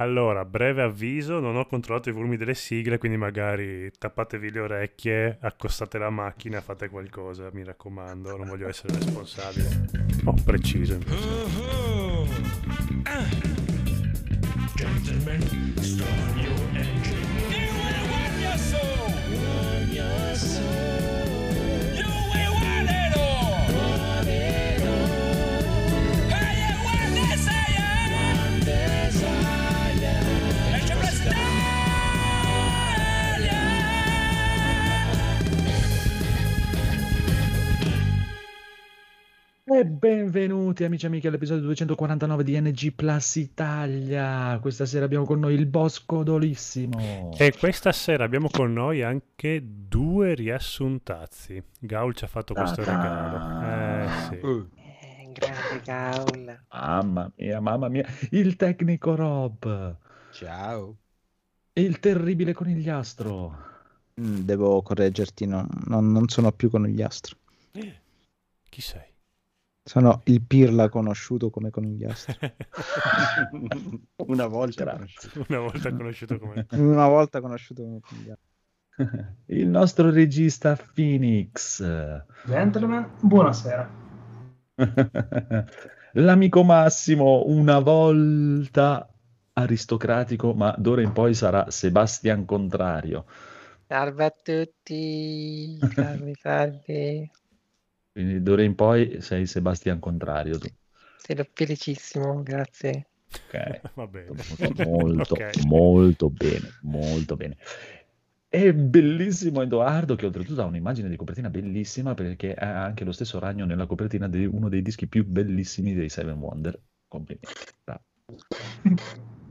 [0.00, 5.38] Allora, breve avviso, non ho controllato i volumi delle sigle, quindi magari tappatevi le orecchie,
[5.40, 9.90] accostate la macchina, fate qualcosa, mi raccomando, non voglio essere responsabile.
[10.44, 10.98] Preciso.
[10.98, 11.26] questo.
[11.60, 12.26] Oh,
[13.04, 13.26] ah.
[14.76, 17.26] Gentlemen, start your engine.
[17.50, 19.12] You will warm your soul.
[19.32, 20.87] Warm your.
[39.70, 44.58] E benvenuti amici e amiche all'episodio 249 di NG Plus Italia.
[44.60, 47.30] Questa sera abbiamo con noi il Bosco Dolissimo.
[47.36, 51.62] E questa sera abbiamo con noi anche due riassuntazzi.
[51.80, 53.62] Gaul ci ha fatto questo regalo.
[53.66, 54.34] Eh sì.
[54.36, 56.60] Eh, grande Gaul.
[56.72, 58.06] Mamma mia, mamma mia.
[58.30, 59.96] Il tecnico Rob.
[60.32, 60.96] Ciao.
[61.72, 63.66] E il terribile conigliastro.
[64.20, 67.36] Mm, Devo correggerti, non, non- non sono più conigliastro.
[68.70, 69.16] Chi sei?
[69.88, 72.34] Sono il pirla conosciuto come conigliastro.
[74.26, 75.30] Una volta Grazie.
[75.48, 76.66] Una volta conosciuto come...
[76.76, 78.46] Una volta conosciuto come conigliastro.
[79.46, 81.82] Il nostro regista Phoenix.
[82.44, 83.90] Gentlemen, buonasera.
[86.12, 89.08] L'amico Massimo, una volta
[89.54, 93.24] aristocratico, ma d'ora in poi sarà Sebastian Contrario.
[93.86, 95.78] Salve a tutti.
[95.94, 97.30] Salve, salve.
[98.18, 100.66] Quindi d'ora in poi sei Sebastian Contrario tu.
[101.18, 103.06] Sei felicissimo, grazie.
[103.30, 103.80] Ok.
[103.94, 104.30] Va bene.
[104.84, 105.64] Molto, Ok.
[105.66, 107.56] molto bene, molto bene.
[108.48, 113.38] È bellissimo Edoardo che oltretutto ha un'immagine di copertina bellissima perché ha anche lo stesso
[113.38, 116.76] ragno nella copertina di uno dei dischi più bellissimi dei Seven Wonder.
[117.06, 117.52] Complimenti.
[117.84, 118.02] Bravo.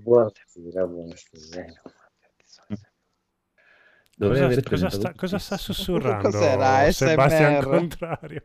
[0.03, 1.81] Buonasera, buonasera.
[4.19, 6.91] Cosa, cosa sta, cosa sta sussurrando Cos'era?
[6.91, 7.63] Sebastian ASMR?
[7.69, 8.43] Contrario?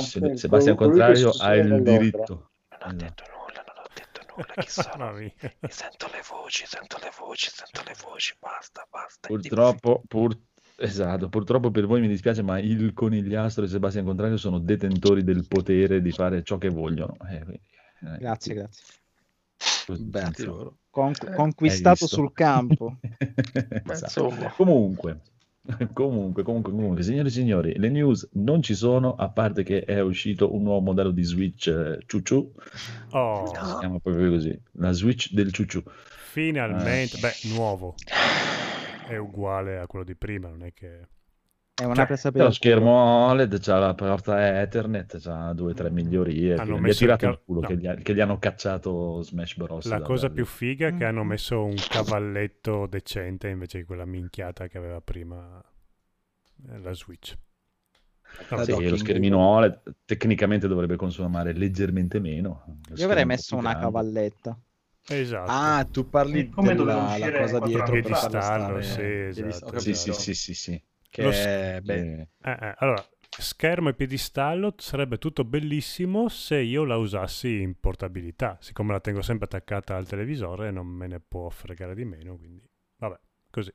[0.00, 2.50] Se- Sebastian Contrario ha il diritto.
[2.84, 4.54] Non ho detto nulla, non ho detto nulla.
[4.54, 5.68] Chi sono?
[5.68, 8.34] Sento le voci, sento le voci, sento le voci.
[8.38, 9.26] Basta, basta.
[9.26, 10.38] Purtroppo, pur-
[10.76, 15.48] esatto, purtroppo per voi mi dispiace, ma il conigliastro e Sebastian Contrario sono detentori del
[15.48, 17.16] potere di fare ciò che vogliono.
[17.28, 17.60] Eh, quindi,
[18.02, 18.84] eh, Grazie, grazie.
[20.44, 20.78] Loro.
[20.90, 22.98] Con- Hai conquistato sul campo.
[23.90, 24.32] Esatto.
[24.56, 25.20] Comunque,
[25.92, 30.00] comunque, comunque, comunque, signori e signori, le news non ci sono, a parte che è
[30.00, 32.52] uscito un nuovo modello di Switch eh, Ciuciu,
[33.12, 35.82] Oh, si chiama proprio così, la Switch del Ciuciu.
[36.30, 37.18] finalmente.
[37.18, 37.94] Beh, nuovo.
[39.06, 41.08] È uguale a quello di prima, non è che...
[41.76, 42.90] È una Cioè, presa per C'è lo schermo
[43.28, 46.60] OLED, c'ha la porta Ethernet, c'ha due o tre migliorie.
[46.60, 47.62] Hanno quindi mi ha messo il tirato il ca- culo no.
[47.62, 49.92] che, gli, ha- che gli hanno cacciato Smash Bros.
[49.92, 51.28] La cosa da- più figa è che hanno Mhm.
[51.28, 55.62] messo un cavalletto decente invece di quella minchiata che aveva prima
[56.68, 57.36] eh, la Switch.
[58.54, 62.78] La Sì, docking lo schermino OLED tecnicamente dovrebbe consumare leggermente meno.
[62.94, 63.76] Io avrei messo una grande.
[63.76, 64.58] cavalletta.
[65.06, 65.50] Esatto.
[65.50, 69.02] Ah, tu parli Come della la cosa dietro farlo Piedistallo, stare sì,
[69.40, 70.82] esatto, ho Sì, sì, sì, sì, sì.
[71.14, 73.04] Che Lo è, beh, Eh, Eh, eh, allora,
[73.38, 78.58] schermo e piedistallo sarebbe tutto bellissimo se io la usassi in portabilità.
[78.60, 82.68] Siccome la tengo sempre attaccata al televisore, non me ne può fregare di meno, quindi
[82.96, 83.18] vabbè,
[83.50, 83.72] così.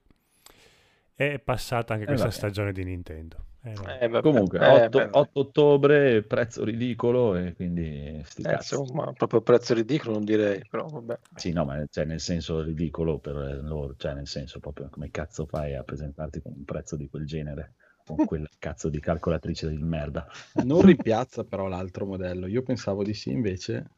[1.13, 2.29] È passata anche Eh, questa vabbè.
[2.29, 3.45] stagione di Nintendo.
[3.63, 3.73] Eh.
[4.01, 4.21] Eh, vabbè.
[4.21, 9.73] Comunque, Eh, 8, beh, 8 ottobre, prezzo ridicolo e quindi sti eh, insomma, proprio prezzo
[9.73, 11.19] ridicolo non direi, però vabbè.
[11.35, 15.45] Sì, no, ma cioè, nel senso ridicolo per loro, cioè nel senso proprio come cazzo
[15.45, 17.75] fai a presentarti con un prezzo di quel genere,
[18.05, 20.25] con quella cazzo di calcolatrice di merda.
[20.63, 22.47] non rimpiazza però l'altro modello.
[22.47, 23.89] Io pensavo di sì, invece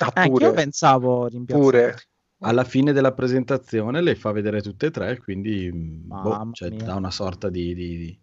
[0.00, 1.70] Ah, Anche pure, io pensavo rimpiazzare.
[1.90, 1.96] pure.
[2.40, 7.10] alla fine della presentazione le fa vedere tutte e tre, quindi boh, cioè, dà una
[7.10, 8.20] sorta di, di- di-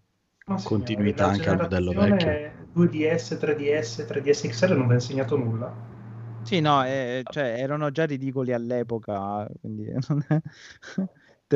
[0.47, 5.37] Ma Continuità la anche al modello generazione 2DS, 3DS, 3DS XL non vi ha insegnato
[5.37, 5.79] nulla.
[6.41, 10.39] Sì, no, eh, cioè, erano già ridicoli all'epoca, quindi non è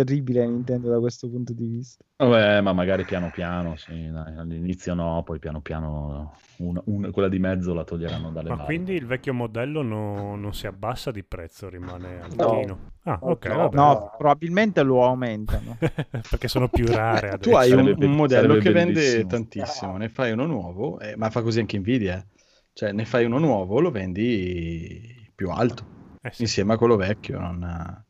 [0.04, 2.04] terribile Nintendo da questo punto di vista.
[2.18, 7.30] Vabbè, ma magari piano piano, sì, dai, all'inizio no, poi piano piano un- un- quella
[7.30, 8.66] di mezzo la toglieranno dalle Ma mani.
[8.68, 12.92] quindi il vecchio modello no- non si abbassa di prezzo, rimane altino.
[13.04, 13.70] Ah, ok, No.
[13.72, 15.78] No, probabilmente lo aumentano.
[16.30, 17.50] Perché sono più rare adesso.
[17.50, 19.28] Tu hai un, un modello che vende bellissimo.
[19.28, 22.26] tantissimo, ne fai uno nuovo, eh, ma fa così anche Nvidia, eh.
[22.74, 25.86] cioè ne fai uno nuovo, lo vendi più alto,
[26.22, 26.42] Eh sì.
[26.42, 27.40] insieme a quello vecchio.
[27.40, 28.04] non-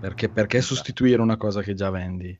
[0.00, 2.38] Perché, perché sostituire una cosa che già vendi?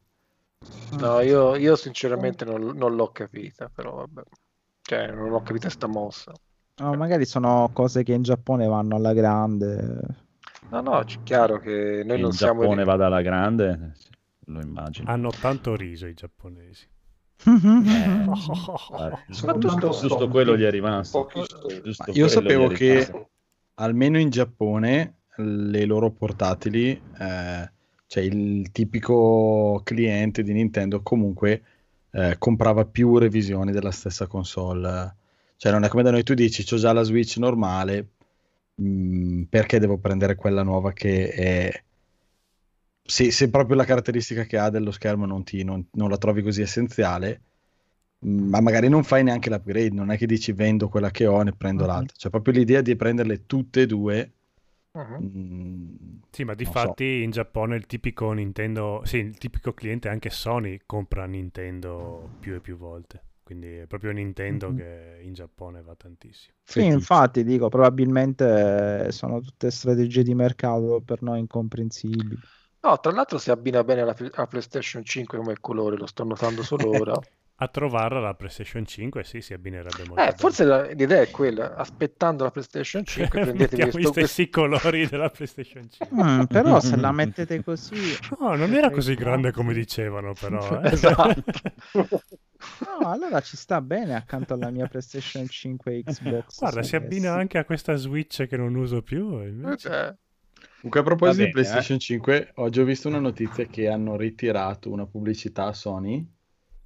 [0.93, 4.23] No, io, io sinceramente non, non l'ho capita, però vabbè.
[4.83, 6.33] Cioè, non ho capito sta mossa.
[6.77, 10.01] No, magari sono cose che in Giappone vanno alla grande.
[10.71, 12.61] No, no, è chiaro che noi il non siamo...
[12.63, 13.95] Giappone vada alla grande,
[14.47, 15.11] lo immagino.
[15.11, 16.89] Hanno tanto riso i giapponesi.
[17.45, 21.29] Guarda, Soprattutto giusto, sto- giusto quello gli è rimasto.
[22.13, 23.29] Io sapevo che-
[23.75, 27.73] almeno in Giappone le loro portatili, eh,
[28.07, 31.63] cioè il tipico cliente di Nintendo comunque
[32.11, 35.17] eh, comprava più revisioni della stessa console.
[35.57, 38.09] Cioè non è come da noi tu dici, c'ho già la Switch normale,
[38.75, 41.83] mh, perché devo prendere quella nuova che è...
[43.03, 46.43] Se, se proprio la caratteristica che ha dello schermo non, ti, non, non la trovi
[46.43, 47.41] così essenziale,
[48.19, 51.41] mh, ma magari non fai neanche l'upgrade, non è che dici vendo quella che ho
[51.41, 51.89] e ne prendo Mhm.
[51.89, 52.17] l'altra.
[52.19, 54.33] Cioè proprio l'idea di prenderle tutte e due
[54.95, 55.25] Mhm.
[55.25, 60.31] mh, Sì, ma di fatti in Giappone il tipico Nintendo, sì, il tipico cliente anche
[60.31, 63.25] Sony compra Nintendo più e più volte.
[63.43, 64.75] Quindi è proprio Nintendo Mhm.
[64.75, 66.55] che in Giappone va tantissimo.
[66.63, 72.41] Sì, infatti dico, probabilmente eh, sono tutte strategie di mercato per noi incomprensibili.
[72.83, 76.65] No, tra l'altro si abbina bene alla, alla PlayStation 5 come colore, lo sto notando
[76.65, 77.25] solo ora.
[77.61, 80.37] A trovarla la PlayStation 5, sì, si abbinerebbe molto Eh, bene.
[80.37, 85.29] forse la- l'idea è quella, aspettando la PlayStation 5 prendetevi questo, gli stessi colori della
[85.29, 86.23] PlayStation 5.
[86.25, 87.97] Mm, però se la mettete così...
[88.39, 90.81] No, non era così grande come dicevano, però.
[90.83, 90.93] eh.
[90.93, 91.43] Esatto.
[91.93, 96.59] No, allora ci sta bene accanto alla mia PlayStation 5 e Xbox.
[96.61, 99.43] Guarda, si abbina anche a questa Switch che non uso più.
[99.43, 100.15] invece- Cioè,
[100.81, 104.17] Comunque, a proposito Va di bene, PlayStation 5, oggi ho visto una notizia che hanno
[104.17, 106.25] ritirato una pubblicità a Sony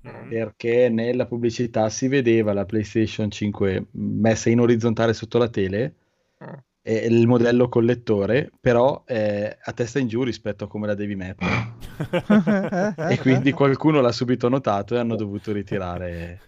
[0.07, 0.29] Mm.
[0.29, 5.95] perché nella pubblicità si vedeva la PlayStation 5 messa in orizzontale sotto la tele
[6.43, 6.53] Mm.
[6.83, 11.15] e il modello collettore, però eh, a testa in giù rispetto a come la devi
[11.15, 11.71] mettere.
[13.13, 16.41] E quindi qualcuno l'ha subito notato e hanno dovuto ritirare.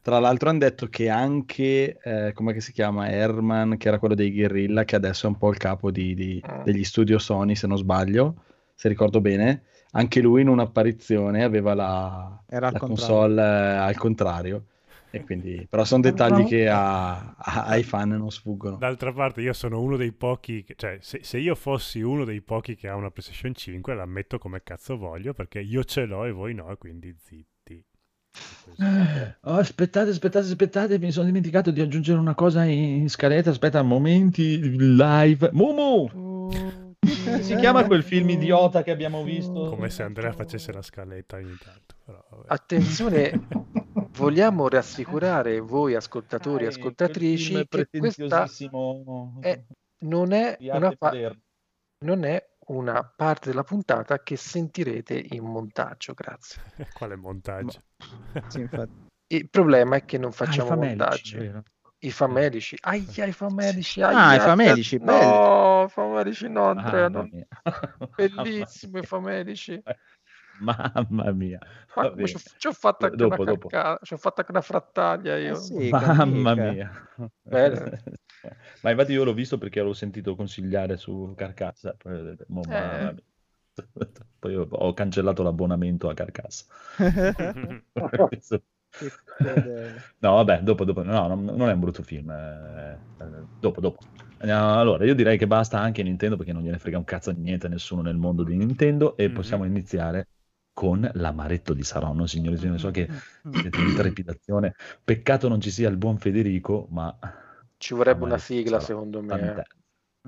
[0.00, 4.14] Tra l'altro hanno detto che anche, eh, come che si chiama, Herman, che era quello
[4.14, 6.62] dei Guerrilla, che adesso è un po' il capo di- di- Mm.
[6.62, 8.42] degli studio Sony, se non sbaglio,
[8.74, 9.62] se ricordo bene,
[9.96, 12.78] anche lui in un'apparizione aveva la, la contrario.
[12.78, 14.64] console eh, al contrario.
[15.10, 18.76] E quindi, però sono dettagli che a- a- ai fan non sfuggono.
[18.76, 22.42] D'altra parte, io sono uno dei pochi, che- cioè, se, se io fossi uno dei
[22.42, 26.24] pochi che ha una PlayStation 5, la metto come cazzo voglio perché io ce l'ho
[26.24, 27.82] e voi no, e quindi zitti.
[28.64, 28.82] Così.
[29.44, 33.48] Oh, aspettate, aspettate, aspettate, mi sono dimenticato di aggiungere una cosa in scaletta.
[33.48, 35.48] Aspetta, momenti live.
[35.52, 36.08] Mumu!
[36.10, 39.64] Come si chiama quel film idiota che abbiamo visto?
[39.66, 41.94] Come se Andrea facesse la scaletta ogni tanto.
[42.04, 42.44] Però, vabbè.
[42.48, 43.38] attenzione,
[44.16, 48.46] vogliamo rassicurare voi ascoltatori e ascoltatrici che questa
[49.40, 49.62] è-
[49.98, 50.56] non è,
[50.96, 51.34] pa-
[52.04, 56.60] non è una parte della puntata che sentirete in montaggio, grazie.
[56.92, 57.82] Quale montaggio?
[58.48, 59.04] Sì, infatti.
[59.28, 61.62] Il problema è che non Ah, facciamo famelici, montaggi.
[62.06, 67.30] I famelici, aia, i famelici, Ah, aia, i famelici, no, i famelici no, Andrea, non-
[68.14, 69.82] bellissimo i famelici.
[70.58, 71.60] Mamma mia.
[71.94, 73.68] Ma ci ho, ci ho fatto anche Dopo, una dopo.
[73.68, 75.52] carca- ci ho fatto anche una frattaglia io.
[75.52, 76.90] Eh sì, Mamma mia.
[77.42, 78.02] Bene.
[78.82, 81.94] Ma infatti io l'ho visto perché l'ho sentito consigliare su Carcassa.
[81.94, 83.12] Poi, ho detto, "Mo, mamma Eh.
[83.12, 83.22] mia."
[84.38, 86.64] Poi ho cancellato l'abbonamento a Carcassa.
[90.18, 92.30] No, vabbè, dopo, dopo, no, non, non è un brutto film.
[92.30, 93.98] eh, eh, dopo, dopo.
[94.38, 97.66] Allora, io direi che basta anche Nintendo perché non gliene frega un cazzo di niente
[97.66, 99.32] a nessuno nel mondo di Nintendo e Mhm.
[99.32, 100.28] possiamo iniziare
[100.72, 102.78] con l'amaretto di Saronno, signori signori.
[102.78, 103.08] So che
[103.50, 104.74] siete in trepidazione.
[105.02, 107.16] Peccato non ci sia il buon Federico, ma
[107.78, 109.38] Ci vorrebbe una sigla, secondo me.
[109.38, 109.62] tant'è,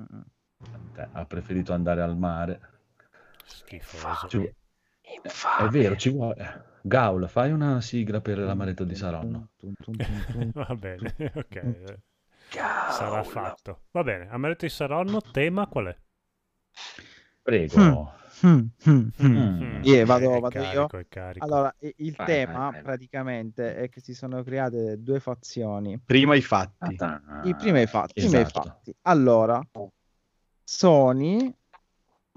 [0.01, 0.21] Mm.
[0.71, 1.09] tant'è.
[1.11, 2.59] ha preferito andare al mare.
[3.45, 4.27] Schifoso.
[4.29, 4.37] Ci
[5.57, 6.68] è vero, ci vuole.
[6.81, 9.49] Gaul, fai una sigla per l'amaretto di Saronno.
[10.53, 11.97] Va bene, ok.
[12.49, 12.91] Cavolo.
[12.93, 13.79] Sarà fatto.
[13.91, 15.97] Va bene, Amaretto di Saronno, tema qual è?
[17.43, 18.11] Prego.
[18.45, 19.83] Mm, mm, mm.
[19.83, 21.05] Yeah, vado- vado carico, io?
[21.39, 22.81] Allora, i- il Vai, tema vai, vai.
[22.83, 25.99] praticamente è che si sono create due fazioni.
[26.05, 26.97] Prima i fatti.
[27.43, 28.61] I primi fatti, i primi esatto.
[28.61, 28.95] fatti.
[29.03, 29.61] Allora,
[30.63, 31.53] Sony,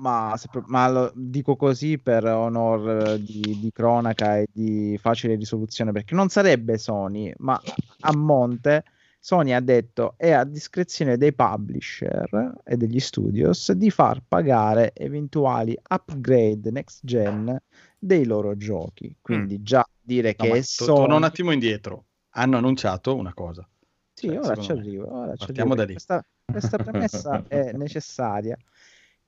[0.03, 6.15] ma, ma lo dico così per onor di, di cronaca e di facile risoluzione, perché
[6.15, 7.61] non sarebbe Sony, ma
[8.01, 8.85] a monte
[9.21, 15.79] Sony ha detto è a discrezione dei publisher e degli studios di far pagare eventuali
[15.89, 17.57] upgrade next gen
[17.97, 19.15] dei loro giochi.
[19.21, 20.99] Quindi già dire No, che è Sony...
[20.99, 22.07] torno un attimo indietro.
[22.31, 23.65] Hanno annunciato una cosa.
[24.13, 25.15] Sì, Cioè, ora ci arrivo.
[25.15, 25.93] Ora ci Partiamo arrivo, da lì.
[25.93, 28.57] Questa, questa premessa è necessaria.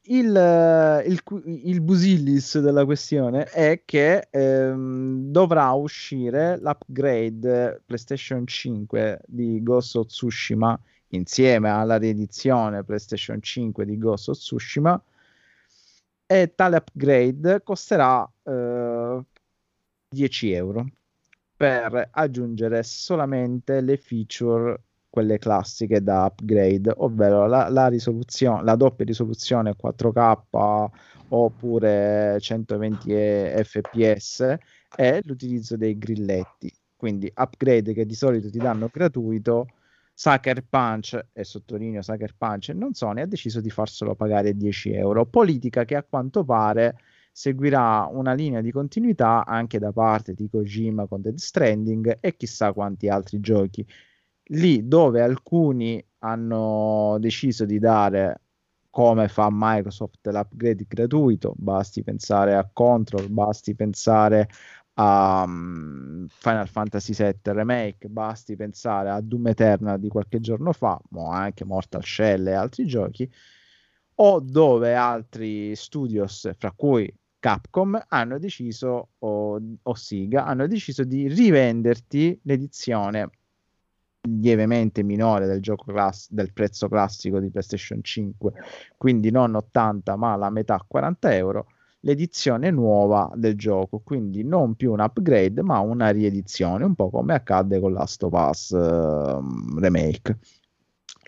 [0.07, 1.23] Il, eh, il,
[1.65, 10.07] il busillis della questione è che ehm, dovrà uscire l'upgrade PlayStation 5 di Ghost of
[10.09, 15.03] Tsushima insieme alla riedizione PlayStation 5 di Ghost of Tsushima.
[16.27, 19.23] E tale upgrade costerà eh,
[20.09, 20.87] 10 euro
[21.57, 24.83] per aggiungere solamente le feature
[25.15, 30.87] quelle classiche da upgrade ovvero la, la risoluzione la doppia risoluzione 4K
[31.29, 33.13] oppure 120
[33.63, 34.57] fps
[34.97, 39.69] e l'utilizzo dei grilletti quindi upgrade che di solito ti danno gratuito
[40.13, 45.27] Sucker Punch, e sottolineo Sucker Punch non Sony, ha deciso di farselo pagare 10 euro.
[45.27, 46.97] Politica che a quanto pare
[47.33, 52.73] seguirà una linea di continuità anche da parte di Kojima con Dead Stranding e chissà
[52.73, 53.85] quanti altri giochi.
[54.49, 58.41] Lì dove alcuni hanno deciso di dare
[58.91, 64.49] come fa Microsoft l'upgrade gratuito, basti pensare a Control, basti pensare
[64.95, 71.01] a um, Final Fantasy VII Remake, basti pensare a Doom Eternal di qualche giorno fa,
[71.13, 73.29] o anche Mortal Shell e altri giochi,
[74.17, 81.29] o dove altri studios, fra cui Capcom, hanno deciso, o, o Sega, hanno deciso di
[81.29, 83.31] rivenderti l'edizione
[84.27, 88.53] lievemente minore del gioco class- del prezzo classico di PlayStation 5,
[88.97, 91.67] quindi non 80 ma la metà 40 euro
[92.01, 97.35] l'edizione nuova del gioco, quindi non più un upgrade, ma una riedizione, un po' come
[97.35, 100.39] accadde con Last of Us uh, Remake.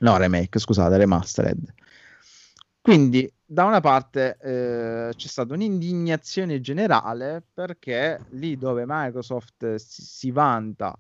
[0.01, 1.73] No, remake, scusate, remastered.
[2.83, 10.31] Quindi, da una parte eh, c'è stata un'indignazione generale perché lì dove Microsoft si, si
[10.31, 10.97] vanta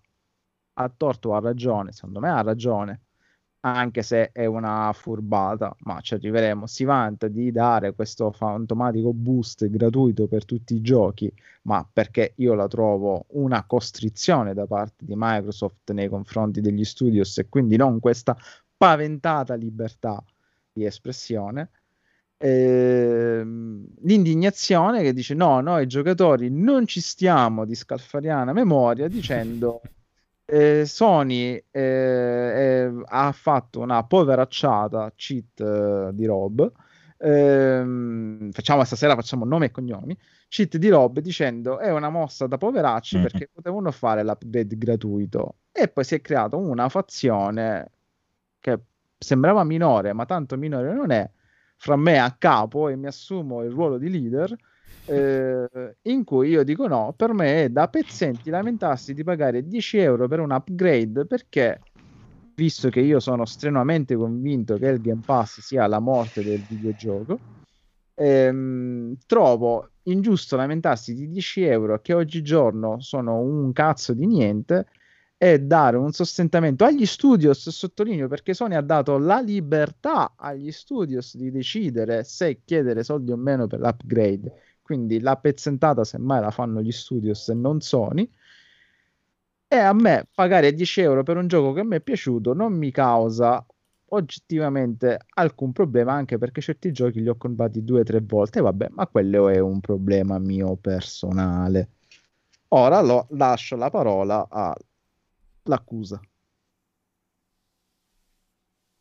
[0.78, 3.00] a torto o a ragione, secondo me ha ragione,
[3.61, 9.68] anche se è una furbata, ma ci arriveremo, si vanta di dare questo fantomatico boost
[9.68, 15.14] gratuito per tutti i giochi, ma perché io la trovo una costrizione da parte di
[15.16, 18.37] Microsoft nei confronti degli studios e quindi non questa
[18.76, 20.23] paventata libertà
[20.73, 21.71] di espressione.
[22.38, 29.80] Ehm, l'indignazione che dice no, noi giocatori non ci stiamo di scalfariana memoria dicendo
[30.47, 36.73] eh, Sony eh, ha fatto una poveracciata cheat eh, di Rob.
[37.19, 40.17] Ehm, facciamo stasera facciamo nome e cognomi.
[40.49, 43.23] Cheat di Rob dicendo è una mossa da poveracci Mhm.
[43.23, 45.57] perché potevano fare l'upgrade gratuito.
[45.73, 47.91] E poi si è creata una fazione
[48.61, 48.81] che
[49.19, 51.29] sembrava minore, ma tanto minore non è,
[51.76, 54.55] fra me a capo e mi assumo il ruolo di leader
[55.09, 59.99] eh, in cui io dico no, per me è da pezzenti lamentarsi di pagare 10
[59.99, 61.81] euro per un upgrade perché
[62.57, 67.39] visto che io sono strenuamente convinto che il Game Pass sia la morte del videogioco,
[68.15, 74.87] ehm, trovo ingiusto lamentarsi di 10 euro che oggigiorno sono un cazzo di niente
[75.37, 81.37] e dare un sostentamento agli studios, sottolineo perché Sony ha dato la libertà agli studios
[81.37, 84.53] di decidere se chiedere soldi o meno per l'upgrade
[84.87, 88.31] quindi la pezzentata semmai la fanno gli studios e non Sony.
[89.66, 92.93] E a me pagare 10 euro per un gioco che mi è piaciuto non mi
[92.93, 93.66] causa
[94.11, 98.61] oggettivamente alcun problema anche perché certi giochi li ho comprati due o tre volte.
[98.61, 101.88] Vabbè ma quello è un problema mio personale.
[102.69, 106.21] Ora lo lascio la parola all'accusa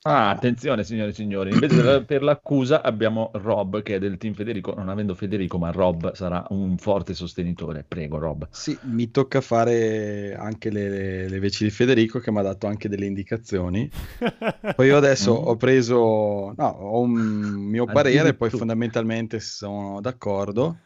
[0.08, 4.76] Ah, attenzione signore e signori, invece per- l'accusa abbiamo Rob che è del team Federico,
[4.76, 8.48] non avendo Federico ma Rob sarà un forte sostenitore, prego Rob.
[8.52, 12.88] Sì, mi tocca fare anche le, le, veci di Federico che mi ha dato anche
[12.88, 13.90] delle indicazioni.
[14.76, 15.48] Poi io adesso Mm.
[15.48, 20.78] ho preso, no, ho un mio parere, poi fondamentalmente sono d'accordo.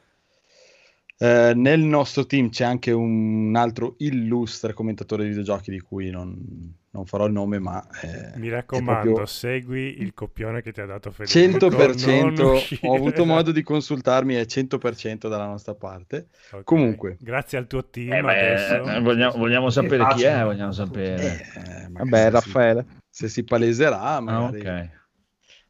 [1.18, 6.74] Eh, nel nostro team c'è anche un altro illustre commentatore di videogiochi di cui non,
[6.91, 10.86] non farò il nome, ma eh, Mi raccomando, proprio segui il copione che ti ha
[10.86, 11.67] dato Federico.
[11.67, 16.29] 100%, non uscire ho avuto modo di consultarmi, è 100% dalla nostra parte.
[16.51, 16.63] Ok.
[16.63, 17.17] Comunque.
[17.19, 18.91] Grazie al tuo team Eh, beh, adesso.
[18.91, 21.46] eh, vogliamo, vogliamo sapere chi è, vogliamo sapere.
[21.55, 24.60] Eh, magari vabbè Raffaele se si paleserà, Ah, magari.
[24.60, 24.98] ok.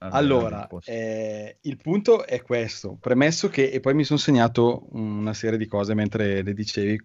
[0.02, 5.34] Vabbè, Allora, eh, il punto è questo, premesso che, e poi mi sono segnato una
[5.34, 6.98] serie di cose mentre le dicevi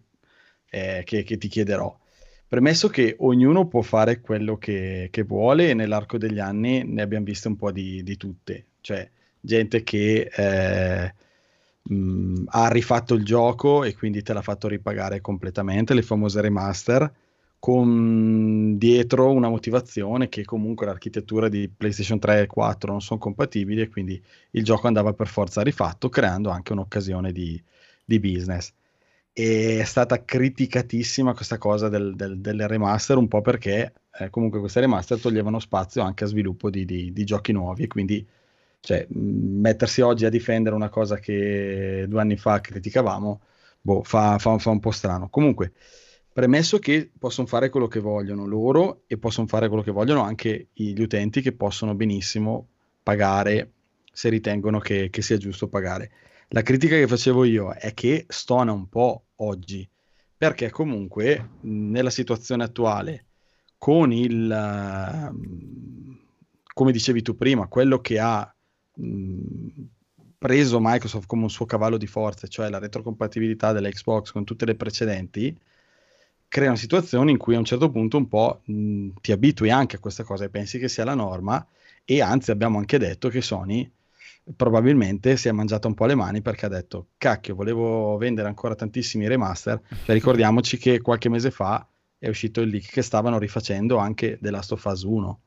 [0.70, 1.92] eh, che, che ti chiederò.
[2.46, 7.24] Premesso che ognuno può fare quello che, che vuole e nell'arco degli anni ne abbiamo
[7.24, 9.10] viste un po' di, di tutte, cioè
[9.40, 11.14] gente che eh,
[11.82, 17.12] mh, ha rifatto il gioco e quindi te l'ha fatto ripagare completamente, le famose remaster,
[17.58, 23.80] con dietro una motivazione che comunque l'architettura di PlayStation 3 e 4 non sono compatibili
[23.80, 27.60] e quindi il gioco andava per forza rifatto, creando anche un'occasione di,
[28.04, 28.72] di business.
[29.36, 34.60] E è stata criticatissima questa cosa del, del, delle remaster, un po' perché eh, comunque
[34.60, 38.24] queste remaster toglievano spazio anche a sviluppo di, di- di giochi nuovi e quindi
[38.80, 43.40] cioè, mettersi oggi a difendere una cosa che due anni fa criticavamo,
[43.80, 45.28] boh, fa, fa- fa un po' strano.
[45.30, 45.72] Comunque,
[46.32, 50.68] premesso che possono fare quello che vogliono loro e possono fare quello che vogliono anche
[50.72, 52.68] gli utenti che possono benissimo
[53.02, 53.72] pagare
[54.12, 56.10] se ritengono che, che sia giusto pagare.
[56.48, 59.88] La critica che facevo io è che stona un po' oggi,
[60.36, 63.26] perché comunque nella situazione attuale,
[63.78, 65.32] con il,
[66.72, 68.54] come dicevi tu prima, quello che ha
[70.38, 74.66] preso Microsoft come un suo cavallo di forza, cioè la retrocompatibilità della Xbox con tutte
[74.66, 75.58] le precedenti,
[76.48, 79.98] creano situazioni in cui a un certo punto un po' mh, ti abitui anche a
[79.98, 81.66] questa cosa e pensi che sia la norma
[82.04, 83.90] e anzi abbiamo anche detto che Sony
[84.56, 88.74] probabilmente si è mangiata un po' le mani perché ha detto cacchio volevo vendere ancora
[88.74, 89.80] tantissimi remaster.
[90.04, 91.86] Cioè, ricordiamoci che qualche mese fa
[92.18, 95.40] è uscito il leak che stavano rifacendo anche The Last of Us 1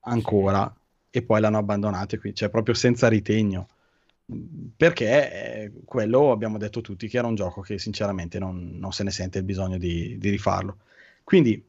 [0.00, 0.72] ancora
[1.10, 3.68] e poi l'hanno abbandonato qui cioè proprio senza ritegno.
[4.76, 9.04] Perché eh, quello abbiamo detto tutti che era un gioco che sinceramente non, non se
[9.04, 10.78] ne sente il bisogno di, di rifarlo.
[11.22, 11.64] Quindi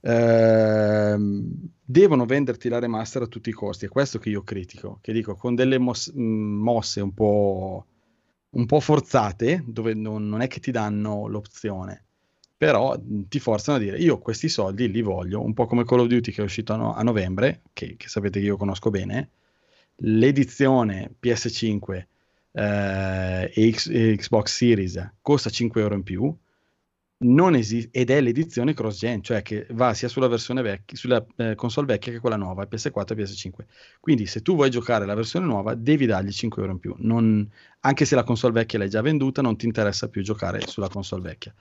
[0.00, 1.50] ehm,
[1.84, 5.34] devono venderti la remaster a tutti i costi è questo che io critico che dico
[5.34, 7.86] con delle mos- mosse un po',
[8.50, 12.04] un po' forzate dove non, non è che ti danno l'opzione
[12.56, 16.08] però ti forzano a dire io questi soldi li voglio un po' come Call of
[16.08, 19.30] Duty che è uscito a novembre che, che sapete che io conosco bene
[20.02, 22.06] l'edizione PS5
[22.52, 26.36] eh, e, X- e Xbox Series costa 5 euro in più
[27.20, 31.54] non esi- ed è l'edizione cross-gen, cioè che va sia sulla versione vecchia, sulla eh,
[31.56, 33.66] console vecchia che quella nuova, PS4 e PS5.
[34.00, 36.94] Quindi se tu vuoi giocare la versione nuova, devi dargli 5 euro in più.
[36.98, 37.48] Non-
[37.80, 41.22] anche se la console vecchia l'hai già venduta, non ti interessa più giocare sulla console
[41.22, 41.54] vecchia.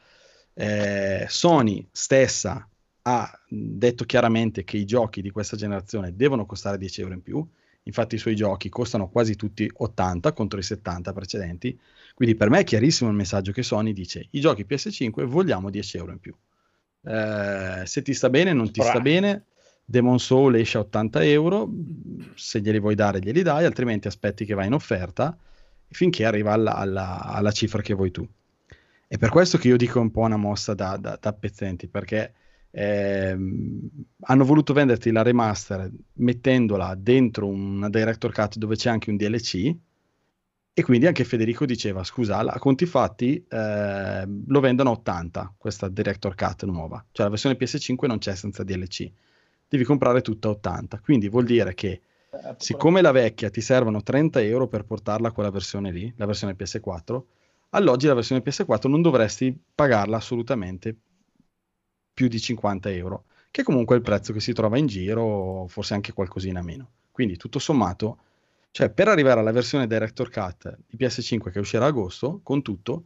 [0.53, 2.67] Eh, Sony stessa
[3.03, 7.47] ha detto chiaramente che i giochi di questa generazione devono costare 10 euro in più.
[7.87, 11.77] Infatti i suoi giochi costano quasi tutti 80 contro i 70 precedenti.
[12.13, 15.97] Quindi per me è chiarissimo il messaggio che Sony dice i giochi PS5 vogliamo 10
[15.97, 16.35] euro in più.
[17.03, 18.89] Eh, se ti sta bene, non ti Bra.
[18.89, 19.45] sta bene,
[19.85, 21.69] Demon Soul esce a 80 euro,
[22.35, 25.37] se glieli vuoi dare glieli dai, altrimenti aspetti che va in offerta
[25.89, 28.27] finché arriva alla, alla- alla cifra che vuoi tu.
[29.07, 32.33] È per questo che io dico un po' una mossa da, da, da pezzenti, perché
[32.77, 33.89] ehm,
[34.21, 39.75] hanno voluto venderti la remaster mettendola dentro una director cut dove c'è anche un DLC
[40.73, 45.89] e quindi anche Federico diceva scusa a conti fatti eh, lo vendono a 80 questa
[45.89, 47.03] director cut nuova.
[47.11, 49.11] Cioè la versione PS5 non c'è senza DLC
[49.67, 52.01] devi comprare tutta a 80 quindi vuol dire che
[52.57, 56.55] siccome la vecchia ti servono 30 euro per portarla a quella versione lì la versione
[56.57, 57.21] PS4
[57.71, 60.95] all'oggi la versione PS4 non dovresti pagarla assolutamente
[62.17, 66.13] più di 50 euro che comunque il prezzo che si trova in giro forse anche
[66.13, 68.17] qualcosina meno quindi tutto sommato
[68.77, 73.05] cioè, per arrivare alla versione Director Cut di PS5 che uscirà a agosto, con tutto,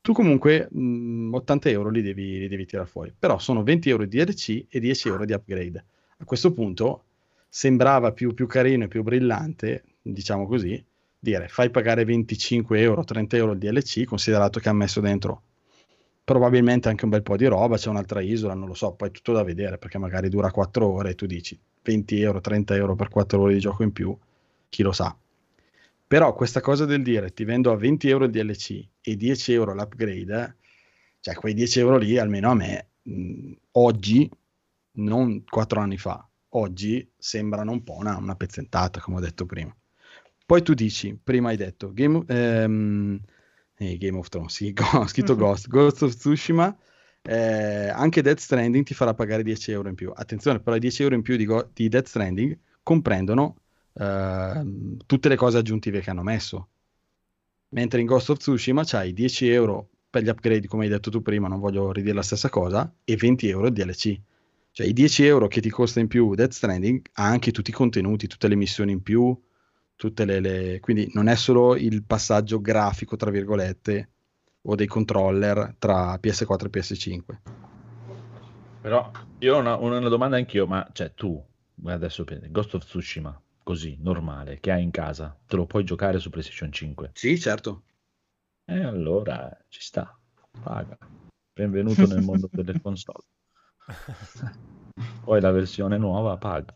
[0.00, 3.12] tu comunque mh, 80 euro li devi, li devi tirare fuori.
[3.18, 5.84] Però sono 20 euro di DLC e 10 euro di upgrade.
[6.16, 7.04] A questo punto
[7.50, 10.82] sembrava più, più carino e più brillante, diciamo così,
[11.18, 15.42] dire fai pagare 25 euro, 30 euro il DLC, considerato che ha messo dentro
[16.30, 19.10] probabilmente anche un bel po' di roba, c'è un'altra isola, non lo so, poi è
[19.10, 22.94] tutto da vedere perché magari dura 4 ore e tu dici 20 euro, 30 euro
[22.94, 24.16] per 4 ore di gioco in più,
[24.68, 25.12] chi lo sa.
[26.06, 29.74] Però questa cosa del dire ti vendo a 20 euro il DLC e 10 euro
[29.74, 30.56] l'upgrade,
[31.18, 34.30] cioè quei 10 euro lì almeno a me mh, oggi,
[34.98, 39.76] non 4 anni fa, oggi sembrano un po' una, una pezzentata, come ho detto prima.
[40.46, 43.20] Poi tu dici, prima hai detto Game, ehm,
[43.80, 46.76] eh, Game of Thrones, sì, ho scritto Ghost, Ghost of Tsushima,
[47.22, 50.12] eh, anche Death Stranding ti farà pagare 10 euro in più.
[50.14, 53.56] Attenzione, però i 10 euro in più di, Go- di Death Stranding comprendono
[53.94, 56.68] ehm, tutte le cose aggiuntive che hanno messo.
[57.70, 61.22] Mentre in Ghost of Tsushima c'hai 10 euro per gli upgrade, come hai detto tu
[61.22, 64.20] prima, non voglio ridire la stessa cosa, e 20 euro il DLC.
[64.72, 67.72] Cioè i 10 euro che ti costa in più Death Stranding ha anche tutti i
[67.72, 69.36] contenuti, tutte le missioni in più,
[70.00, 74.08] tutte le, le- quindi non è solo il passaggio grafico, tra virgolette,
[74.62, 77.40] o dei controller tra PS4 e PS5.
[78.80, 79.10] Però
[79.40, 81.38] io ho una, una domanda anch'io, ma cioè tu,
[81.84, 86.30] adesso Ghost of Tsushima, così, normale, che hai in casa, te lo puoi giocare su
[86.30, 87.10] PlayStation 5?
[87.12, 87.82] Sì, certo.
[88.64, 90.18] E allora ci sta,
[90.62, 90.96] paga.
[91.52, 93.24] Benvenuto nel mondo delle console.
[95.22, 96.74] Poi la versione nuova paga.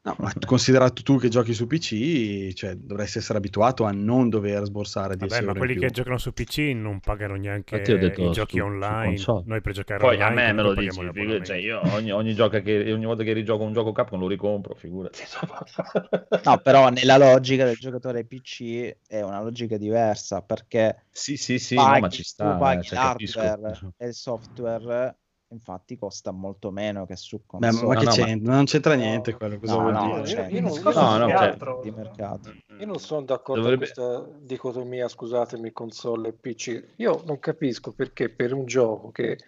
[0.00, 4.64] No, ma considerato tu che giochi su PC, cioè, dovresti essere abituato a non dover
[4.64, 8.22] sborsare 10 Vabbè, ma quelli che giocano su PC non pagano neanche Infatti ho detto
[8.22, 9.04] i su- giochi su online.
[9.08, 9.44] console.
[9.46, 12.34] Noi per giocare Poi a online me me lo dici, figu- cioè io ogni, ogni,
[12.34, 15.20] gioca che, ogni volta che rigioco un gioco Capcom lo ricompro, figurati.
[16.40, 21.74] No, però nella logica del giocatore PC è una logica diversa perché Sì, sì, sì,
[21.74, 23.40] paghi, no, ma ci sta, tu paghi eh, cioè, capisco.
[23.40, 25.18] l'hardware e il software,
[25.50, 27.98] infatti costa molto meno che su Beh, ma, console.
[27.98, 28.52] che No, no, c'entra?
[28.54, 30.18] Non c'entra niente quello, cosa No, vuol no, dire?
[30.20, 32.52] Io- cioè, io non- io no, no, cioè- altro- di mercato.
[32.78, 36.84] Io non sono d'accordo Dovrebbe- con questa dicotomia, scusatemi, console e PC.
[36.96, 39.38] Io non capisco perché per un gioco che,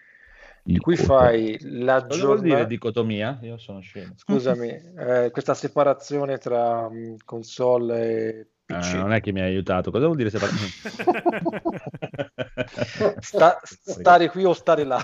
[0.63, 3.39] di cui fai la Cosa vuol dire giornata, dicotomia?
[3.43, 4.15] Io sono scemo.
[4.17, 8.95] scusami, eh, questa separazione tra mh, console e PC.
[8.95, 9.91] Eh, non è che mi hai aiutato.
[9.91, 10.59] Cosa vuol dire separare?
[13.21, 15.01] Sta- stare qui o stare là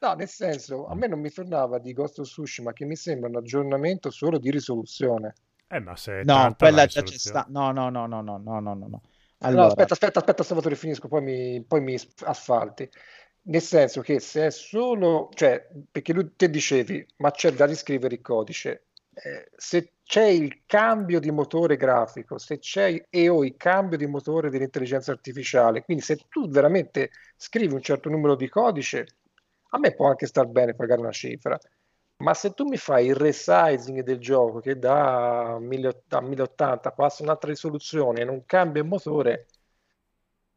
[0.00, 3.28] no, nel senso, a me non mi tornava di Ghost of Tsushima che mi sembra
[3.28, 5.34] un aggiornamento solo di risoluzione.
[5.68, 7.46] Eh, ma se No, quella già c'è sta.
[7.48, 9.02] No, no, no, no, no, no, no, no.
[9.38, 9.62] Allora...
[9.62, 12.88] No, aspetta, aspetta, aspetta, Salvatore, finisco, poi mi, poi mi asfalti.
[13.44, 18.14] Nel senso che se è solo, cioè, perché lui te dicevi, ma c'è da riscrivere
[18.14, 18.86] il codice.
[19.14, 24.06] Eh, se c'è il cambio di motore grafico, se c'è e o il cambio di
[24.06, 29.06] motore dell'intelligenza artificiale, quindi se tu veramente scrivi un certo numero di codice,
[29.70, 31.58] a me può anche star bene pagare una cifra.
[32.18, 37.22] Ma se tu mi fai il resizing del gioco che da 1000 da 1080 passa
[37.22, 39.46] un'altra risoluzione e non cambia il motore,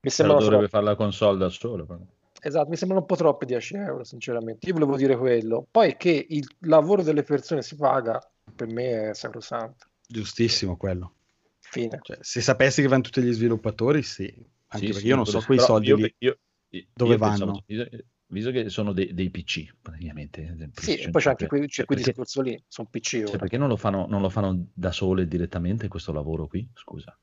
[0.02, 0.70] mi Se lo sembrano dovrebbe troppi.
[0.70, 1.86] fare la console da solo.
[1.86, 2.00] però.
[2.40, 4.68] Esatto, mi sembrano un po' troppi 10 euro, sinceramente.
[4.68, 5.66] Io volevo dire quello.
[5.70, 8.20] Poi che il lavoro delle persone si paga,
[8.54, 9.88] per me è sacrosanto.
[10.08, 11.14] Giustissimo quello.
[11.60, 12.00] Fine.
[12.02, 14.26] Cioè, se sapessi che vanno tutti gli sviluppatori, sì.
[14.68, 16.16] Anche Sì, perché sì, io non so quei soldi io- lì.
[16.20, 17.64] io- io dove pensavo- vanno?
[17.66, 20.58] visto, visto che sono dei, dei PC, praticamente.
[20.74, 23.24] Sì, e poi c'è anche 5, quel, c'è cioè, quel perché- discorso lì, sono PC
[23.26, 26.68] cioè, perché non lo, fanno, non lo fanno da sole direttamente questo lavoro qui?
[26.74, 27.18] Scusa.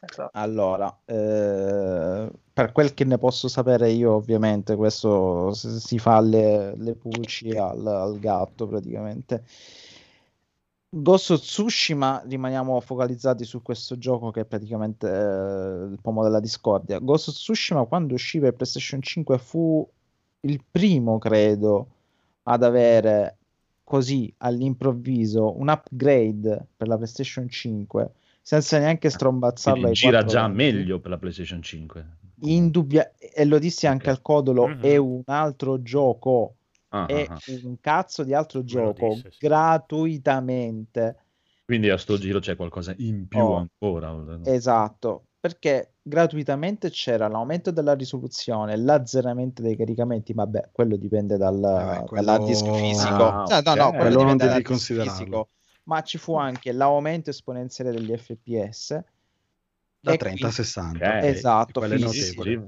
[0.00, 0.30] Esatto.
[0.32, 6.94] allora, eh, per quel che ne posso sapere io, ovviamente, questo si fa le, le
[6.94, 9.44] pulci al, al gatto praticamente.
[10.90, 16.40] Ghost of Tsushima, rimaniamo focalizzati su questo gioco che è praticamente eh, il pomo della
[16.40, 16.98] discordia.
[16.98, 19.86] Ghost of Tsushima, quando uscì per PlayStation 5, fu
[20.40, 21.88] il primo, credo,
[22.44, 23.36] ad avere
[23.84, 28.12] così all'improvviso un upgrade per la PlayStation 5
[28.48, 30.56] senza neanche strombazzarla Quindi ai gira 4 già venti.
[30.56, 32.06] meglio per la PlayStation 5.
[32.44, 34.16] Indubbia- e lo dissi anche Ok.
[34.16, 34.80] al codolo, Mhm.
[34.80, 36.54] è un altro gioco,
[36.90, 37.38] Ah, è ah, ah.
[37.64, 39.36] un cazzo di altro gioco disse, sì.
[39.46, 41.16] gratuitamente.
[41.66, 43.56] Quindi a sto giro c'è qualcosa in più Oh.
[43.56, 44.12] ancora.
[44.12, 44.40] no?
[44.44, 52.04] Esatto, perché gratuitamente c'era l'aumento della risoluzione, l'azzeramento dei caricamenti, vabbè, quello dipende dal, Vabbè,
[52.04, 53.24] quello- dall'hard disk fisico.
[53.24, 53.90] Ah, No, no, no, ok.
[53.90, 55.12] quello Quello non dipende considerarlo.
[55.12, 55.48] fisico,
[55.88, 59.02] ma ci fu anche l'aumento esponenziale degli FPS.
[60.00, 61.08] Da e 30 a quindi- 60.
[61.18, 61.24] Ok.
[61.24, 62.60] e- Esatto, e sì.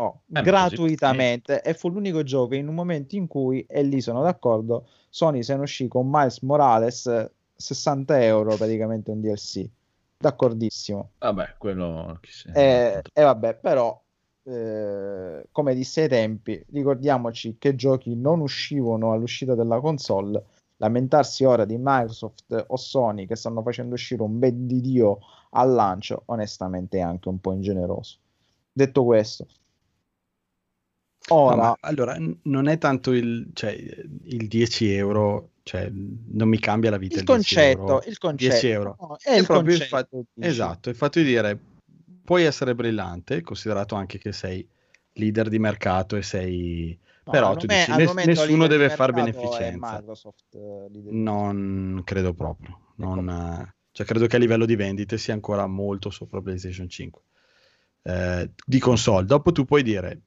[0.00, 4.22] Oh, ma gratuitamente e fu l'unico gioco in un momento in cui, e lì sono
[4.22, 9.68] d'accordo, Sony se ne uscì con Miles Morales eh, 60 euro praticamente un DLC.
[10.16, 11.10] D'accordissimo.
[11.18, 12.18] Vabbè, quello...
[12.52, 14.00] E, e vabbè, però,
[14.44, 20.44] eh, come disse ai tempi, ricordiamoci che giochi non uscivano all'uscita della console.
[20.78, 25.18] Lamentarsi ora di Microsoft o Sony che stanno facendo uscire un bel di Dio
[25.50, 28.18] al lancio, onestamente è anche un po' ingeneroso.
[28.72, 29.46] Detto questo,
[31.30, 36.58] No, ora ma allora, non è tanto il, cioè, il 10 euro, cioè, non mi
[36.58, 38.02] cambia la vita il 10 concetto, euro.
[38.06, 38.96] il concetto 10 euro.
[39.00, 40.48] no, è, È il proprio il concetto, fatto- dici.
[40.48, 41.58] Esatto, il fatto di dire
[42.24, 44.66] puoi essere brillante, considerato anche che sei
[45.14, 46.98] leader di mercato e sei...
[47.28, 49.96] No, però tu dici, "Ness- nessuno deve far beneficenza.
[49.96, 52.92] Microsoft, eh, Non credo proprio.
[52.96, 53.62] Non, Ecco.
[53.62, 57.20] eh, cioè, credo che a livello di vendite sia ancora molto sopra PlayStation 5
[58.02, 59.26] eh, di console.
[59.26, 60.20] Dopo tu puoi dire,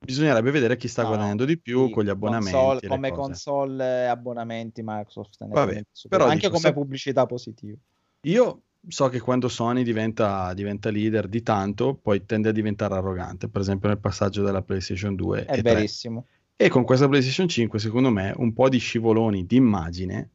[0.00, 2.50] bisognerebbe vedere chi sta No, guadagnando di più sì, con gli abbonamenti.
[2.50, 3.20] console- le come cose.
[3.20, 7.76] console abbonamenti Microsoft Vabbè, però anche dico, come se- pubblicità positiva.
[8.22, 13.48] Io so che quando Sony diventa, diventa leader di tanto, poi tende a diventare arrogante,
[13.48, 15.74] per esempio nel passaggio della PlayStation 2 È e 3.
[15.74, 20.30] verissimo, E con questa PlayStation 5, secondo me, un po' di scivoloni d'immagine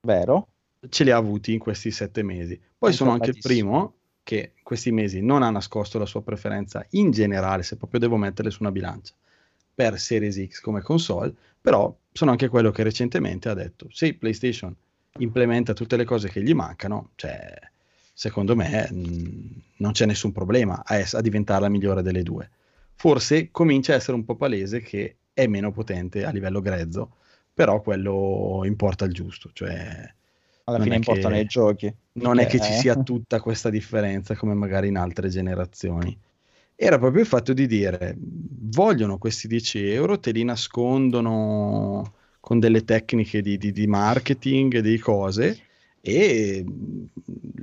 [0.00, 0.48] vero?
[0.88, 2.60] ce li ha avuti in questi sette mesi.
[2.76, 7.10] Poi sono anche il primo che questi mesi non ha nascosto la sua preferenza in
[7.10, 9.14] generale, se proprio devo metterle su una bilancia,
[9.74, 14.74] per Series X come console, però sono anche quello che recentemente ha detto, sì, PlayStation
[15.18, 17.54] implementa tutte le cose che gli mancano, cioè,
[18.18, 22.50] secondo me mh, non c'è nessun problema a, ess- a diventare la migliore delle due.
[22.94, 27.16] Forse comincia a essere un po' palese che è meno potente a livello grezzo
[27.54, 30.12] però quello importa il giusto, cioè
[30.64, 31.92] Alla fine importano che- i giochi.
[32.12, 32.60] non è che Eh.
[32.60, 36.16] ci sia tutta questa differenza come magari in altre generazioni.
[36.76, 42.84] Era proprio il fatto di dire, vogliono questi 10 euro, te li nascondono con delle
[42.84, 45.58] tecniche di, di- di marketing e di cose
[46.08, 47.04] e mm,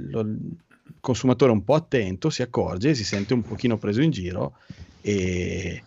[0.10, 4.58] lo- il consumatore un po' attento si accorge, si sente un pochino preso in giro
[5.02, 5.84] e,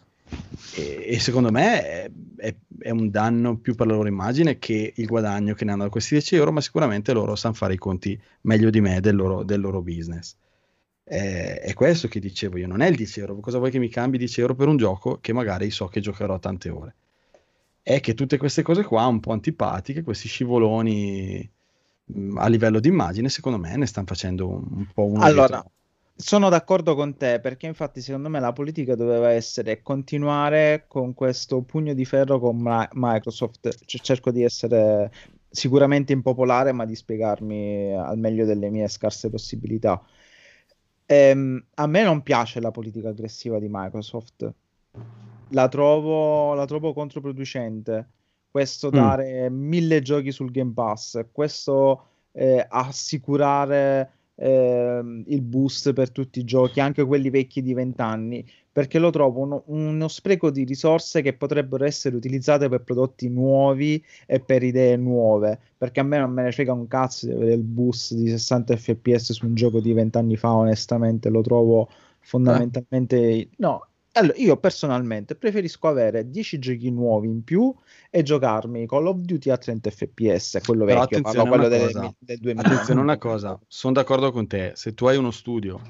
[0.77, 4.93] e- e secondo me è, è- è un danno più per la loro immagine che
[4.97, 7.79] il guadagno che ne hanno da questi 10 euro, ma sicuramente loro sanno fare i
[7.79, 10.37] conti meglio di me del loro, del loro business.
[11.05, 13.89] Eh, È, questo che dicevo io, non è il 10 euro, cosa vuoi che mi
[13.89, 16.95] cambi 10 euro per un gioco che magari so che giocherò tante ore?
[17.83, 21.51] È che tutte queste cose qua un po' antipatiche, questi scivoloni
[22.37, 25.63] a livello di immagine, secondo me ne stanno facendo un, po' uno Allora,
[26.15, 31.63] Sono d'accordo con te perché infatti secondo me la politica doveva essere continuare con questo
[31.63, 33.85] pugno di ferro con Ma- Microsoft.
[33.85, 35.13] C- cerco di essere
[35.51, 40.03] sicuramente impopolare, ma di spiegarmi al meglio delle mie scarse possibilità.
[41.07, 44.53] Ehm, a me non piace la politica aggressiva di Microsoft.
[45.49, 48.09] La trovo, la trovo controproducente.
[48.59, 48.93] Questo Mm.
[48.93, 56.45] dare mille giochi sul Game Pass, questo eh, assicurare ehm, il boost per tutti i
[56.45, 61.35] giochi, anche quelli vecchi di vent'anni, perché lo trovo uno, uno spreco di risorse che
[61.35, 66.43] potrebbero essere utilizzate per prodotti nuovi e per idee nuove, perché a me non me
[66.43, 69.93] ne frega un cazzo di avere il boost di 60 fps su un gioco di
[69.93, 73.51] vent'anni fa, onestamente lo trovo fondamentalmente...
[73.59, 73.87] No,
[74.19, 77.75] allora, io personalmente preferisco avere 10 giochi nuovi in più
[78.11, 81.87] e giocarmi Call of Duty a 30 fps, quello Però vecchio, attenzione quello una del,
[81.93, 82.15] cosa.
[82.19, 82.63] del 2000.
[82.69, 85.81] Attenzione una cosa, sono d'accordo con te, se tu hai uno studio,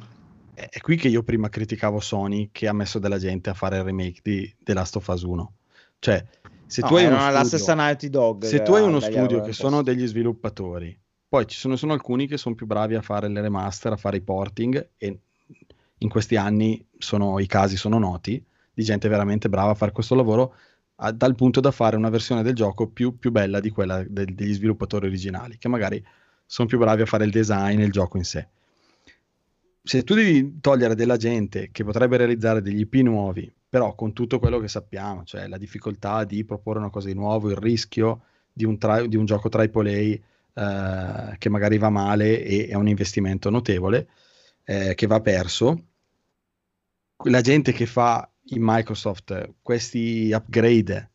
[0.55, 3.85] è qui che io prima criticavo Sony che ha messo della gente a fare il
[3.85, 5.53] remake di The Last of Us 1.
[6.01, 6.25] Cioè,
[6.67, 8.45] se tu No, hai uno erano la studio, stessa Naughty Dog.
[8.45, 12.37] se tu hai uno studio che sono degli sviluppatori, poi ci sono, sono alcuni che
[12.37, 15.19] sono più bravi a fare le remaster, a fare i porting e
[15.99, 20.15] in questi anni sono, i casi sono noti di gente veramente brava a fare questo
[20.15, 20.55] lavoro
[20.97, 24.35] a- dal punto da fare una versione del gioco più, più bella di quella del-
[24.35, 26.05] degli sviluppatori originali, che magari
[26.47, 28.49] sono più bravi a fare il design e il gioco in sé.
[29.83, 34.39] Se tu devi togliere della gente che potrebbe realizzare degli IP nuovi, però con tutto
[34.39, 38.65] quello che sappiamo, cioè la difficoltà di proporre una cosa di nuovo, il rischio di
[38.65, 40.19] un, tri- di un gioco AAA
[41.33, 44.09] eh, che magari va male e è un investimento notevole
[44.65, 45.85] eh, che va perso,
[47.25, 51.11] la gente che fa in Microsoft questi upgrade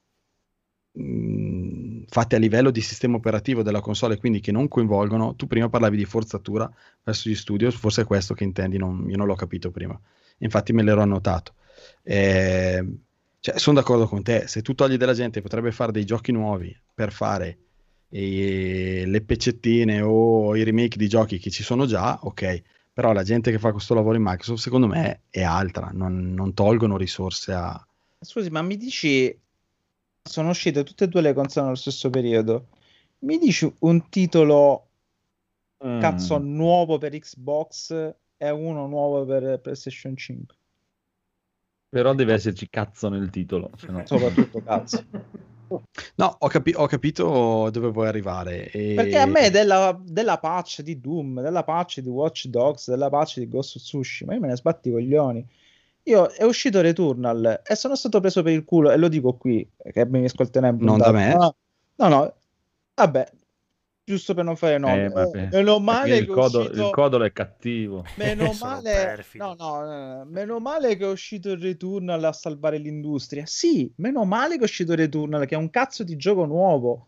[0.91, 5.69] mh, fatti a livello di sistema operativo della console, quindi che non coinvolgono, tu prima
[5.69, 6.71] parlavi di forzatura
[7.03, 9.99] verso gli studios, forse è questo che intendi, non- io non l'ho capito prima,
[10.39, 11.55] infatti me l'ero annotato.
[12.03, 12.97] Eh,
[13.39, 16.75] cioè, sono d'accordo con te, se tu togli della gente potrebbe fare dei giochi nuovi
[16.93, 17.57] per fare
[18.09, 22.61] eh, le pezzettine o i remake di giochi che ci sono già, ok,
[22.93, 26.53] però la gente che fa questo lavoro in Microsoft secondo me è altra, non, non
[26.53, 27.85] tolgono risorse a...
[28.19, 29.37] Scusi, ma mi dici,
[30.21, 32.67] sono uscite tutte e due le console nello stesso periodo.
[33.19, 34.87] Mi dici un titolo
[35.85, 35.99] Mm.
[35.99, 37.91] cazzo nuovo per Xbox
[38.37, 40.55] e uno nuovo per PlayStation 5?
[41.89, 43.69] Però deve esserci cazzo nel titolo.
[43.75, 45.03] se no- Soprattutto cazzo.
[46.15, 48.69] No, ho, capi- ho capito dove vuoi arrivare.
[48.71, 53.09] e- Perché a me della, della patch di Doom, della patch di Watch Dogs, della
[53.09, 55.47] patch di Ghost of Tsushima, io me ne sbatti i coglioni.
[56.03, 59.67] Io è uscito Returnal e sono stato preso per il culo e lo dico qui,
[59.91, 61.33] che mi ascolterai in Non da me.
[61.33, 61.55] No,
[61.95, 62.33] no, no,
[62.95, 63.31] vabbè,
[64.05, 64.93] giusto per non fare nomi.
[64.95, 66.81] Eh, Eh, meno male il, che è codo- uscito...
[66.87, 68.03] il codolo è cattivo.
[68.17, 72.33] Meno Sono male, no, no, no, no, meno male che è uscito il Returnal a
[72.33, 73.45] salvare l'industria.
[73.45, 77.07] Sì, meno male che è uscito il Returnal, che è un cazzo di gioco nuovo.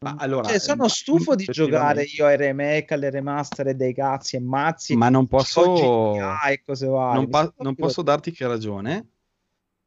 [0.00, 3.92] Ma allora, Cioè, sono ma- stufo di giocare io ai remake, alle remaster e dei
[3.94, 4.96] cazzi e mazzi.
[4.96, 7.20] ma non posso, GTA e cose varie.
[7.20, 9.08] non, pa- non posso darti che ragione,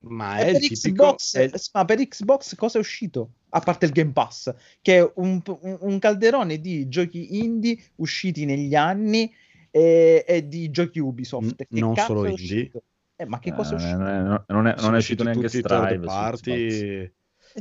[0.04, 1.16] ma E è per il tipico...
[1.16, 3.30] Xbox, è ma per Xbox cosa è uscito?
[3.50, 8.76] A parte il Game Pass, che è un, un- calderone di giochi indie usciti negli
[8.76, 9.32] anni
[9.70, 11.52] e, e di giochi Ubisoft.
[11.52, 12.72] N- Che non cazzo solo è indie.
[13.16, 13.98] Eh, ma che cosa è Eh, uscito?
[13.98, 16.00] non, è, non è- non è uscito neanche Strive.
[16.00, 17.14] party.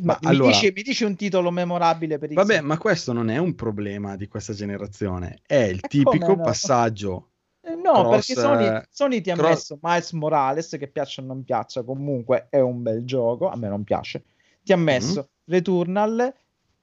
[0.02, 2.66] Ma mi, allora- dici, mi dici un titolo memorabile per Vabbè, Xbox?
[2.66, 6.42] ma questo non è un problema di questa generazione, è il Ma tipico no?
[6.42, 7.31] passaggio.
[7.64, 11.22] Eh, No, Cross, perché Sony, eh, Sony ti ha cross- messo Miles Morales, che piaccia
[11.22, 14.24] o non piaccia, comunque è un bel gioco, a me non piace.
[14.62, 16.32] Ti ha messo Returnal,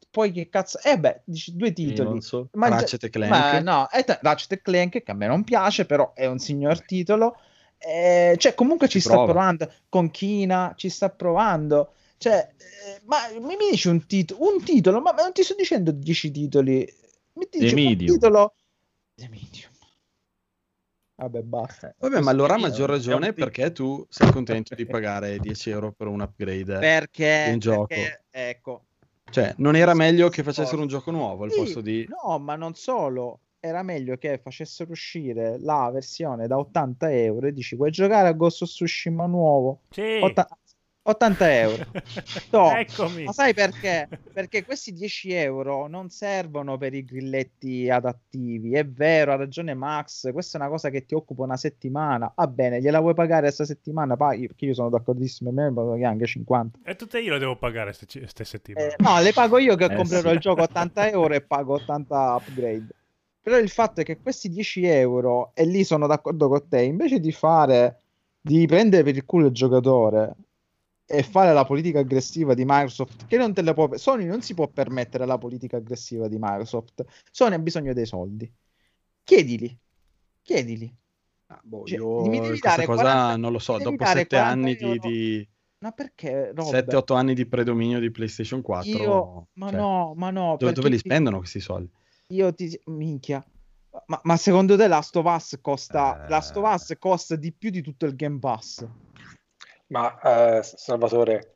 [0.09, 0.79] poi che cazzo...
[0.83, 2.21] Eh beh, dici due titoli.
[2.21, 2.47] so.
[2.53, 3.31] Ma, Ratchet e Clank.
[3.31, 6.39] ma no, è t- Ratchet e Clank, che a me non piace, però è un
[6.39, 7.35] signor titolo.
[7.77, 9.31] Eh, cioè, comunque ci Si sta prova.
[9.31, 9.71] provando.
[9.87, 11.93] Con Kina ci sta provando.
[12.17, 15.55] Cioè, eh, ma mi, mi dici un, tit- un titolo, ma, ma non ti sto
[15.55, 16.85] dicendo 10 titoli.
[17.33, 18.53] Mi dici un titolo.
[19.15, 19.68] The Medium.
[21.19, 21.93] Vabbè, basta.
[21.99, 26.07] Vabbè, ma allora a maggior ragione perché tu sei contento di pagare 10 euro per
[26.07, 26.79] un upgrade.
[26.79, 27.87] Perché, un gioco.
[27.87, 28.85] perché, ecco,
[29.29, 32.07] Cioè, non era meglio che facessero un gioco nuovo al Sì, posto di...
[32.07, 33.41] No, ma non solo.
[33.61, 38.31] Era meglio che facessero uscire la versione da 80 euro e dici vuoi giocare a
[38.31, 39.81] Ghost of Tsushima nuovo?
[39.89, 40.19] Sì.
[40.21, 40.47] Otta-
[41.09, 41.85] 80 euro.
[42.51, 43.23] No, Eccomi.
[43.25, 44.07] Ma sai perché?
[44.33, 48.73] Perché questi 10 euro non servono per i grilletti adattivi.
[48.73, 50.31] È vero, ha ragione Max.
[50.31, 52.31] Questa è una cosa che ti occupa una settimana.
[52.35, 54.15] Va bene, gliela vuoi pagare questa settimana?
[54.15, 55.51] Paghi, perché io sono d'accordissimo.
[55.51, 56.79] Me paghi anche 50.
[56.83, 58.87] E tutte io le devo pagare queste settimane.
[58.87, 60.35] Eh, no, le pago io che Eh, comprerò sì.
[60.35, 62.87] il gioco a 80 euro e pago 80 upgrade.
[63.41, 67.19] Però il fatto è che questi 10 euro, e lì sono d'accordo con te, invece
[67.19, 68.01] di fare,
[68.41, 70.35] di prendere per il culo il giocatore
[71.11, 73.89] e fare la politica aggressiva di Microsoft, che non te la può...
[73.97, 77.03] Sony non si può permettere la politica aggressiva di Microsoft.
[77.31, 78.51] Sony ha bisogno dei soldi.
[79.23, 79.75] Chiedili.
[80.43, 80.95] Chiedili.
[81.47, 84.35] Ah, boh, Cioè, io mi devi dare cosa 40 non lo so, dopo dare 7
[84.35, 85.09] 40 anni di, euro.
[85.09, 86.93] di Ma perché, Robert?
[86.93, 89.47] 7-8 anni di predominio di PlayStation 4, Io...
[89.53, 90.57] Ma cioè, no, ma no.
[90.59, 91.91] dove, dove li ti- spendono questi soldi?
[92.27, 93.43] Io ti minchia.
[94.05, 96.29] Ma, ma secondo te Last of Us costa Eh.
[96.29, 98.87] Last of Us costa di più di tutto il Game Pass?
[99.89, 101.55] Ma eh, Salvatore,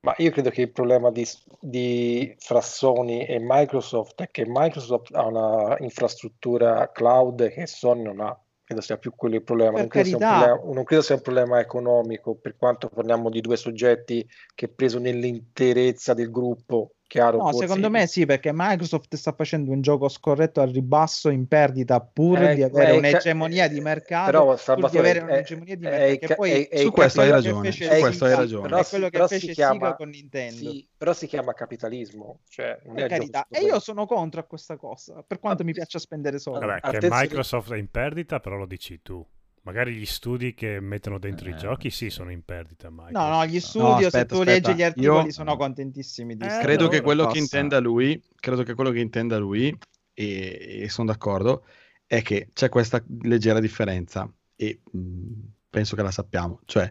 [0.00, 1.26] ma io credo che il problema di,
[1.60, 8.20] di- fra Sony e Microsoft è che Microsoft ha una infrastruttura cloud che Sony non
[8.20, 8.38] ha.
[8.64, 9.78] Credo sia più quello il problema.
[9.78, 14.26] Non credo, problema, non credo sia un problema economico, per quanto parliamo di due soggetti
[14.54, 17.38] che preso nell'interezza del gruppo, chiaro.
[17.38, 22.00] No, secondo me sì, perché Microsoft sta facendo un gioco scorretto al ribasso in perdita
[22.00, 25.22] pur Eh, di avere eh, un'egemonia ca- di mercato, però, pur di Salvatore, avere è-
[25.24, 28.68] un'egemonia di mercato, poi Su questo hai ragione, su questo hai ragione.
[28.68, 30.70] però è si- quello che fece si chiama- Sega con Nintendo.
[30.70, 33.46] Sì, però si chiama capitalismo, cioè non Per è carità.
[33.50, 36.66] E io sono contro a questa cosa, per quanto Ah, mi piaccia spendere soldi.
[36.66, 39.24] Vabbè, che Microsoft è in perdita, però lo dici tu.
[39.68, 42.88] Magari gli studi che mettono dentro i Eh, giochi, sì, sono in perdita.
[42.88, 43.28] No, Microsoft.
[43.30, 44.50] no, gli studio, se aspetta, tu aspetta.
[44.50, 47.40] leggi gli articoli, Io- sono contentissimi di Eh, credo allora che quello che cosa.
[47.40, 49.76] intenda lui, credo che quello che intenda lui,
[50.14, 51.66] e, e sono d'accordo,
[52.06, 54.26] è che c'è questa leggera differenza,
[54.56, 55.32] e mh,
[55.68, 56.90] penso che la sappiamo, cioè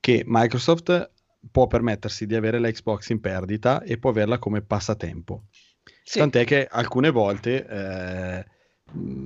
[0.00, 1.10] che Microsoft
[1.50, 5.44] può permettersi di avere la Xbox in perdita e può averla come passatempo.
[6.02, 6.20] Sì.
[6.20, 8.46] Tant'è che alcune volte, eh,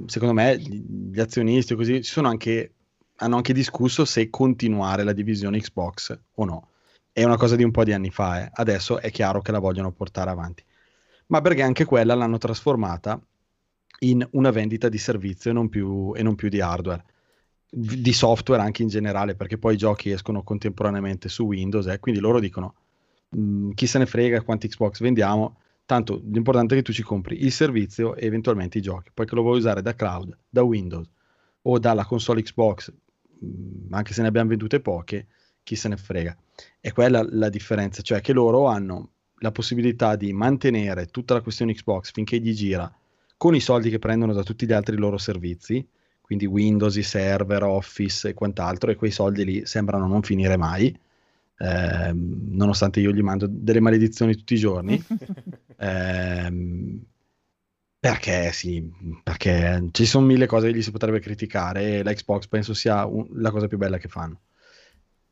[0.07, 2.75] secondo me, gli, azionisti così anche,
[3.17, 6.69] hanno anche discusso se continuare la divisione Xbox o no.
[7.13, 8.51] È una cosa di un po' di anni fa, eh.
[8.55, 10.65] adesso è chiaro che la vogliono portare avanti.
[11.27, 13.21] Ma perché anche quella l'hanno trasformata
[14.01, 17.05] in una vendita di servizio e non più, e non più di hardware,
[17.71, 22.21] di software anche in generale, perché poi i giochi escono contemporaneamente su Windows, eh, quindi
[22.21, 22.75] loro dicono
[23.37, 25.57] "Mm, chi se ne frega quanti Xbox vendiamo,
[25.93, 29.35] tanto l'importante è che tu ci compri il servizio e eventualmente i giochi, poi che
[29.35, 31.07] lo vuoi usare da cloud, da Windows
[31.63, 32.91] o dalla console Xbox,
[33.45, 35.27] mm, anche se ne abbiamo vendute poche,
[35.63, 36.35] chi se ne frega.
[36.81, 41.75] E quella la differenza, cioè che loro hanno la possibilità di mantenere tutta la questione
[41.75, 42.91] Xbox finché gli gira
[43.37, 45.87] con i soldi che prendono da tutti gli altri loro servizi,
[46.23, 50.97] quindi Windows, i server, Office e quant'altro, e quei soldi lì sembrano non finire mai,
[51.59, 55.03] ehm, nonostante io gli mando delle maledizioni tutti i giorni.
[55.83, 57.03] Ehm,
[57.99, 58.83] perché sì,
[59.23, 63.05] perché ci sono mille cose che gli si potrebbe criticare e la Xbox penso sia
[63.07, 64.43] un- la cosa più bella che fanno.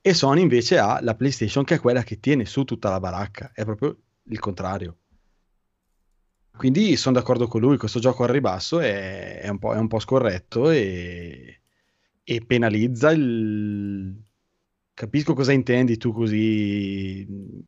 [0.01, 3.53] E Sony invece ha la PlayStation che è quella che tiene su tutta la baracca,
[3.55, 4.97] è proprio il contrario.
[6.57, 9.89] Quindi sono d'accordo con lui, questo gioco al ribasso è, è un, po', è un
[9.89, 11.63] po' scorretto e,
[12.23, 14.23] e penalizza il...
[14.93, 17.27] Capisco cosa intendi tu così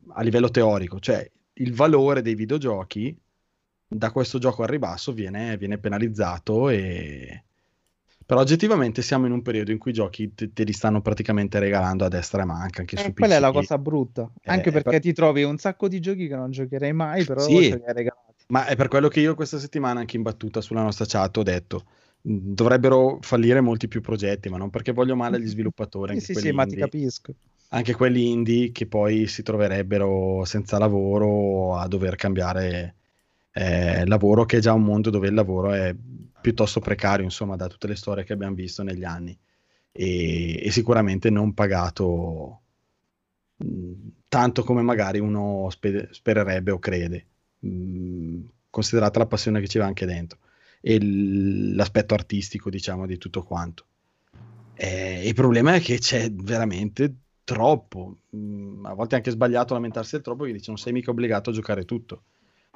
[0.09, 3.15] a livello teorico, cioè il valore dei videogiochi
[3.87, 7.43] da questo gioco al ribasso viene, viene penalizzato e...
[8.25, 11.59] Però oggettivamente siamo in un periodo in cui i giochi te, te li stanno praticamente
[11.59, 13.57] regalando a destra e manca anche su Eh, quella è la PC.
[13.57, 14.31] cosa brutta.
[14.45, 17.45] Anche Eh, perché per- ti trovi un sacco di giochi che non giocherei mai, però
[17.45, 17.69] Sì.
[17.69, 18.45] ce li hai regalati.
[18.47, 21.43] Ma è per quello che io questa settimana, anche in battuta sulla nostra chat, ho
[21.43, 21.85] detto
[22.25, 26.35] dovrebbero fallire molti più progetti, ma non perché voglio male agli sviluppatori, Sì, anche sì,
[26.35, 27.33] sì, ma ti capisco.
[27.73, 32.95] Anche quelli indie che poi si troverebbero senza lavoro a dover cambiare
[33.51, 35.95] eh, lavoro, che è già un mondo dove il lavoro è
[36.39, 39.35] piuttosto precario, insomma, da tutte le storie che abbiamo visto negli anni
[39.91, 42.61] e, e sicuramente non pagato
[43.57, 43.93] mh,
[44.27, 47.25] tanto come magari uno spe- spererebbe o crede,
[47.59, 48.39] mh,
[48.69, 50.39] considerata la passione che ci va anche dentro
[50.79, 53.85] e l- l'aspetto artistico, diciamo, di tutto quanto.
[54.75, 58.17] Eh, il problema è che c'è veramente troppo.
[58.35, 61.49] Mm, a volte è anche sbagliato lamentarsi del troppo, perché dice non sei mica obbligato
[61.49, 62.23] a giocare tutto.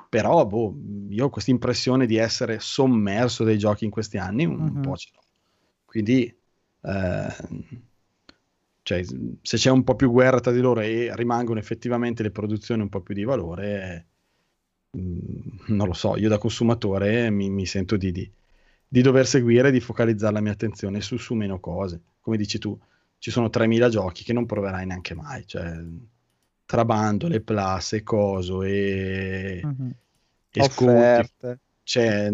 [0.09, 0.75] Però, boh,
[1.09, 4.81] io ho questa impressione di essere sommerso dai giochi in questi anni, un Mhm.
[4.81, 5.21] po' ce l'ho.
[5.85, 6.23] Quindi,
[6.81, 7.27] eh,
[8.83, 9.03] cioè,
[9.41, 12.89] se c'è un po' più guerra tra di loro e rimangono effettivamente le produzioni un
[12.89, 14.07] po' più di valore,
[14.97, 15.29] mm,
[15.67, 18.31] non lo so, io da consumatore mi, mi sento di, di-
[18.87, 22.01] di dover seguire e di focalizzare la mia attenzione su, su meno cose.
[22.21, 22.77] Come dici tu,
[23.19, 25.83] ci sono 3000 giochi che non proverai neanche mai, cioè
[26.65, 29.95] tra bundle, plus e coso e, Mhm.
[30.51, 31.29] e sconti,
[31.83, 32.29] cioè,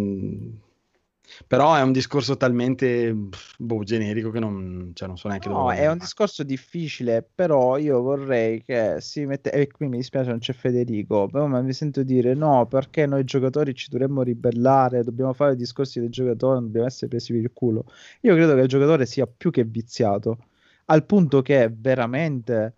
[1.47, 3.13] però è un discorso talmente
[3.57, 7.77] boh, generico che non, cioè, non so neanche No, dove è un discorso difficile, però
[7.77, 9.51] io vorrei che si mette...
[9.51, 13.23] E qui mi dispiace non c'è Federico, però ma mi sento dire no, perché noi
[13.23, 17.51] giocatori ci dovremmo ribellare, dobbiamo fare discorsi dei giocatori, non dobbiamo essere presi per il
[17.53, 17.86] culo.
[18.21, 20.38] Io credo che il giocatore sia più che viziato,
[20.86, 22.75] al punto che veramente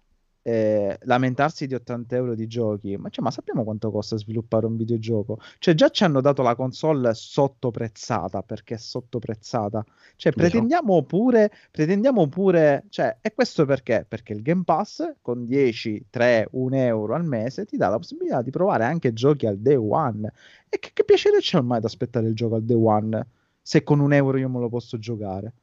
[0.48, 4.78] eh, lamentarsi di 80 euro di giochi, ma, cioè, ma sappiamo quanto costa sviluppare un
[4.78, 5.40] videogioco?
[5.58, 9.84] Cioè già ci hanno dato la console sottoprezzata, perché è sottoprezzata.
[10.16, 14.06] Cioè, pretendiamo pure, pretendiamo pure, cioè, e questo perché?
[14.08, 18.44] Perché il Game Pass con 10, 3, 1 euro al mese ti dà la possibilità
[18.44, 20.32] di provare anche giochi al day one.
[20.70, 23.28] E che, che piacere c'è ormai ad aspettare il gioco al day one
[23.64, 25.54] se con un euro io me lo posso giocare?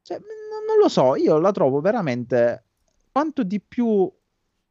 [0.00, 0.18] Cioè,
[0.74, 2.64] non, lo so, io la trovo veramente
[3.12, 4.10] quanto di più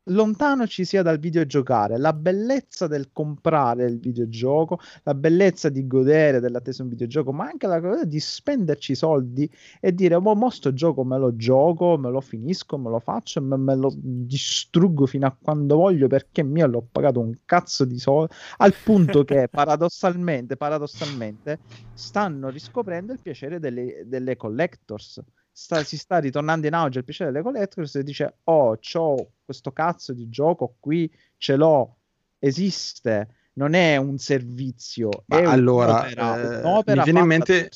[0.08, 6.42] lontano ci sia dal videogiocare, la bellezza del comprare il videogioco, la bellezza di godere
[6.42, 9.50] dell'attesa di un videogioco, ma anche la cosa di spenderci soldi
[9.80, 13.42] e dire, mo, mo sto gioco me lo gioco, me lo finisco, me lo faccio,
[13.42, 17.98] me, me lo distruggo fino a quando voglio perché mio l'ho pagato un cazzo di
[17.98, 21.60] soldi, al punto che paradossalmente, paradossalmente
[21.94, 25.22] stanno riscoprendo il piacere delle, delle collectors.
[25.56, 29.72] Sta- si sta ritornando in auge il piacere delle collectors e dice oh c'ho questo
[29.72, 31.98] cazzo di gioco qui ce l'ho
[32.40, 37.70] esiste non è un servizio Ma è allora, un'opera, eh, un'opera mi viene in mente-.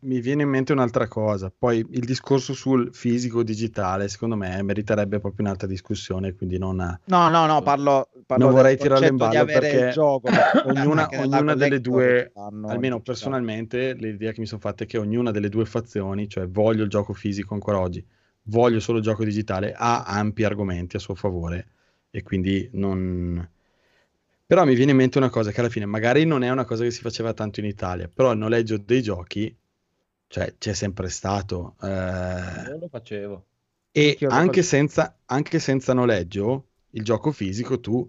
[0.00, 5.20] Mi viene in mente un'altra cosa, poi il discorso sul fisico digitale, secondo me, meriterebbe
[5.20, 9.16] proprio un'altra discussione, quindi non, no no no parlo, parlo non vorrei del tirarla in
[9.16, 10.28] ballo perché gioco
[10.66, 15.48] ognuna, ognuna delle due, almeno personalmente, l'idea che mi sono fatta è che ognuna delle
[15.48, 18.04] due fazioni, cioè voglio il gioco fisico ancora oggi,
[18.44, 21.68] voglio solo il gioco digitale, ha ampi argomenti a suo favore
[22.10, 23.48] e quindi non...
[24.46, 26.82] Però mi viene in mente una cosa che alla fine magari non è una cosa
[26.84, 29.54] che si faceva tanto in Italia, però il noleggio dei giochi,
[30.28, 31.76] cioè c'è sempre stato.
[31.82, 31.88] eh,
[32.68, 33.46] Io lo facevo.
[33.90, 34.62] e lo anche faccio.
[34.62, 38.08] senza, anche senza noleggio, il gioco fisico tu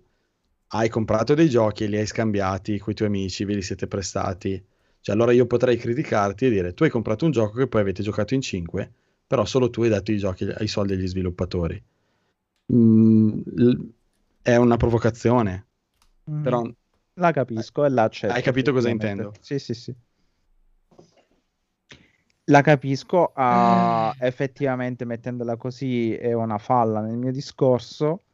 [0.70, 3.88] hai comprato dei giochi e li hai scambiati con i tuoi amici, ve li siete
[3.88, 4.64] prestati.
[5.02, 8.04] Cioè, allora io potrei criticarti e dire: Tu hai comprato un gioco che poi avete
[8.04, 8.92] giocato in 5,
[9.28, 11.82] però solo tu hai dato i, giochi, i soldi agli sviluppatori.
[12.74, 13.42] Mm,
[14.42, 15.65] è una provocazione,
[16.26, 16.42] Mhm.
[16.42, 16.64] però
[17.18, 19.34] la capisco e la accetto Hai capito cosa intendo?
[19.40, 19.96] Sì, sì, sì.
[22.50, 28.26] La capisco, ah, effettivamente mettendola così è una falla nel mio discorso,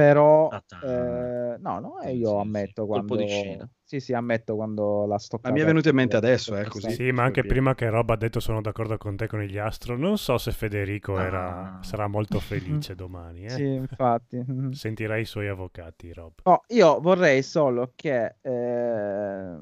[0.00, 0.50] però
[0.82, 3.68] eh, no, no, io sì, ammetto sì, quando di scena.
[3.84, 6.90] sì, sì, ammetto quando la sto Ma mi è venuto in mente adesso, eh, così.
[6.92, 9.96] Sì, ma anche prima che Rob ha detto sono d'accordo con te con gli Astro,
[9.96, 11.82] non so se Federico era- Ah.
[11.82, 13.44] sarà molto felice domani.
[13.44, 13.50] eh.
[13.50, 14.42] Sì, infatti.
[14.72, 16.32] Sentirai i suoi avvocati, Rob.
[16.44, 19.56] Oh, io vorrei solo che eh,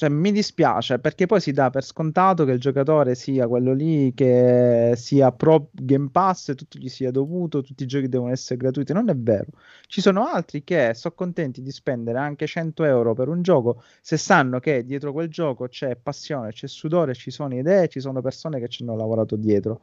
[0.00, 4.14] cioè, mi dispiace perché poi si dà per scontato che il giocatore sia quello lì
[4.14, 8.58] che sia pro Game Pass e tutto gli sia dovuto, tutti i giochi devono essere
[8.58, 8.94] gratuiti.
[8.94, 9.48] Non è vero.
[9.86, 14.16] Ci sono altri che sono contenti di spendere anche 100 euro per un gioco se
[14.16, 18.58] sanno che dietro quel gioco c'è passione, c'è sudore, ci sono idee, ci sono persone
[18.58, 19.82] che ci hanno lavorato dietro.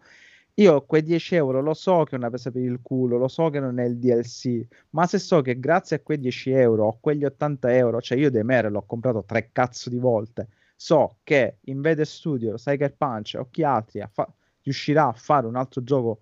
[0.60, 3.50] Io quei 10 euro lo so che è una presa per il culo, lo so
[3.52, 6.98] che non è il DLC, ma se so che grazie a quei 10 euro o
[7.00, 12.08] quegli 80 euro, cioè io Demere l'ho comprato tre cazzo di volte, so che Invader
[12.08, 14.28] Studio, Cyber Punch o chi altri fa-
[14.64, 16.22] riuscirà a fare un altro gioco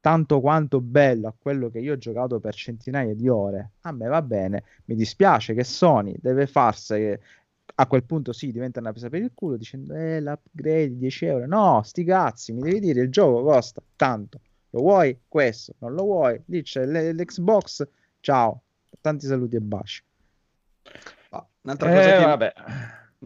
[0.00, 4.08] tanto quanto bello a quello che io ho giocato per centinaia di ore, a me
[4.08, 4.64] va bene.
[4.86, 7.16] Mi dispiace che Sony deve farsi
[7.78, 11.46] a quel punto sì, diventa una presa per il culo dicendo eh, l'upgrade 10 euro.
[11.46, 14.40] No, sti cazzi, mi devi dire il gioco costa tanto.
[14.70, 15.18] Lo vuoi?
[15.28, 16.40] Questo, non lo vuoi?
[16.46, 17.86] Lì c'è l- l'Xbox.
[18.20, 18.62] Ciao,
[19.00, 20.02] tanti saluti e baci.
[21.30, 22.24] Ah, Un'altra cosa Eh, che...
[22.24, 22.52] vabbè.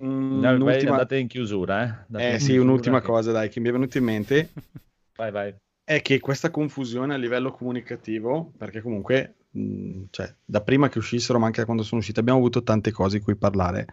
[0.03, 1.87] Mm, vai, un'ultima- andate in chiusura, eh.
[2.07, 4.53] Andate Eh in sì, chiusura un'ultima che- cosa dai, che mi è venuta in mente
[5.17, 5.55] Vai, vai.
[5.85, 11.39] è che questa confusione a livello comunicativo, perché comunque, mh, cioè, da prima che uscissero,
[11.39, 13.87] ma anche da quando sono uscite, abbiamo avuto tante cose di cui parlare,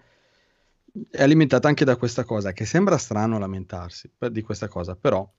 [1.09, 5.29] è alimentata anche da questa cosa, che sembra strano lamentarsi di questa cosa, però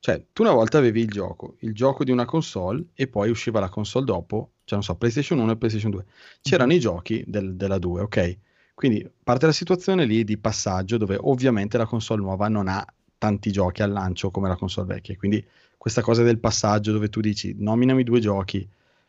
[0.00, 3.60] Cioè, tu una volta avevi il gioco, il gioco di una console e poi usciva
[3.60, 6.06] la console dopo, cioè non so, PlayStation 1 e PlayStation 2.
[6.42, 8.38] C'erano i giochi del- della 2, ok?
[8.74, 12.84] Quindi parte la situazione lì di passaggio dove ovviamente la console nuova non ha
[13.18, 15.16] tanti giochi al lancio come la console vecchia.
[15.16, 15.46] Quindi
[15.76, 18.68] questa cosa del passaggio dove tu dici nominami due giochi,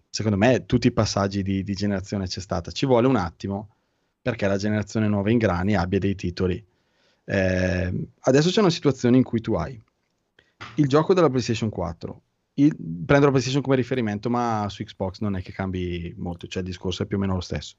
[0.10, 2.72] secondo me tutti i passaggi di, di generazione c'è stata.
[2.72, 3.70] Ci vuole un attimo
[4.22, 6.64] perché la generazione nuova in grani abbia dei titoli.
[7.24, 9.82] Eh, adesso c'è una situazione in cui tu hai
[10.76, 12.22] il gioco della PlayStation 4.
[12.56, 16.62] Il- prendo la PlayStation come riferimento, ma su Xbox non è che cambi molto, cioè
[16.62, 17.76] il discorso è più o meno lo stesso.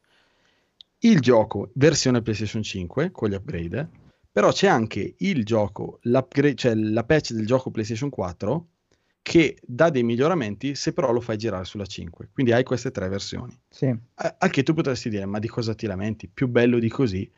[1.01, 3.88] Il gioco versione PlayStation 5 con gli upgrade,
[4.30, 5.99] però c'è anche il gioco,
[6.55, 8.66] cioè la patch del gioco PlayStation 4
[9.22, 12.28] che dà dei miglioramenti se però lo fai girare sulla 5.
[12.32, 13.56] Quindi hai queste tre versioni.
[13.68, 13.86] Sì.
[14.14, 16.28] A- Al che tu potresti dire, ma di cosa ti lamenti?
[16.28, 17.30] Più bello di così?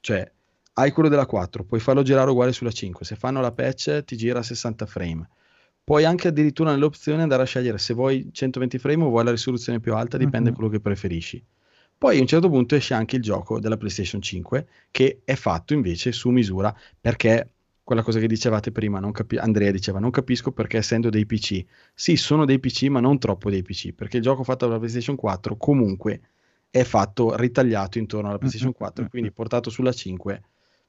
[0.00, 0.30] Cioè,
[0.74, 3.04] hai quello della 4, puoi farlo girare uguale sulla 5.
[3.04, 5.28] Se fanno la patch ti gira a 60 frame.
[5.84, 9.80] Puoi anche addirittura nell'opzione andare a scegliere se vuoi 120 frame o vuoi la risoluzione
[9.80, 10.50] più alta, dipende Mhm.
[10.50, 11.44] da quello che preferisci.
[11.98, 15.72] Poi a un certo punto esce anche il gioco della PlayStation 5 che è fatto
[15.74, 17.48] invece su misura perché
[17.92, 21.64] quella cosa che dicevate prima, non capi- Andrea diceva non capisco perché essendo dei PC,
[21.94, 25.14] sì sono dei PC ma non troppo dei PC perché il gioco fatto dalla PlayStation
[25.14, 26.20] 4 comunque
[26.70, 30.42] è fatto ritagliato intorno alla PlayStation 4 quindi portato sulla 5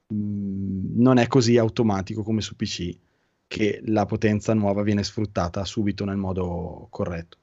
[0.07, 2.97] mh, non è così automatico come su PC
[3.47, 7.37] che la potenza nuova viene sfruttata subito nel modo corretto.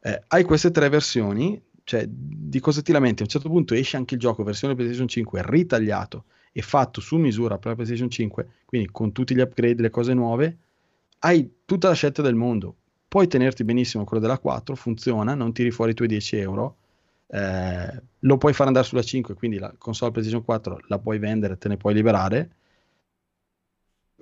[0.00, 3.20] Eh, hai queste tre versioni, cioè di cosa ti lamenti?
[3.22, 6.24] A un certo punto esce anche il gioco versione PlayStation 5 ritagliato
[6.56, 10.14] e fatto su misura per la PlayStation 5, quindi con tutti gli upgrade, le cose
[10.14, 10.58] nuove,
[11.18, 12.76] hai tutta la scelta del mondo.
[13.08, 16.76] Puoi tenerti benissimo quello della 4, funziona, non tiri fuori i tuoi 10 euro,
[17.26, 21.58] eh, lo puoi fare andare sulla 5, quindi la console PlayStation 4 la puoi vendere,
[21.58, 22.50] te ne puoi liberare.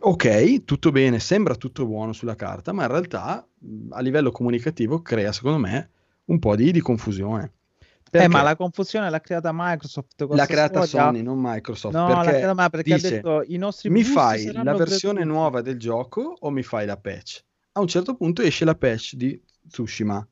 [0.05, 3.47] Ok, tutto bene, sembra tutto buono sulla carta, ma in realtà
[3.91, 5.91] a livello comunicativo crea, secondo me,
[6.25, 7.53] un po' di, di confusione.
[8.15, 10.27] Eh, ma la confusione l'ha creata Microsoft.
[10.29, 11.07] l'ha creata storia.
[11.07, 11.95] Sony, non Microsoft.
[11.95, 15.21] No, l'ha perché creata ma perché dice, ha detto i nostri mi fai la versione
[15.21, 15.25] gratuiti.
[15.25, 17.43] nuova del gioco o mi fai la patch?
[17.73, 20.27] A un certo punto esce la patch di Tsushima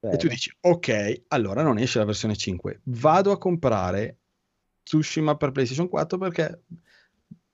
[0.00, 4.18] e tu dici, ok, allora non esce la versione 5, vado a comprare
[4.82, 6.62] Tsushima per PlayStation 4 perché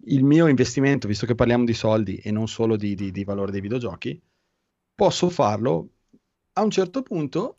[0.06, 3.52] il mio investimento, visto che parliamo di soldi e non solo di, di- di valore
[3.52, 4.20] dei videogiochi,
[4.94, 5.90] posso farlo
[6.54, 7.57] a un certo punto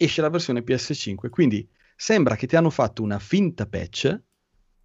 [0.00, 4.20] esce la versione PS5, quindi sembra che ti hanno fatto una finta patch,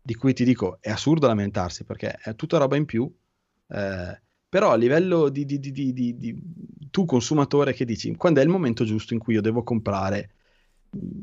[0.01, 3.09] di cui ti dico è assurdo lamentarsi perché è tutta roba in più,
[3.67, 6.41] eh, però a livello di, di- di- di-
[6.89, 10.29] tu consumatore che dici quando è il momento giusto in cui io devo comprare,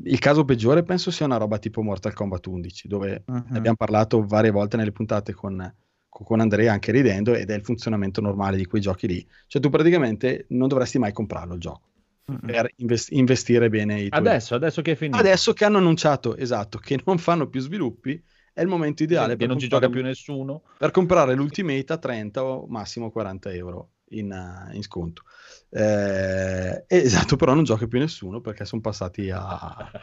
[0.03, 4.25] il caso peggiore penso sia una roba tipo Mortal Kombat 11, dove ne abbiamo parlato
[4.25, 5.73] varie volte nelle puntate con,
[6.09, 9.27] con Andrea anche ridendo ed è il funzionamento normale di quei giochi lì.
[9.47, 11.90] Cioè tu praticamente non dovresti mai comprarlo il gioco.
[12.23, 14.07] Per invest- investire bene i.
[14.09, 15.17] Adesso, adesso che è finito.
[15.17, 18.21] Adesso che hanno annunciato, esatto, che non fanno più sviluppi,
[18.53, 20.63] è il momento ideale che per non ci gioca più nessuno.
[20.77, 25.23] per comprare l'Ultimate a 30 o massimo 40 euro in, eh, in sconto.
[25.69, 29.41] Eh, esatto, però non gioca più nessuno perché sono passati a,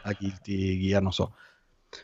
[0.03, 1.35] a Guilty Gear, non so.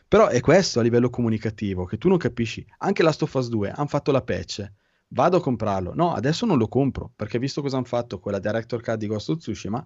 [0.07, 2.65] Però è questo a livello comunicativo, che tu non capisci.
[2.79, 4.71] Anche of Us 2 hanno fatto la patch,
[5.09, 5.93] vado a comprarlo.
[5.93, 9.07] No, adesso non lo compro, perché visto cosa hanno fatto con la Director Cut di
[9.07, 9.85] Ghost of Tsushima,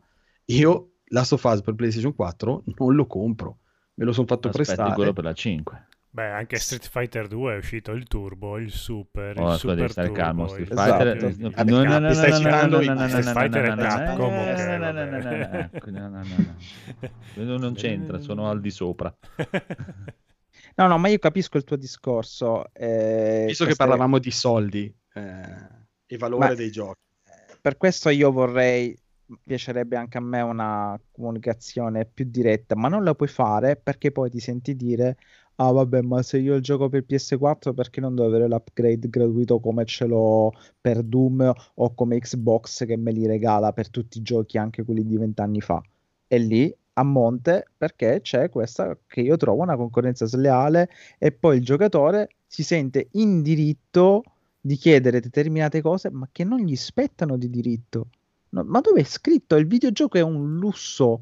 [0.51, 3.59] io Last of Us per PlayStation 4 non lo compro.
[3.95, 4.93] Me lo sono fatto Aspetti prestare.
[4.95, 5.87] quello per la 5.
[6.11, 9.87] Beh, anche Street Fighter 2 è uscito il turbo, il super, Oh, il scusa, devi
[9.87, 10.21] super stare turbo.
[10.23, 10.47] calmo.
[10.47, 11.03] Street Esatto.
[11.03, 11.37] Fighter.
[11.37, 16.19] No, no, no, no, stai no, citando Street Fighter no, Capcom, no, ok, no, no,
[16.31, 17.57] ecco.
[17.57, 19.15] Non c'entra, sono al di sopra.
[20.75, 22.73] No, no, ma io capisco il tuo discorso.
[22.73, 25.67] eh, Visto che parlavamo di soldi eh,
[26.05, 27.01] e valore Ma- dei giochi.
[27.61, 28.97] Per questo io vorrei,
[29.43, 34.29] piacerebbe anche a me una comunicazione più diretta, ma non la puoi fare perché poi
[34.29, 35.17] ti senti dire,
[35.55, 39.85] ah vabbè, ma se io gioco per PS4 perché non devo avere l'upgrade gratuito come
[39.85, 44.57] ce l'ho per Doom o come Xbox che me li regala per tutti i giochi,
[44.57, 45.81] anche quelli di vent'anni fa.
[46.27, 51.57] E lì a monte perché c'è questa che io trovo una concorrenza sleale e poi
[51.57, 54.23] il giocatore si sente in diritto
[54.59, 58.07] di chiedere determinate cose, ma che non gli spettano di diritto.
[58.51, 59.55] No, ma dove è scritto?
[59.55, 61.19] Il videogioco è un lusso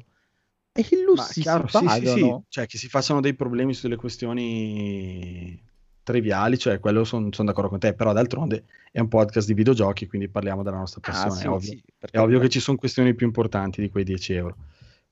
[0.72, 3.74] e i Ma lussi chiaro, si sì, sì, sì, cioè che si facciano dei problemi
[3.74, 5.60] sulle questioni
[6.02, 10.28] triviali, cioè quello sono d'accordo con te, però d'altronde è un podcast di videogiochi, quindi
[10.28, 11.72] parliamo della nostra Ah, passione, sì, è ovvio.
[11.72, 14.56] sì, È ovvio che ci sono questioni più importanti di quei 10 euro.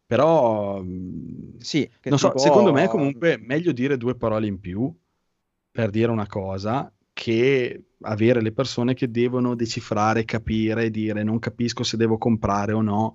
[0.07, 0.83] Però,
[1.59, 4.95] Sì, non so, secondo me comunque meglio dire due parole in più
[5.71, 11.83] per dire una cosa che avere le persone che devono decifrare, capire, dire non capisco
[11.83, 13.15] se devo comprare o no,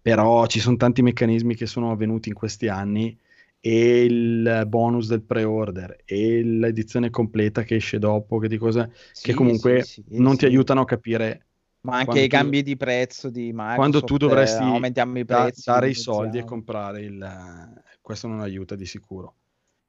[0.00, 3.16] però ci sono tanti meccanismi che sono avvenuti in questi anni
[3.60, 9.26] e il bonus del pre-order e l'edizione completa che esce dopo, che, di cosa, Sì,
[9.26, 11.46] che comunque sì, sì, non ti aiutano a capire
[11.84, 15.24] Ma anche i tu- cambi di prezzo di Microsoft, quando tu eh, dovresti aumentiamo i
[15.24, 17.82] da- prezzi, dare i soldi e comprare il...
[18.00, 19.36] Questo non aiuta di sicuro.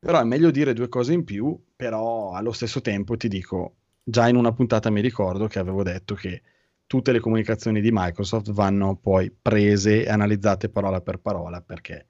[0.03, 4.27] Però è meglio dire due cose in più, però allo stesso tempo ti dico, già
[4.27, 6.41] in una puntata mi ricordo che avevo detto che
[6.85, 12.07] tutte le comunicazioni di Microsoft vanno poi prese e analizzate parola per parola perché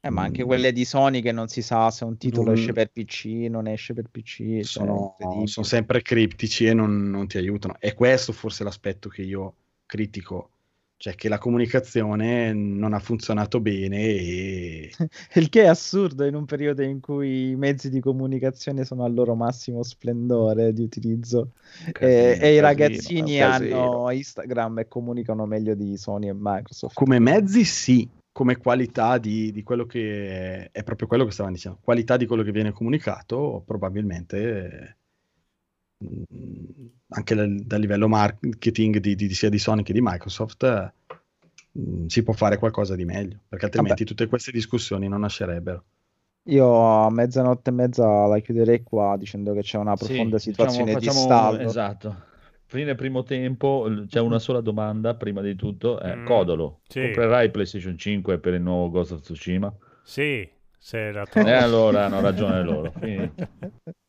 [0.00, 0.46] Eh, ma anche Mm.
[0.46, 3.66] quelle di Sony che non si sa se un titolo Non- esce per PC, non
[3.66, 5.16] esce per PC, cioè, sono,
[5.46, 7.74] sono sempre criptici e non, non ti aiutano.
[7.80, 9.54] E questo forse è l'aspetto che io
[9.86, 10.50] critico,
[10.98, 14.90] cioè che la comunicazione non ha funzionato bene e
[15.34, 19.14] Il che è assurdo in un periodo in cui i mezzi di comunicazione sono al
[19.14, 21.52] loro massimo splendore di utilizzo
[21.86, 23.80] e, Casino, e i casino, ragazzini casino.
[23.80, 26.96] hanno Instagram e comunicano meglio di Sony e Microsoft.
[26.96, 31.78] come mezzi sì, come qualità di, di quello che è proprio quello che stavano dicendo,
[31.80, 34.97] qualità di quello che viene comunicato, probabilmente
[37.08, 40.92] anche dal, livello marketing di, di- sia di Sony che di Microsoft eh,
[41.78, 45.84] mm, si può fare qualcosa di meglio, perché altrimenti tutte queste discussioni non nascerebbero.
[46.48, 50.70] Io a mezzanotte e mezza la chiuderei qua dicendo che c'è una Sì, profonda diciamo,
[50.70, 51.68] situazione di facciamo- stallo.
[51.68, 52.26] Esatto.
[52.64, 56.00] Fine primo tempo, c'è una sola domanda prima di tutto.
[56.00, 57.00] eh, Mm, Codolo, sì.
[57.00, 59.74] comprerai PlayStation 5 per il nuovo Ghost of Tsushima?
[60.02, 60.48] Sì,
[60.78, 61.48] se la E trovo.
[61.56, 62.92] allora hanno ragione loro.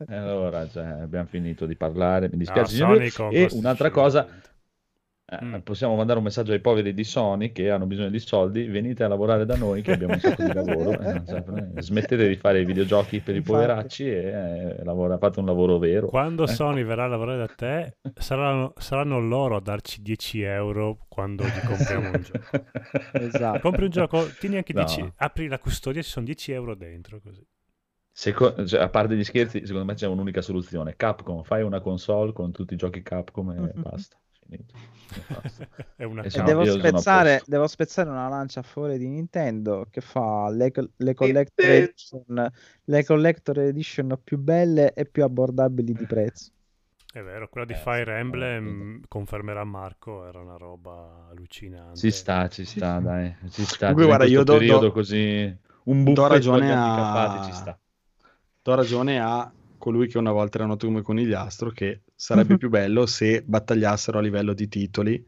[0.09, 2.29] E allora cioè, abbiamo finito di parlare.
[2.31, 2.93] Mi dispiace, No,
[3.29, 4.25] E un'altra cosa.
[5.31, 5.55] Eh, Mm.
[5.59, 8.65] possiamo mandare un messaggio ai poveri di Sony che hanno bisogno di soldi.
[8.67, 10.99] Venite a lavorare da noi che abbiamo un sacco di lavoro.
[10.99, 13.55] eh, Smettete di fare i videogiochi per i Infatti.
[13.55, 16.07] poveracci e eh, lavora- fate un lavoro vero.
[16.07, 16.47] Quando Eh.
[16.47, 21.59] Sony verrà a lavorare da te, saranno, saranno loro a darci 10 euro quando gli
[21.65, 22.47] compriamo un gioco.
[23.13, 23.59] Esatto.
[23.59, 24.83] Compri un gioco, tieni anche No.
[24.83, 27.19] 10, apri la custodia, ci sono 10 euro dentro.
[27.21, 27.45] Così.
[28.11, 30.95] Seco- cioè, a parte gli scherzi, secondo me c'è un'unica soluzione.
[30.97, 33.71] Capcom, fai una console con tutti i giochi Capcom e.
[33.75, 34.17] E basta.
[35.95, 40.49] È una E devo spezzare, devo spezzare una lancia a favore di Nintendo che fa
[40.49, 42.51] le, le collector, edition,
[42.85, 46.51] le collector edition più belle e più abbordabili di prezzo.
[47.11, 51.97] È vero, quella di Eh, Fire Emblem, confermerà Marco, era una roba allucinante.
[51.97, 53.35] Ci sta, ci sta, dai.
[53.49, 53.87] Ci sta.
[53.87, 57.79] Comunque, guarda, io do- periodo do- così un do buffet ragione a- handicappati ci sta.
[58.61, 63.05] Do ragione a colui che una volta era noto come conigliastro che sarebbe più bello
[63.05, 65.25] se battagliassero a livello di titoli,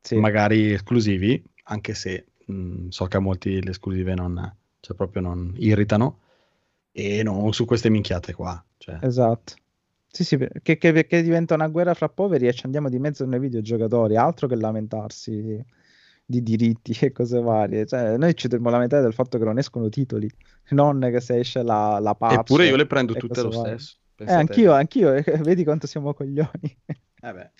[0.00, 0.16] Sì.
[0.16, 5.54] magari esclusivi, anche se mh, so che a molti le esclusive non, cioè proprio non
[5.56, 6.18] irritano,
[6.90, 8.62] e non su queste minchiate qua.
[8.76, 9.54] Cioè, Esatto.
[10.08, 13.24] Sì, sì, perché, che- perché diventa una guerra fra poveri e ci andiamo di mezzo
[13.24, 15.64] noi videogiocatori, altro che lamentarsi
[16.24, 17.86] di diritti e cose varie.
[17.86, 20.28] Cioè, noi ci dobbiamo lamentare del fatto che non escono titoli,
[20.70, 22.40] non che se esce la, la patch.
[22.40, 23.78] Eppure io le prendo tutte lo varie.
[23.78, 23.96] stesso.
[24.18, 26.78] Eh, anch'io, anch'io, eh, vedi quanto siamo coglioni.
[27.22, 27.50] Eh beh.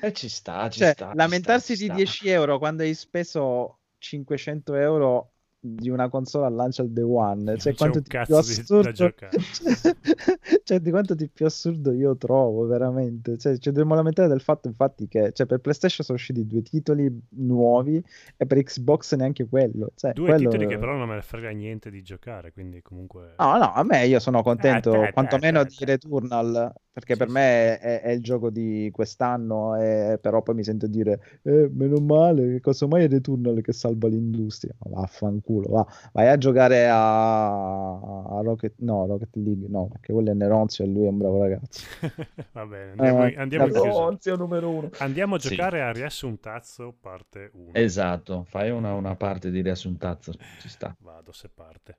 [0.00, 1.16] Eh, ci sta, ci Cioè, sta.
[1.18, 1.94] ci lamentarsi sta, ci di sta.
[1.94, 5.31] 10 euro quando hai speso 500 euro
[5.64, 8.60] di una console al lancio al day one, cioè quanto un di più cazzo di-
[8.60, 9.38] assurdo, da giocare.
[10.64, 14.66] cioè di quanto di più assurdo io trovo veramente, cioè ci dobbiamo lamentare del fatto
[14.66, 18.02] infatti che cioè, per PlayStation sono usciti due titoli nuovi
[18.36, 21.50] e per Xbox neanche quello, cioè, Due quello- titoli che però non me ne frega
[21.50, 23.34] niente di giocare, quindi comunque...
[23.38, 25.84] No, no, a me io sono contento Eh, te, quantomeno te, di te.
[25.84, 27.32] Returnal, perché Sì, per sì.
[27.32, 31.98] me è, è il gioco di quest'anno, e però poi mi sento dire, eh, meno
[32.00, 34.74] male, che casomai è Returnal che salva l'industria.
[34.84, 35.86] Ma Vaffanculo, va.
[36.12, 40.88] Vai a giocare a, a Rocket, no, Rocket League, no, perché quello è Neronzio e
[40.88, 41.82] lui è un bravo ragazzo.
[42.52, 44.90] Va bene, andiamo, Eh, andiamo uno.
[44.98, 45.48] Andiamo a Sì.
[45.48, 47.72] giocare a Riassuntazzo parte 1.
[47.74, 50.96] Esatto, fai una, una parte di riassuntazzo, ci sta.
[51.00, 51.98] Vado se parte.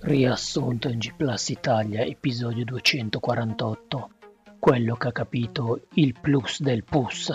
[0.00, 4.10] Riassunto in G Plus Italia, episodio 248.
[4.60, 7.32] Quello che ha capito il plus del pus.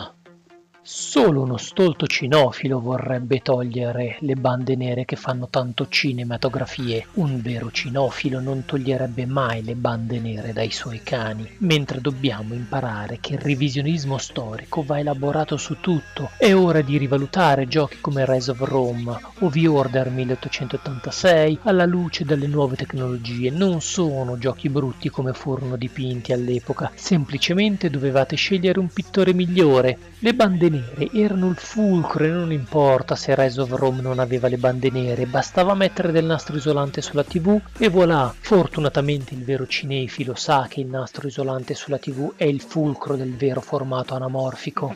[0.86, 7.08] Solo uno stolto cinofilo vorrebbe togliere le bande nere che fanno tanto cinematografie.
[7.14, 11.50] Un vero cinofilo non toglierebbe mai le bande nere dai suoi cani.
[11.60, 16.32] Mentre dobbiamo imparare che il revisionismo storico va elaborato su tutto.
[16.38, 22.26] È ora di rivalutare giochi come Rise of Rome o The Order 1886 alla luce
[22.26, 23.52] delle nuove tecnologie.
[23.52, 26.92] Non sono giochi brutti come furono dipinti all'epoca.
[26.94, 29.98] Semplicemente dovevate scegliere un pittore migliore.
[30.20, 34.48] Le bande nere erano il fulcro e non importa se Rise of Rome non aveva
[34.48, 38.34] le bande nere, bastava mettere del nastro isolante sulla tv e voilà!
[38.38, 43.36] Fortunatamente il vero cinefilo sa che il nastro isolante sulla tv è il fulcro del
[43.36, 44.96] vero formato anamorfico.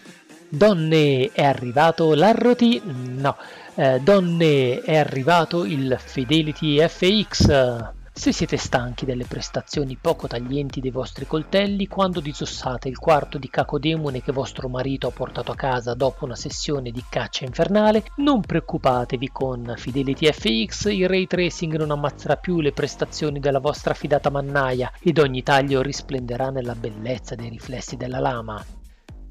[0.50, 2.82] Donne, è arrivato l'Arroti...
[2.84, 3.36] no,
[3.76, 7.96] eh, donne, è arrivato il Fidelity FX.
[8.18, 13.48] Se siete stanchi delle prestazioni poco taglienti dei vostri coltelli quando disossate il quarto di
[13.48, 18.42] cacodemone che vostro marito ha portato a casa dopo una sessione di caccia infernale, non
[18.42, 24.32] preoccupatevi con Fidelity FX, il ray tracing non ammazzerà più le prestazioni della vostra fidata
[24.32, 28.77] mannaia ed ogni taglio risplenderà nella bellezza dei riflessi della lama.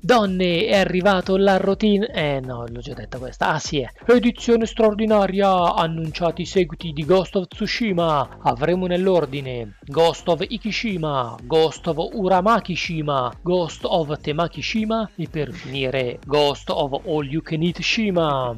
[0.07, 2.07] Donne, è arrivato la routine.
[2.13, 3.49] Eh no, l'ho già detta questa.
[3.49, 3.91] Ah sì, è.
[4.07, 5.75] Edizione straordinaria.
[5.75, 8.39] Annunciati i seguiti di Ghost of Tsushima.
[8.43, 16.71] Avremo nell'ordine Ghost of Ikishima, Ghost of Uramakishima, Ghost of Temakishima e per finire Ghost
[16.71, 18.55] of All You Can Eat Shima.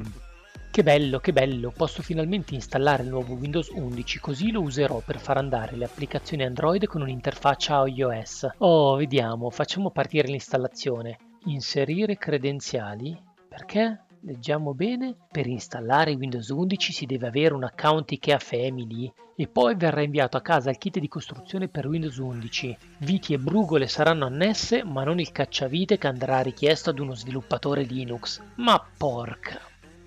[0.71, 5.19] Che bello, che bello, posso finalmente installare il nuovo Windows 11 così lo userò per
[5.19, 8.49] far andare le applicazioni Android con un'interfaccia iOS.
[8.59, 11.17] Oh, vediamo, facciamo partire l'installazione.
[11.49, 13.19] Inserire credenziali?
[13.49, 14.05] Perché?
[14.21, 15.17] Leggiamo bene.
[15.31, 20.37] Per installare Windows 11 si deve avere un account IKEA Family e poi verrà inviato
[20.37, 22.77] a casa il kit di costruzione per Windows 11.
[22.99, 27.83] Viti e brugole saranno annesse, ma non il cacciavite che andrà richiesto ad uno sviluppatore
[27.83, 28.43] Linux.
[28.57, 29.59] Ma porca!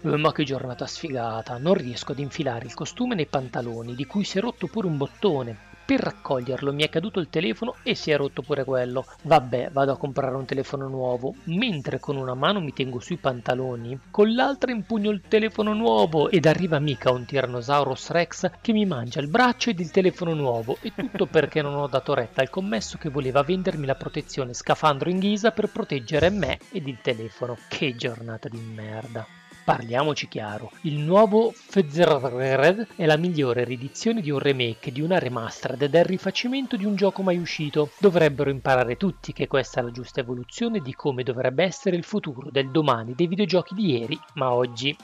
[0.03, 4.23] Eh, ma che giornata sfigata, non riesco ad infilare il costume nei pantaloni, di cui
[4.23, 5.70] si è rotto pure un bottone.
[5.91, 9.05] Per raccoglierlo mi è caduto il telefono e si è rotto pure quello.
[9.23, 11.35] Vabbè, vado a comprare un telefono nuovo.
[11.47, 16.45] Mentre con una mano mi tengo sui pantaloni, con l'altra impugno il telefono nuovo ed
[16.45, 20.77] arriva mica un Tyrannosaurus Rex che mi mangia il braccio ed il telefono nuovo.
[20.79, 25.09] E tutto perché non ho dato retta al commesso che voleva vendermi la protezione scafandro
[25.09, 27.57] in ghisa per proteggere me ed il telefono.
[27.67, 29.40] Che giornata di merda.
[29.64, 35.84] Parliamoci chiaro, il nuovo Fezzered è la migliore riedizione di un remake, di una remastered
[35.84, 37.91] ed è il rifacimento di un gioco mai uscito.
[37.99, 42.49] Dovrebbero imparare tutti che questa è la giusta evoluzione di come dovrebbe essere il futuro
[42.49, 44.97] del domani dei videogiochi di ieri, ma oggi.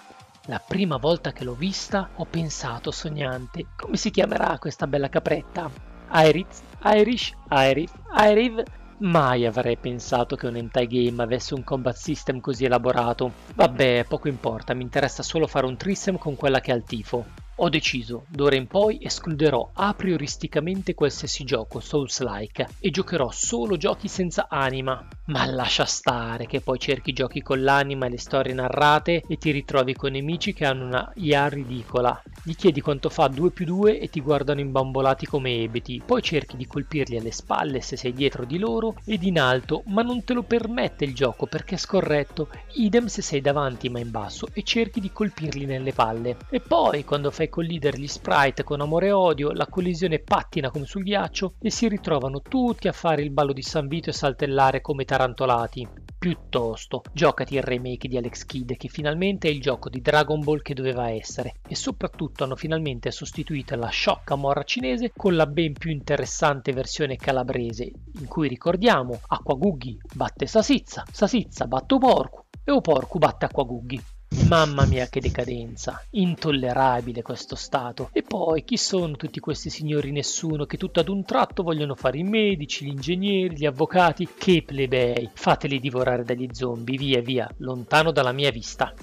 [0.48, 5.70] La prima volta che l'ho vista ho pensato sognante, come si chiamerà questa bella capretta?
[6.14, 8.64] Iris, Irish, Irif, Iriv,
[9.00, 13.32] Mai avrei pensato che un hentai game avesse un combat system così elaborato.
[13.56, 17.26] Vabbè, poco importa, mi interessa solo fare un trisem con quella che ha il tifo.
[17.60, 24.08] Ho deciso, d'ora in poi escluderò a prioristicamente qualsiasi gioco Souls-like e giocherò solo giochi
[24.08, 25.04] senza anima.
[25.26, 29.50] Ma lascia stare che poi cerchi giochi con l'anima e le storie narrate e ti
[29.50, 32.22] ritrovi con nemici che hanno una IA ridicola.
[32.44, 36.56] Gli chiedi quanto fa 2 più 2 e ti guardano imbambolati come ebeti, poi cerchi
[36.56, 40.34] di colpirli alle spalle se sei dietro di loro ed in alto, ma non te
[40.34, 44.64] lo permette il gioco perché è scorretto, idem se sei davanti ma in basso e
[44.64, 46.38] cerchi di colpirli nelle palle.
[46.50, 50.86] E poi quando fai collidere gli sprite con amore e odio, la collisione pattina come
[50.86, 54.82] sul ghiaccio e si ritrovano tutti a fare il ballo di San Vito e saltellare
[54.82, 55.88] come tarantolati.
[56.20, 60.62] Piuttosto, giocati il remake di Alex Kidd che finalmente è il gioco di Dragon Ball
[60.64, 65.74] che doveva essere e soprattutto hanno finalmente sostituito la sciocca morra cinese con la ben
[65.74, 73.20] più interessante versione calabrese in cui ricordiamo Acquagughi batte Sasizza, Sasizza batte Oporcu e Oporcu
[73.20, 74.17] batte Acquagughi.
[74.48, 78.10] Mamma mia che decadenza, intollerabile questo stato.
[78.12, 82.18] E poi chi sono tutti questi signori nessuno che tutto ad un tratto vogliono fare
[82.18, 84.28] i medici, gli ingegneri, gli avvocati?
[84.38, 88.94] Che plebei, fateli divorare dagli zombie, via via, lontano dalla mia vista.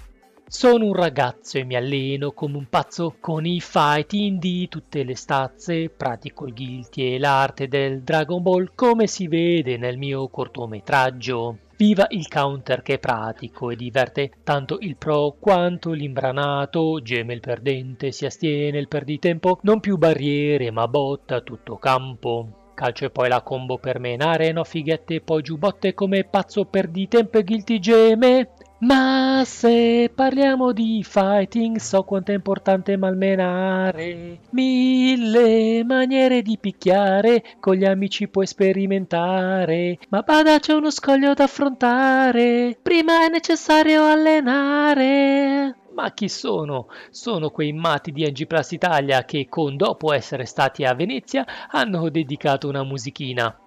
[0.46, 5.16] Sono un ragazzo e mi alleno come un pazzo con i fighting di tutte le
[5.16, 11.58] stazze, pratico il guilty e l'arte del Dragon Ball come si vede nel mio cortometraggio.
[11.76, 17.40] Viva il counter che è pratico e diverte tanto il pro quanto l'imbranato, geme il
[17.40, 22.70] perdente, si astiene il perditempo, non più barriere ma botta tutto campo.
[22.74, 27.44] Calcio e poi la combo per menare, no fighette poi giubbotte come pazzo perditempo e
[27.44, 28.50] guilty geme.
[28.84, 34.40] Ma se parliamo di fighting, so quanto è importante malmenare.
[34.50, 39.98] Mille maniere di picchiare, con gli amici puoi sperimentare.
[40.10, 42.76] Ma bada, c'è uno scoglio da affrontare.
[42.82, 45.76] Prima è necessario allenare.
[45.94, 46.88] Ma chi sono?
[47.08, 52.10] Sono quei matti di NG Plus Italia che, con dopo essere stati a Venezia, hanno
[52.10, 53.63] dedicato una musichina.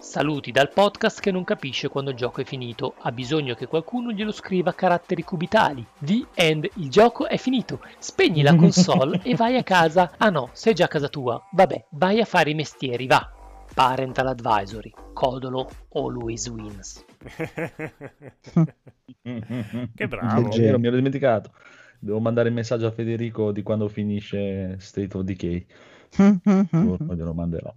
[0.00, 4.12] Saluti dal podcast che non capisce quando il gioco è finito, ha bisogno che qualcuno
[4.12, 5.84] glielo scriva a caratteri cubitali.
[5.98, 7.80] The end, il gioco è finito.
[7.98, 10.12] Spegni la console e vai a casa.
[10.16, 11.44] Ah no, sei già a casa tua.
[11.50, 13.28] Vabbè, vai a fare i mestieri, va.
[13.74, 17.04] Parental Advisory, Codolo Always Wins.
[19.94, 20.48] che bravo.
[20.48, 21.50] Vero, mi ero dimenticato.
[21.98, 25.66] Devo mandare il messaggio a Federico di quando finisce State of Decay.
[26.16, 27.74] Poi glielo manderò.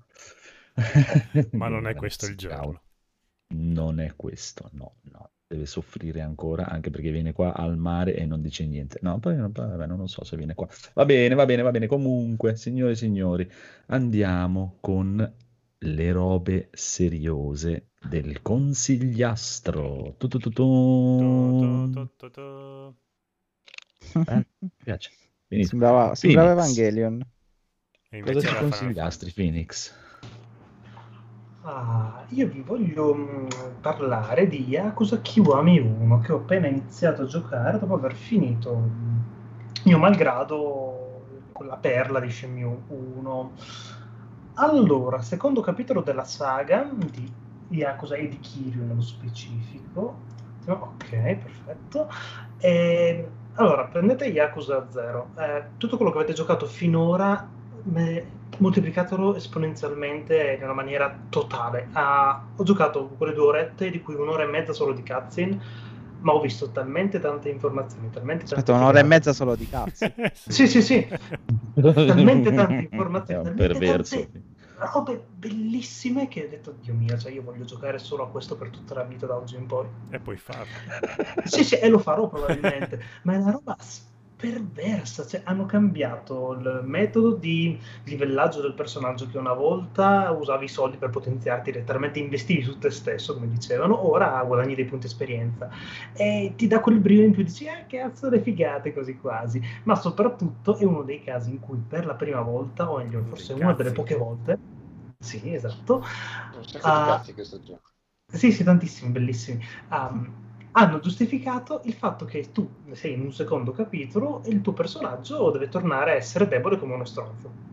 [1.51, 2.81] Ma non è questo il giorno.
[3.53, 5.31] Non è questo, no, no.
[5.47, 8.99] Deve soffrire ancora, anche perché viene qua al mare e non dice niente.
[9.01, 10.67] No, poi vabbè, non lo so se viene qua.
[10.93, 11.87] Va bene, va bene, va bene.
[11.87, 13.51] Comunque, signore e signori,
[13.87, 15.33] andiamo con
[15.83, 20.15] le robe seriose del consigliastro.
[20.17, 21.17] Tu, tu, tu, tu.
[21.17, 22.95] Tu, tu, tu, tu.
[24.27, 25.11] Eh, mi piace.
[25.63, 26.51] Sembrava, sembrava.
[26.51, 27.21] Evangelion.
[28.09, 29.93] E Cosa invece ci consigliastri, Phoenix?
[31.63, 33.47] Ah, io vi voglio mm,
[33.81, 39.17] parlare di Yakuza Kiwami 1 che ho appena iniziato a giocare dopo aver finito mm,
[39.83, 43.51] mio malgrado con la perla di Shenmue 1.
[44.55, 47.31] Allora, secondo capitolo della saga di
[47.69, 50.15] Yakuza e di Kiryu nello specifico.
[50.65, 52.09] Ok, perfetto.
[52.57, 55.29] E, allora, prendete Yakuza 0.
[55.37, 57.47] Eh, tutto quello che avete giocato finora
[57.83, 61.87] me- moltiplicatelo esponenzialmente in una maniera totale.
[61.93, 65.59] Ah, ho giocato quelle due orette, di cui un'ora e mezza solo di cutscene,
[66.21, 70.05] ma ho visto talmente tante informazioni, talmente tante Aspetta, un'ora e mezza solo di cazzo.
[70.47, 71.07] Sì, sì, sì.
[71.73, 74.15] Talmente tante informazioni, È un talmente perverso.
[74.15, 74.41] tante
[74.81, 78.69] robe bellissime che ho detto, Dio mio, cioè io voglio giocare solo a questo per
[78.69, 79.87] tutta la vita da oggi in poi.
[80.09, 80.65] e puoi farlo.
[81.45, 83.75] Sì, sì, e lo farò probabilmente, ma è una roba
[84.41, 90.67] perversa, cioè hanno cambiato il metodo di livellaggio del personaggio che una volta usavi i
[90.67, 95.69] soldi per potenziarti, letteralmente investivi su te stesso, come dicevano, ora guadagni dei punti esperienza
[96.13, 99.95] e ti dà quel brio in più, dici, ah cazzo le figate così quasi, ma
[99.95, 103.73] soprattutto è uno dei casi in cui per la prima volta, o meglio, forse una
[103.73, 104.57] delle poche volte,
[105.19, 106.03] sì, esatto,
[106.51, 107.01] Un sacco Ah.
[107.01, 107.89] di cazzi questo gioco.
[108.33, 109.63] sì, sì, tantissimi, bellissimi.
[109.89, 110.40] Um,
[110.73, 115.51] hanno giustificato il fatto che tu sei in un secondo capitolo e il tuo personaggio
[115.51, 117.69] deve tornare a essere debole come uno stronzo.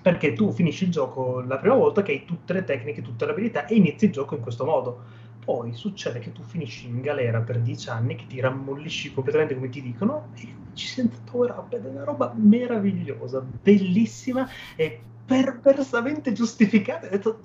[0.00, 3.32] Perché tu finisci il gioco la prima volta che hai tutte le tecniche, tutte le
[3.32, 5.20] abilità e inizi il gioco in questo modo.
[5.44, 9.68] Poi succede che tu finisci in galera per dieci anni, che ti rammollisci completamente come
[9.68, 16.32] ti dicono, e ci senza power up ed è una roba meravigliosa, bellissima e perversamente
[16.32, 17.06] giustificata.
[17.06, 17.42] Ho detto,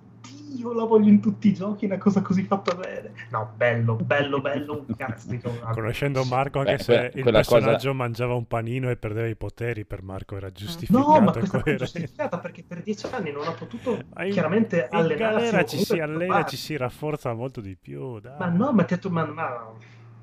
[0.50, 3.12] Dio, la voglio in tutti i giochi, una cosa così fatta bene.
[3.30, 7.22] No, bello, bello, bello, un cazzo di una- Conoscendo Marco, anche Beh, se que- il
[7.22, 11.22] quella cosa- personaggio mangiava un panino e perdeva i poteri, per Marco era giustificato No,
[11.22, 13.92] ma questa cosa è giustificata perché per dieci anni non ha potuto
[14.24, 15.18] in- chiaramente in allenarsi.
[15.18, 16.50] galera o ci si allena, provare.
[16.50, 18.20] ci si rafforza molto di più.
[18.20, 18.38] Dai.
[18.40, 19.72] Ma no, ma ti ha detto, ma, ma-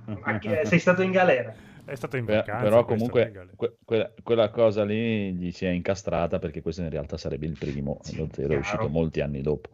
[0.06, 1.54] ma che- sei stato in galera?
[1.86, 2.62] È stato in vacanza.
[2.62, 3.52] però comunque in galera.
[3.56, 7.56] que- quella, quella cosa lì gli si è incastrata perché questo in realtà sarebbe il
[7.58, 8.60] primo, Sì, lo zero è chiaro.
[8.60, 9.68] uscito molti anni dopo.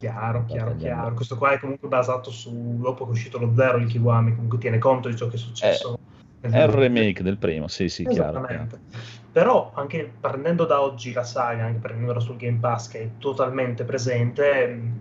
[0.00, 1.12] Chiaro, chiaro, chiaro.
[1.12, 4.58] Questo qua è comunque basato su, dopo che è uscito lo zero, il Kiwami, comunque
[4.58, 5.98] tiene conto di ciò che è successo.
[6.42, 6.78] nel È il gioco.
[6.78, 8.46] remake del primo, sì, sì, chiaro.
[9.32, 13.82] Però anche prendendo da oggi la saga, anche prendendola sul Game Pass che è totalmente
[13.82, 14.98] presente, mh,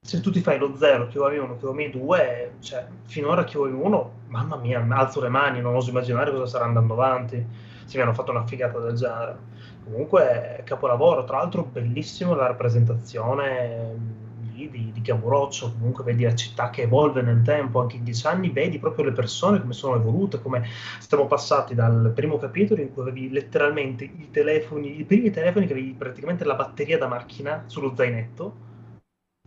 [0.00, 4.56] se tu ti fai lo 0, Kiwami 1, Kiwami 2, cioè finora Kiwami 1, mamma
[4.56, 7.46] mia, alzo le mani, non oso immaginare cosa sarà andando avanti,
[7.84, 9.50] se mi hanno fatto una figata del genere.
[9.84, 16.34] Comunque capolavoro, tra l'altro bellissimo la rappresentazione mh, lì di, di Kamurocho, comunque vedi la
[16.34, 19.96] città che evolve nel tempo, anche in dieci anni vedi proprio le persone come sono
[19.96, 20.64] evolute, come
[21.00, 25.72] siamo passati dal primo capitolo in cui avevi letteralmente i telefoni, i primi telefoni che
[25.72, 28.70] avevi praticamente la batteria da macchina sullo zainetto,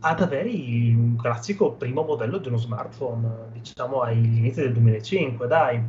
[0.02, 5.82] ad avere un classico primo modello di uno smartphone, diciamo agli inizi del 2005, dai.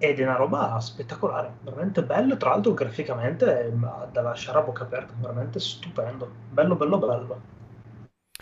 [0.00, 3.70] Ed è una roba spettacolare, veramente bello, tra l'altro graficamente è
[4.12, 7.40] da lasciare a bocca aperta, veramente stupendo, bello, bello, bello.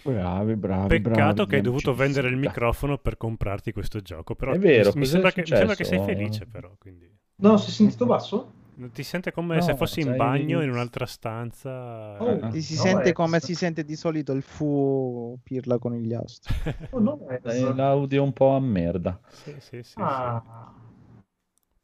[0.04, 4.34] Bravi, bravi, Peccato che hai dovuto vendere il microfono per comprarti questo gioco.
[4.34, 6.70] Però È vero, mi, sembra che, mi sembra che sei felice, però.
[6.78, 7.11] Quindi.
[7.36, 8.52] No, si è sentito basso?
[8.92, 12.18] Ti sente come No, se fossi in sei- bagno in un'altra stanza.
[12.18, 12.50] Oh, Ah.
[12.50, 16.54] Ti si No, sente come si sente di solito il fu Pirla conigliastro.
[16.92, 17.40] Oh, no, è-
[17.74, 19.18] l'audio un po' a merda.
[19.28, 20.02] Sì, sì, sì, sì.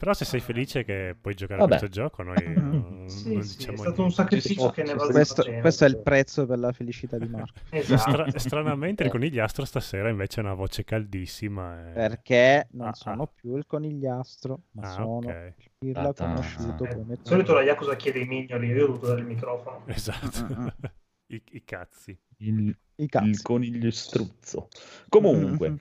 [0.02, 1.74] Ah, Però se sei felice che puoi giocare Vabbè.
[1.76, 4.14] a questo gioco, noi non, sì, non sì, diciamo è stato un niente.
[4.14, 5.12] sacrificio Sì, che ne sì, vale sì.
[5.12, 7.52] Questo, questo è il prezzo per la felicità di Marco.
[7.70, 8.10] Esatto.
[8.10, 11.90] Stra- stranamente il conigliastro stasera invece ha una voce caldissima.
[11.90, 13.30] e- Perché non Ah, sono ah.
[13.32, 15.52] più il conigliastro, ma Ah, sono ok.
[15.56, 16.26] il Pirla Ta-ta.
[16.26, 19.26] conosciuto Eh, come di solito la Yakuza chiede i mignoli, io ho dovuto dare il
[19.26, 19.84] microfono.
[19.86, 20.46] Esatto.
[20.52, 20.66] Mm, mm.
[21.32, 22.18] I, I cazzi.
[22.38, 23.28] Il, i cazzi.
[23.28, 24.66] il coniglio struzzo.
[25.08, 25.76] Comunque, Mm.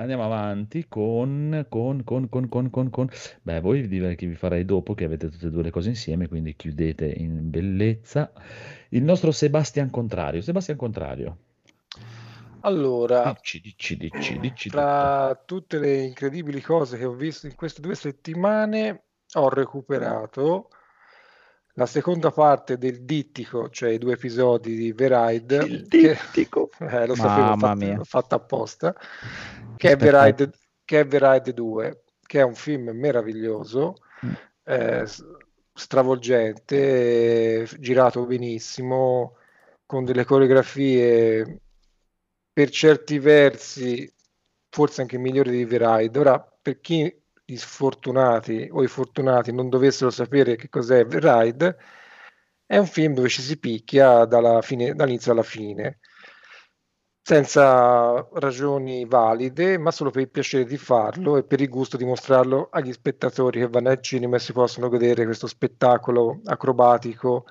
[0.00, 3.08] Andiamo avanti con, con, con, con, con, con, con...
[3.42, 6.26] Beh, voi direi che vi farei dopo, che avete tutte e due le cose insieme,
[6.26, 8.32] quindi chiudete in bellezza.
[8.88, 10.40] Il nostro Sebastian Contrario.
[10.40, 11.36] Sebastian Contrario.
[12.60, 14.82] Allora, Dici, dici, dici, dici tutto.
[14.82, 19.02] tra tutte le incredibili cose che ho visto in queste due settimane,
[19.34, 20.68] ho recuperato
[21.74, 26.70] la seconda parte del dittico, cioè i due episodi di Veride, Il che dittico.
[26.80, 27.96] eh, lo sapevo, fatto, mia.
[27.96, 28.94] l'ho fatto apposta,
[29.76, 29.96] che è.
[29.96, 30.50] Veride,
[30.84, 33.94] che è Veride 2, che è un film meraviglioso,
[34.24, 34.32] Mm.
[34.64, 35.06] eh,
[35.72, 39.36] stravolgente, girato benissimo,
[39.86, 41.60] con delle coreografie
[42.52, 44.12] per certi versi
[44.68, 46.18] forse anche migliori di Veride.
[46.18, 47.19] Ora, per chi
[47.52, 51.76] gli sfortunati o i fortunati non dovessero sapere che cos'è Veride,
[52.64, 54.26] è un film dove ci si picchia
[54.62, 55.98] fine- dall'inizio alla fine,
[57.22, 62.04] senza ragioni valide, ma solo per il piacere di farlo e per il gusto di
[62.04, 67.44] mostrarlo agli spettatori che vanno al cinema e si possono godere questo spettacolo acrobatico,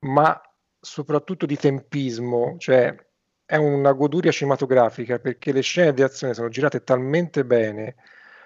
[0.00, 0.40] ma
[0.80, 2.94] soprattutto di tempismo, cioè
[3.46, 7.96] è una goduria cinematografica perché le scene di azione sono girate talmente bene,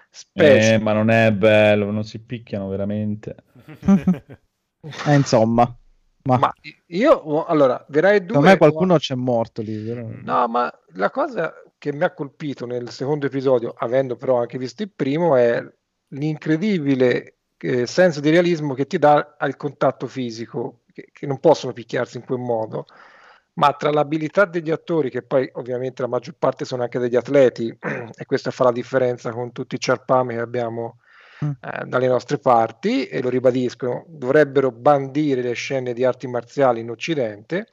[0.09, 3.35] specie Eh, ma non è bello, non si picchiano veramente.
[4.81, 5.77] Eh, insomma,
[6.23, 6.53] ma, Ma
[6.87, 8.27] io, allora, Verai 2...
[8.27, 9.83] secondo me qualcuno c'è morto lì.
[9.83, 14.57] però- No, ma la cosa che mi ha colpito nel secondo episodio, avendo però anche
[14.57, 15.61] visto il primo, è
[16.13, 21.73] l'incredibile eh, senso di realismo che ti dà al contatto fisico, che, che non possono
[21.73, 22.85] picchiarsi in quel modo,
[23.59, 27.67] ma tra l'abilità degli attori, che poi ovviamente la maggior parte sono anche degli atleti,
[27.77, 30.97] e questa fa la differenza con tutti i ciarpami che abbiamo
[31.43, 31.51] Mm.
[31.61, 36.89] eh, dalle nostre parti, e lo ribadiscono, dovrebbero bandire le scene di arti marziali in
[36.89, 37.67] Occidente,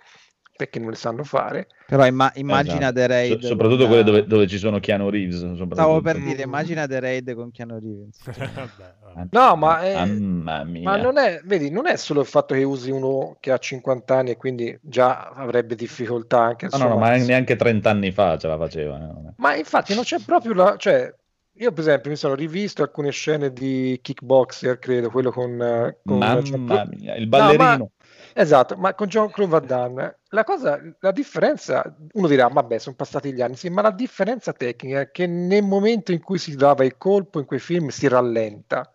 [0.57, 1.67] perché non le sanno fare.
[1.87, 2.95] Però imma- immagina Esatto.
[2.95, 3.41] The Raid.
[3.41, 5.63] So- soprattutto con- quelle dove, dove ci sono Keanu Reeves.
[5.73, 8.21] Stavo per dire, immagina The Raid con Keanu Reeves.
[9.31, 10.83] No, ma è- Mamma mia.
[10.91, 14.15] Ma non è, vedi, non è solo il fatto che usi uno che ha 50
[14.17, 18.37] anni e quindi già avrebbe difficoltà anche No, no, no, ma neanche 30 anni fa
[18.37, 18.97] ce la faceva.
[18.99, 20.77] è- Ma infatti non c'è proprio la...
[20.77, 21.13] Cioè,
[21.59, 25.59] io per esempio mi sono rivisto alcune scene di Kickboxer, credo, quello con...
[25.63, 27.77] eh, con Mamma Jean-Claude- mia, il ballerino.
[27.77, 27.91] No,
[28.39, 33.33] Esatto, ma con Jean-Claude Van Damme, la cosa, la differenza, uno dirà, vabbè, sono passati
[33.33, 36.85] gli anni, sì, ma la differenza tecnica è che nel momento in cui si dava
[36.85, 38.93] il colpo in quei film si rallenta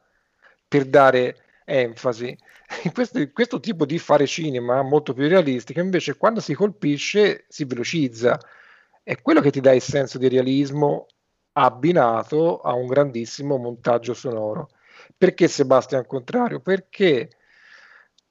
[0.67, 2.37] per dare enfasi.
[2.93, 8.39] Questo, questo tipo di fare cinema molto più realistico, invece, quando si colpisce si velocizza.
[9.03, 11.07] È quello che ti dà il senso di realismo
[11.53, 14.69] abbinato a un grandissimo montaggio sonoro.
[15.17, 16.61] Perché Sebastian Contrario?
[16.61, 17.29] Perché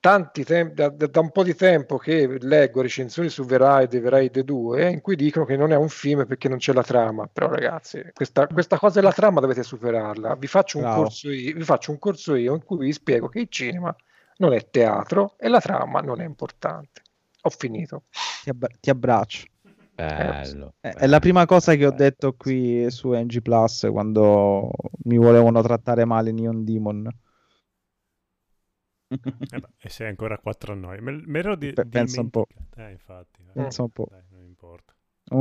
[0.01, 4.01] tanti tem- da, da- da un po' di tempo che leggo recensioni su Veride e
[4.01, 7.29] Veride 2 in cui dicono che non è un film perché non c'è la trama.
[7.33, 10.35] Però, ragazzi, questa, questa cosa della trama dovete superarla.
[10.37, 11.03] Vi faccio, un Bravo.
[11.03, 13.95] corso io, vi faccio un corso io in cui vi spiego che il cinema
[14.39, 17.03] non è teatro e la trama non è importante.
[17.43, 18.05] Ho finito.
[18.43, 19.47] Ti, abbra- ti abbraccio.
[19.95, 20.75] Bello.
[20.81, 24.71] È, è la prima cosa che ho detto qui su NG Plus quando
[25.05, 27.07] mi volevano trattare male Neon Demon.
[29.13, 31.01] Eh beh, e sei ancora quattro a noi.
[31.01, 32.47] Me, me ero di, Pe- pensa un po'.
[32.77, 33.43] Eh, infatti.
[33.53, 34.07] Pensa un po'.
[34.09, 34.95] Dai, non importa.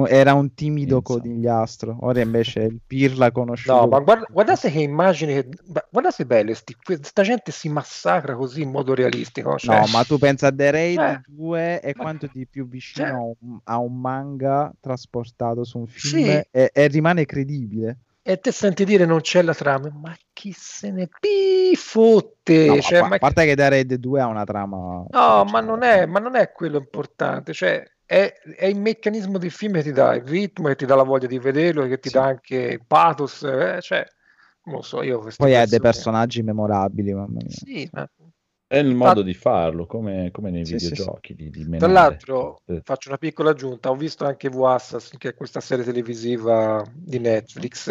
[0.08, 1.20] Era un timido Pensa.
[1.22, 3.74] conigliastro, ora invece è il pirla conosciuto.
[3.76, 5.50] No, ma guarda, guardate che immagini, che,
[5.90, 9.58] guardate belle, sti- questa gente si massacra così in modo realistico.
[9.58, 11.22] cioè- No, ma tu pensa a The Raid Eh.
[11.28, 15.88] 2 è quanto di più vicino Cioè- a un, a un manga trasportato su un
[15.88, 16.30] film Sì.
[16.52, 17.98] e, e rimane credibile.
[18.30, 22.68] E te senti dire non c'è la trama, ma chi se ne pi fotte?
[22.68, 25.04] No, Cioè, a, ma- a parte che The Raid 2 ha una trama...
[25.10, 29.50] no, ma non è, ma non è quello importante, cioè è, è il meccanismo del
[29.50, 32.10] film che ti dà il ritmo, che ti dà la voglia di vederlo, che ti
[32.10, 32.16] Sì.
[32.16, 34.06] dà anche il pathos, eh, cioè,
[34.66, 37.48] non lo so, io Poi ha dei personaggi memorabili, mamma mia.
[37.50, 38.08] Sì, ma
[38.70, 41.34] È il modo di farlo, come, come nei Sì, sì, videogiochi.
[41.36, 45.34] Di, di Tra l'altro, Eh, faccio una piccola aggiunta, ho visto anche V-Assassin, che è
[45.34, 47.90] questa serie televisiva di Netflix.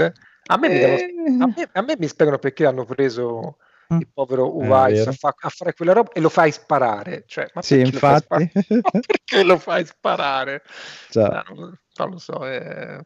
[0.50, 0.98] A me, mi, devono-
[1.38, 3.58] a me- a me mi spiegano perché hanno preso
[3.92, 4.00] Mm.
[4.00, 7.24] il povero Eh, Uwais a, fa- a fare quella roba e lo fai sparare.
[7.26, 8.24] Cioè, ma Sì, perché lo fai infatti.
[8.24, 8.52] sparare?
[8.82, 10.62] Ma perché lo fai sparare?
[11.10, 13.00] Cioè, Ah, non, non lo so, eh,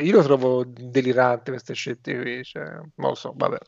[0.00, 3.58] io lo trovo delirante queste scelte qui, cioè, non lo so, vabbè.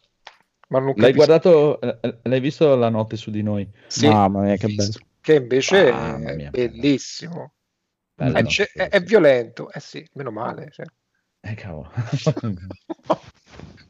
[0.69, 3.69] Ma non L'hai guardato, eh, l'hai visto la notte su di noi?
[3.87, 4.93] Sì, Mamma mia, che bello.
[5.21, 6.51] Che invece Mamma è mia.
[6.51, 7.55] bellissimo.
[8.15, 8.49] Bello, È, no?
[8.49, 8.97] ce- Sì, è- sì.
[8.97, 10.71] è violento, eh sì, meno male.
[10.73, 10.87] cioè.
[11.41, 11.91] Eh, cavolo.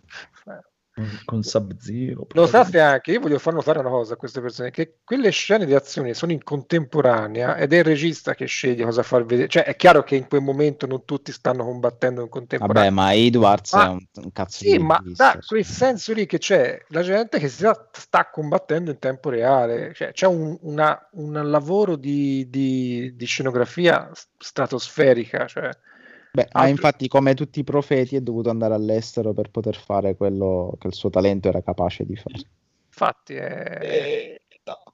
[1.24, 2.26] con Sub-Zero.
[2.32, 5.74] Notate anche, io voglio far notare una cosa a queste persone, che quelle scene di
[5.74, 9.48] azione sono in contemporanea ed è il regista che sceglie cosa far vedere.
[9.48, 12.90] Cioè è chiaro che in quel momento non tutti stanno combattendo in contemporanea.
[12.90, 16.12] Vabbè, ma Edwards Ma- è un, un cazzo Sì, di ma regista, da quel senso
[16.14, 20.26] lì che c'è la gente che si sta, sta combattendo in tempo reale, cioè, c'è
[20.26, 25.46] un, una- un lavoro di, di- di scenografia stratosferica.
[25.46, 25.70] Cioè,
[26.36, 30.16] Beh, ma altri- infatti, come tutti i profeti, è dovuto andare all'estero per poter fare
[30.16, 32.44] quello che il suo talento era capace di fare.
[32.88, 34.36] infatti, è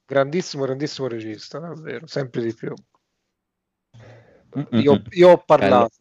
[0.05, 2.73] grandissimo, grandissimo regista, davvero, sempre di più.
[4.83, 5.95] Io, io ho parlato.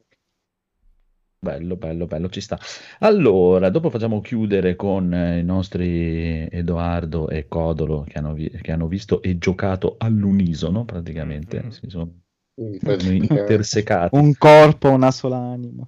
[1.45, 2.57] Bello, bello, bello, ci sta.
[3.01, 8.71] Allora, dopo facciamo chiudere con eh, i nostri Edoardo e Codolo che hanno, vi- che
[8.71, 11.71] hanno visto e giocato all'unisono praticamente, Mhm.
[11.71, 12.21] si sono
[12.55, 14.17] Intersecati.
[14.17, 15.87] Un corpo, una sola anima.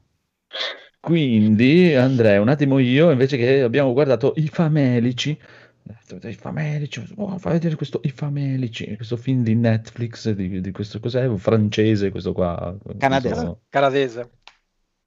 [1.00, 5.38] Quindi, Andrea, un attimo io, invece che abbiamo guardato I Famelici,
[6.22, 11.00] i Famelici, oh, fai vedere questo I Famelici, questo film di Netflix, di, di questo,
[11.00, 11.28] cos'è?
[11.36, 12.74] Francese, questo qua.
[12.96, 13.56] Canadese.
[13.68, 14.30] Canadese.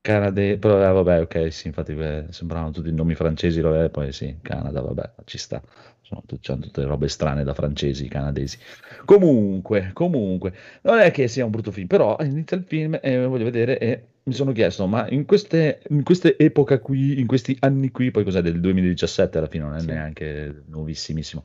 [0.08, 4.38] Canade, però eh, vabbè, ok, sì, infatti eh, sembravano tutti nomi francesi, vabbè, poi sì,
[4.41, 5.62] Canada, vabbè, ci sta.
[5.99, 8.58] Sono tut- c'hanno tutte robe strane da francesi, canadesi.
[9.03, 10.53] Comunque, comunque,
[10.84, 14.03] non è che sia un brutto film, però inizia il film e voglio vedere e
[14.24, 18.24] mi sono chiesto, ma in queste, in queste epoca qui, in questi anni qui, poi
[18.24, 19.88] cos'è del 2017 alla fine, non è Sì.
[19.88, 21.43] neanche nuovissimissimo.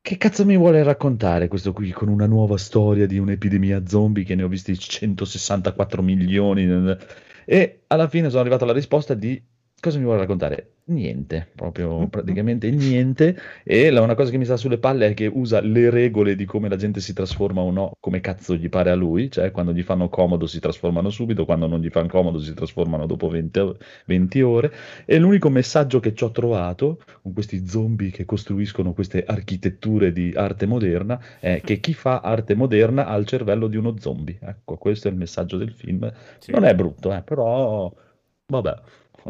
[0.00, 4.34] Che cazzo mi vuole raccontare questo qui con una nuova storia di un'epidemia zombie che
[4.34, 6.66] ne ho visti 164 milioni?
[7.50, 9.42] E alla fine sono arrivato alla risposta di
[9.80, 10.72] cosa mi vuole raccontare?
[10.88, 13.36] Niente, proprio praticamente niente.
[13.62, 16.46] E la una cosa che mi sta sulle palle è che usa le regole di
[16.46, 19.72] come la gente si trasforma o no, come cazzo gli pare a lui, cioè quando
[19.74, 23.76] gli fanno comodo si trasformano subito, quando non gli fanno comodo si trasformano dopo 20,
[24.06, 24.72] 20 ore.
[25.04, 30.32] E l'unico messaggio che ci ho trovato con questi zombie che costruiscono queste architetture di
[30.34, 34.38] arte moderna è che chi fa arte moderna ha il cervello di uno zombie.
[34.40, 36.10] Ecco, questo è il messaggio del film.
[36.38, 36.50] Sì.
[36.50, 37.92] Non è brutto, eh, però
[38.46, 38.74] vabbè,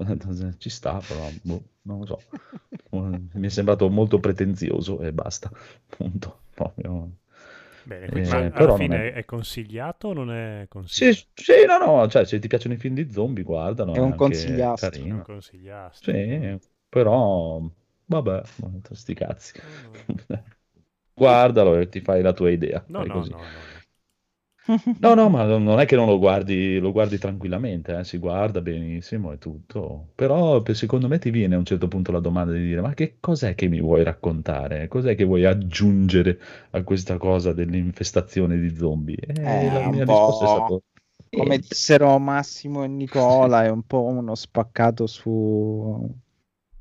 [0.59, 2.25] ci sta, però boh, non lo so.
[2.91, 5.51] Mi è sembrato molto pretenzioso e basta,
[5.89, 6.43] punto.
[6.55, 7.19] Proprio.
[7.83, 9.25] Bene, Eh, quindi, ma alla fine è- è...
[9.25, 11.27] consigliato o non è Sì, consigliato?
[11.35, 14.75] sì, no, no, cioè se ti piacciono i film di zombie, guardano, È un consigliastro.
[14.75, 15.07] carino.
[15.07, 16.23] Non consigliasto.
[16.25, 17.61] Sì, però
[18.07, 18.43] vabbè,
[18.93, 19.61] sti cazzi.
[19.63, 20.09] No,
[21.15, 22.85] Guardalo e ti fai la tua idea.
[22.89, 23.37] no, no, così.
[23.49, 23.78] no, no.
[25.01, 28.61] No, no, ma non è che non lo guardi, lo guardi tranquillamente, eh, si guarda
[28.61, 30.09] benissimo e tutto.
[30.17, 32.95] Però per- secondo me ti viene a un certo punto la domanda di dire: ma
[32.95, 34.89] che cos'è che mi vuoi raccontare?
[34.89, 36.39] Cos'è che vuoi aggiungere
[36.71, 39.17] a questa cosa dell'infestazione di zombie?
[39.19, 40.77] E Eh, la mia po' risposta è stata:
[41.31, 46.15] Come dissero Massimo e Nicola, è un po' uno spaccato su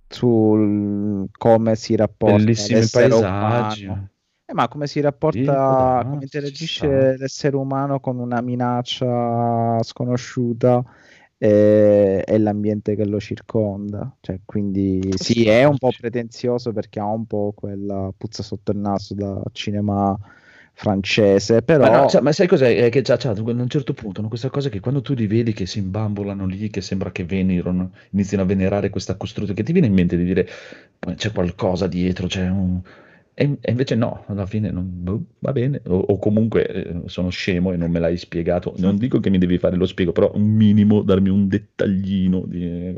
[0.09, 3.88] sul come si rapporta Bellissimi paesaggi.
[3.88, 4.09] umano.
[4.50, 10.82] Eh, ma come si rapporta, come interagisce l'essere umano con una minaccia sconosciuta
[11.38, 14.16] e, e l'ambiente che lo circonda.
[14.22, 18.78] Cioè, quindi sì, è un po' pretenzioso perché ha un po' quella puzza sotto il
[18.78, 20.18] naso da cinema
[20.74, 22.86] francese, però Ma, no, cioè, ma sai cos'è?
[22.86, 25.28] È che c'ha, c'ha, a un certo punto no, questa cosa che quando tu li
[25.28, 29.66] vedi che si imbambolano lì, che sembra che venerano, iniziano a venerare questa costruzione, che
[29.66, 30.48] ti viene in mente di dire
[31.00, 32.80] "Poi c'è qualcosa dietro, c'è un...
[33.39, 37.29] E, e invece no, alla fine non, boh, va bene, o, o comunque eh, sono
[37.29, 38.73] scemo e non me l'hai spiegato.
[38.77, 42.45] Non dico che mi devi fare lo spiego, però un minimo, darmi un dettaglino.
[42.47, 42.97] Di...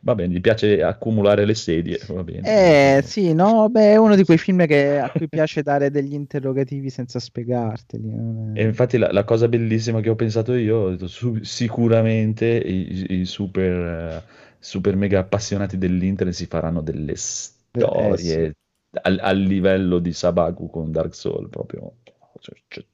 [0.00, 2.46] Va bene, gli piace accumulare le sedie, va bene.
[2.46, 6.14] Eh sì, no, beh, è uno di quei film che, a cui piace dare degli
[6.14, 8.08] interrogativi senza spiegarteli.
[8.10, 12.46] è- E infatti la, la cosa bellissima che ho pensato io, ho detto, su- sicuramente
[12.46, 14.24] i, i super, eh,
[14.58, 18.54] super mega appassionati dell'internet si faranno delle storie
[19.02, 21.96] al, al livello di Sabaku con Dark Souls, proprio.
[22.40, 22.84] Cioè, cioè,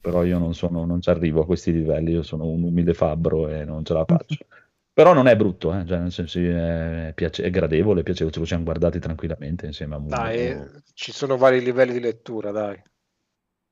[0.00, 3.48] Però io non sono, non ci arrivo a questi livelli, io sono un umile fabbro
[3.48, 4.46] e non ce la faccio.
[4.92, 8.40] Però non è brutto, eh, cioè, nel senso è, piace- è gradevole, è piacevole, ce
[8.40, 10.14] lo siamo guardati tranquillamente insieme a Mulo.
[10.14, 12.80] Dai, ci sono vari livelli di lettura, dai.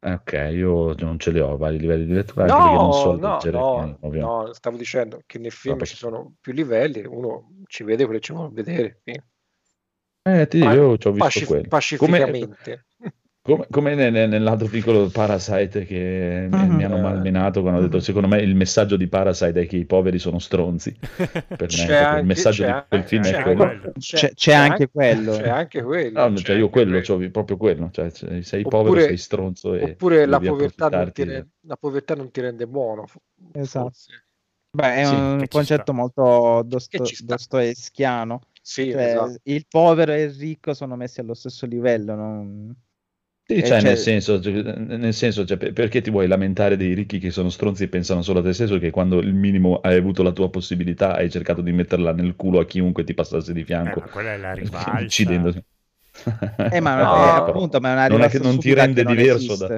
[0.00, 2.92] Eh, Ok, io non ce li ho vari livelli di lettura, anche perché non No,
[2.92, 6.52] so no, leggere, no, quindi, no, stavo dicendo che nel film No, ci sono più
[6.52, 9.26] livelli, uno ci vede quello che ci vuole vedere, fine.
[10.24, 11.62] Eh, ti- Pa- io ci ho visto pasci- quello.
[11.62, 11.68] Come,
[12.18, 12.84] pacificamente.
[13.42, 16.74] come- come ne- ne- nell'altro piccolo Parasite che mi, Mhm.
[16.76, 19.84] mi hanno malmenato quando ho detto, secondo me il messaggio di Parasite è che i
[19.84, 20.96] poveri sono stronzi.
[21.58, 23.92] Per me anche- il messaggio di quel film è quello.
[23.98, 25.32] C'è- c'è anche quello.
[25.32, 26.28] C'è anche quello.
[26.28, 27.02] No, cioè io anche quello, quello.
[27.02, 31.10] cioè, proprio quello, cioè se sei Oppure- povero sei stronzo e Oppure la povertà, non
[31.12, 31.24] ti, approfittarti.
[31.24, 33.06] re- la povertà non ti rende buono.
[33.54, 33.86] Esatto.
[33.86, 34.24] forse.
[34.74, 38.40] Beh, è Sì, un concetto molto dosto- dostoevskiano.
[38.64, 39.40] Sì, Cioè, esatto.
[39.44, 42.14] il povero e il ricco sono messi allo stesso livello.
[42.14, 42.74] non-
[43.44, 46.76] Sì, Eh, cioè, cioè- nel senso, cioè, nel senso cioè, per- perché ti vuoi lamentare
[46.76, 49.80] dei ricchi che sono stronzi e pensano solo a te stesso che quando il minimo
[49.80, 53.52] hai avuto la tua possibilità hai cercato di metterla nel culo a chiunque ti passasse
[53.52, 55.54] di Eh, fianco, ma quella è la rivalsa.
[55.54, 55.62] uccidendosi.
[56.68, 59.56] Eh, ma No, eh, appunto, ma è una non è che non ti rende diverso
[59.56, 59.72] da...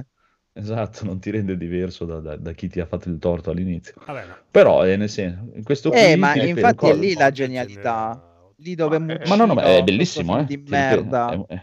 [0.52, 3.94] Esatto, non ti rende diverso da, da- da chi ti ha fatto il torto all'inizio.
[4.06, 4.38] Vabbè, no.
[4.50, 8.22] Però, eh, nel senso, in questo Eh, qui, ma infatti è lì la genialità.
[8.58, 10.44] Lì dove Ma- Ma no, no, ma è bellissimo, eh.
[10.46, 11.46] di ripeto, merda.
[11.46, 11.54] È,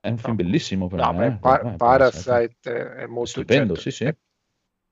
[0.00, 1.26] è- un film bellissimo per No, me.
[1.26, 4.04] eh, Pa- Parasite è molto stupendo, cioè, sì, sì.
[4.04, 4.14] è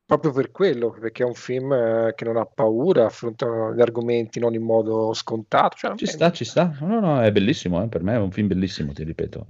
[0.05, 4.39] proprio per quello, perché è un film eh, che non ha paura, affronta gli argomenti
[4.41, 5.77] non in modo scontato.
[5.77, 6.77] Cioè, Ci sta, ci sta.
[6.81, 9.47] No, no, è bellissimo, eh, Per me è un film bellissimo, ti ripeto.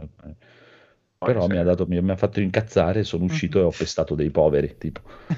[1.18, 1.52] Eh, Però sì.
[1.52, 4.76] mi ha, dato, mi, mi ha fatto incazzare, sono uscito e ho pestato dei poveri,
[4.78, 5.01] tipo.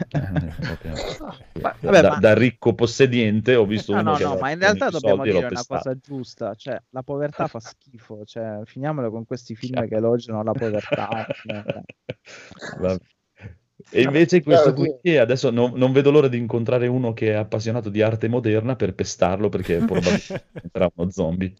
[1.55, 4.37] Eh, Ma- Vabbè, da, ma- da ricco possediente ho visto No, uno no, che no,
[4.37, 5.89] ma in realtà dobbiamo dire una pestato.
[5.91, 10.53] cosa giusta, cioè la povertà fa schifo, cioè finiamola con questi film che elogiano la
[10.53, 11.27] povertà.
[11.45, 11.85] eh.
[12.79, 13.05] Vabbè.
[13.91, 17.89] E invece questo qui adesso non, non vedo l'ora di incontrare uno che è appassionato
[17.91, 21.55] di arte moderna per pestarlo perché probabilmente sarà uno zombie.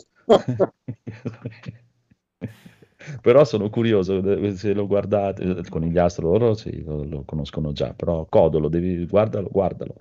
[3.21, 8.27] Però sono curioso, se lo guardate, il conigliastro loro sì, lo, lo conoscono già, però
[8.27, 9.95] Codolo, devi, guardalo, guardalo.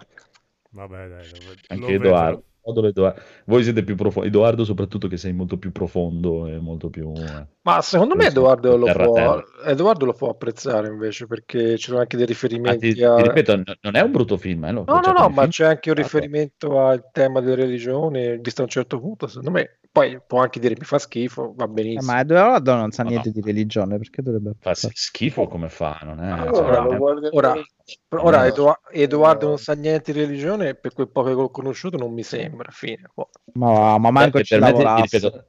[0.72, 2.44] Vabbè, dai, lo, Anche lo Edoardo.
[2.68, 3.22] Codolo, Edoardo.
[3.46, 7.10] Voi siete più profondi, Edoardo soprattutto che sei molto più profondo e molto più...
[7.38, 9.44] eh, Ma secondo me Edoardo lo, terra può, terra.
[9.66, 13.14] Edoardo lo può apprezzare invece perché ci sono anche dei Ah, riferimenti ti, a...
[13.16, 15.50] ti ripeto, non è un brutto film, eh, No, no, appoggiato no, nei ma film.
[15.50, 19.52] c'è anche un Ah, riferimento al tema delle religioni, visto a un certo punto, secondo
[19.52, 19.80] me.
[19.92, 22.14] Poi può anche dire mi fa schifo, va Eh, benissimo.
[22.14, 23.34] ma Edoardo non sa No, niente no.
[23.34, 26.30] di religione, perché dovrebbe Fa schifo come fa, non è...
[26.32, 27.54] Ah, cioè, Allora, non lo è- guarderò- Ora,
[28.22, 28.46] ora.
[28.46, 32.24] Edo- Edoardo non sa niente di religione, per quel poco che l'ho conosciuto non mi
[32.24, 33.10] sembra, fine.
[33.14, 33.30] Boh.
[33.54, 35.18] Ma, ma manco ci lavorasse.
[35.18, 35.46] ripeto,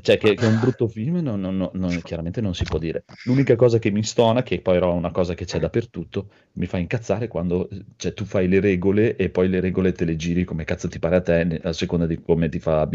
[0.00, 2.78] cioè che, che è un brutto film non, non- non- non- chiaramente non si può
[2.78, 3.04] dire.
[3.24, 6.66] L'unica cosa che mi stona, che poi però è una cosa che c'è dappertutto, mi
[6.66, 10.44] fa incazzare quando cioè, tu fai le regole e poi le regole te le giri
[10.44, 12.88] come cazzo ti pare a te, a seconda di come ti, fa,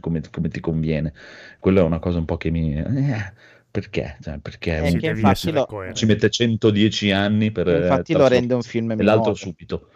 [0.00, 1.12] come, come ti conviene.
[1.60, 2.76] Quello è una cosa un po' che mi...
[2.76, 3.32] eh,
[3.70, 4.16] perché?
[4.20, 7.68] Cioè, perché Eh, un- che devi infatti lo- ci mette 110 anni per...
[7.68, 9.88] eh, Infatti lo rende un film e l'altro subito.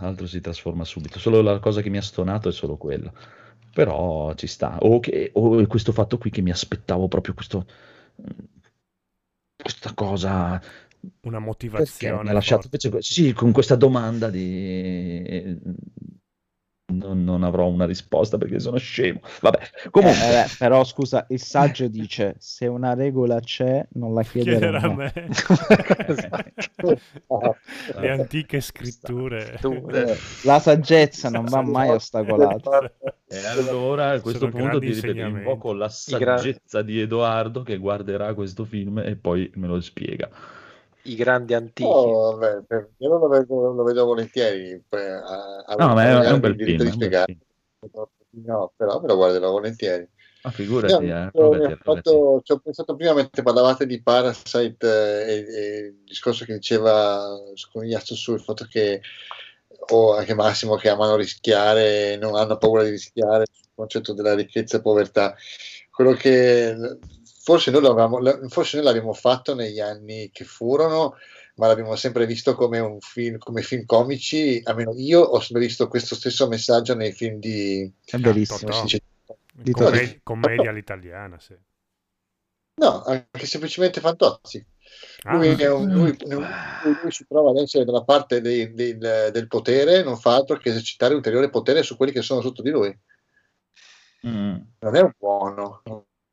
[0.00, 1.18] L'altro si trasforma subito.
[1.18, 3.12] Solo la cosa che mi ha stonato è solo quello.
[3.72, 4.78] Però ci sta.
[4.80, 7.66] O, che, o questo fatto qui che mi aspettavo proprio questo.
[9.56, 10.60] Questa cosa
[11.20, 12.22] Una perché motivazione.
[12.22, 15.22] mi ha lasciato invece sì, con questa domanda di
[16.90, 19.20] non, non avrò una risposta perché sono scemo.
[19.40, 19.58] Vabbè,
[19.90, 24.76] comunque Eh, beh, però scusa, il saggio dice se una regola c'è non la chiedere
[24.78, 25.12] a me.
[28.00, 29.58] Le antiche scritture.
[29.60, 32.90] Tu, eh, La saggezza non va mai ostacolata.
[33.26, 35.48] E allora a questo Sono punto ti ripeto, insegnamenti.
[35.48, 39.78] invoco la I gra- saggezza di Edoardo che guarderà questo film e poi me lo
[39.80, 40.30] spiega.
[41.02, 41.88] I grandi antichi.
[41.88, 42.64] No, vabbè,
[42.98, 44.82] io non lo vedo, lo vedo volentieri.
[44.88, 46.80] per- a- a- No, ma è, è un bel film.
[46.80, 47.38] un bel film.
[48.44, 50.06] No, però me lo guarderò volentieri.
[50.42, 51.80] Ma figurati, Io, eh, arrogati.
[51.82, 54.86] fatto- ci ho pensato prima mentre parlavate di Parasite
[55.26, 59.00] eh, e, e il discorso che diceva Sconigliastro sul fatto che
[59.90, 64.76] o anche Massimo che amano rischiare, non hanno paura di rischiare, il concetto della ricchezza
[64.76, 65.34] e povertà.
[65.90, 66.76] Quello che
[67.48, 71.16] forse noi, l'avevamo, forse noi l'abbiamo fatto negli anni che furono,
[71.54, 75.88] ma l'abbiamo sempre visto come un film, come film comici, almeno io ho sempre visto
[75.88, 77.90] questo stesso messaggio nei film di...
[78.04, 78.58] È verissimo.
[78.58, 78.82] Totò.
[78.82, 79.00] dice?
[79.54, 80.18] Di Commedia, Totò.
[80.24, 81.56] commedia all'italiana, sì.
[82.74, 84.62] No, anche semplicemente Fantozzi.
[85.22, 86.46] Ah, Lui, un- lui- lui-
[87.02, 90.68] lui si trova ad essere dalla parte dei- del, del potere, non fa altro che
[90.68, 92.96] esercitare ulteriore potere su quelli che sono sotto di lui.
[94.26, 94.56] Mm.
[94.80, 95.82] Non è un buono,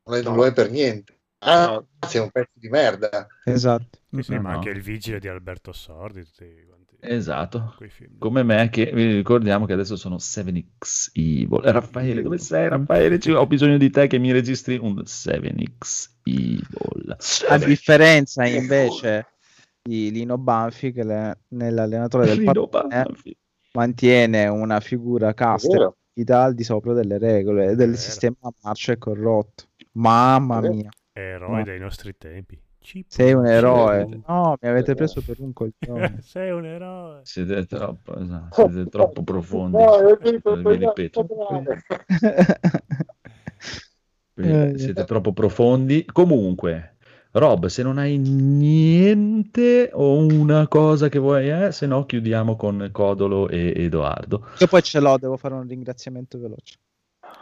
[0.06, 1.14] non, è- non lo è per niente.
[1.38, 3.26] Anzi, è un pezzo di merda.
[3.44, 3.98] Esatto.
[4.10, 4.54] sì, sì, No, ma no.
[4.56, 7.74] anche il vigile di Alberto Sordi, tutti quanti Esatto.
[7.76, 8.18] quei film.
[8.18, 11.60] Come me, che vi ricordiamo che adesso sono 7x Evil.
[11.64, 12.68] Eh, Raffaele, dove sei?
[12.68, 17.16] Raffaele, ho bisogno di te che mi registri un 7x Evil.
[17.48, 19.26] A differenza invece
[19.82, 23.36] di Lino Banfi che le- nell'allenatore del Padrone Banfi.
[23.74, 25.94] mantiene una figura casta
[26.28, 29.64] al di sopra delle regole del sistema a marcia e corrotto.
[29.96, 31.62] Mamma mia, Eroe No.
[31.64, 32.60] dei nostri tempi.
[32.78, 34.06] Ci sei un eroe.
[34.28, 36.18] No, mi avete preso per un coglione.
[36.22, 37.20] sei un eroe.
[37.24, 39.82] Siete troppo, esatto, siete troppo profondi.
[39.82, 39.96] No,
[40.62, 41.26] Vi ripeto.
[44.38, 46.04] Eh, Siete troppo profondi.
[46.04, 46.96] Comunque,
[47.32, 52.90] Rob, se non hai niente o una cosa che vuoi, eh, se no chiudiamo con
[52.92, 54.46] Codolo e Edoardo.
[54.60, 56.76] Io poi ce l'ho, devo fare un ringraziamento veloce.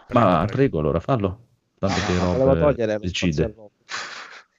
[0.06, 0.52] Prego, Ma prego.
[0.52, 1.38] prego, allora fallo.
[1.78, 3.54] Tanto che Ah, Rob volevo togliere decide.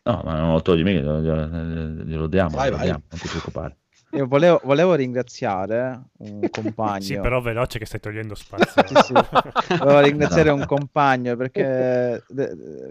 [0.08, 2.86] No, ma non lo togli mica, glielo diamo, Vai, glielo vai.
[2.86, 3.78] diamo, non ti preoccupare.
[4.16, 7.02] Io volevo, volevo ringraziare un compagno.
[7.02, 8.86] Sì, però veloce che stai togliendo spazio.
[8.88, 9.14] Sì, sì.
[9.80, 12.24] Volevo ringraziare un compagno perché,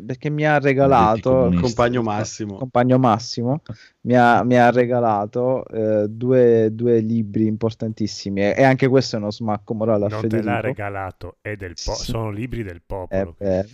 [0.07, 1.63] perché mi ha regalato Comunisti.
[1.63, 2.57] Compagno Massimo.
[2.57, 3.63] compagno Massimo
[4.03, 9.19] mi ha, mi ha regalato eh, due, due libri importantissimi e, e anche questo è
[9.19, 12.05] uno smacco morale a non te Federico l'ha regalato, è del po- Sì.
[12.11, 13.35] sono libri del Eh, popolo.
[13.39, 13.65] beh,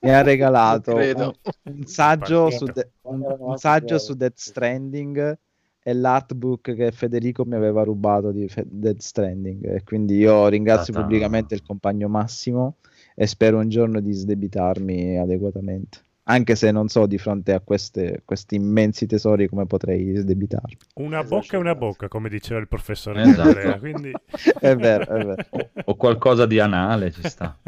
[0.00, 2.66] mi ha regalato Non un, un saggio, su.
[2.66, 5.38] De- un, un saggio su Death Stranding
[5.88, 10.92] e l'artbook che Federico mi aveva rubato di Fe- Death Stranding e quindi io ringrazio
[10.92, 11.04] Ta-ta.
[11.04, 12.76] pubblicamente il compagno Massimo
[13.14, 18.22] e spero un giorno di sdebitarmi adeguatamente anche se non so di fronte a queste,
[18.24, 21.76] questi immensi tesori come potrei sdebitarmi Una Esatto, bocca e una esatto.
[21.76, 23.22] bocca, come diceva il professore Esatto.
[23.22, 24.18] Andrea, quindi
[24.60, 25.42] è vero, è vero.
[25.84, 27.58] O qualcosa di anale ci sta.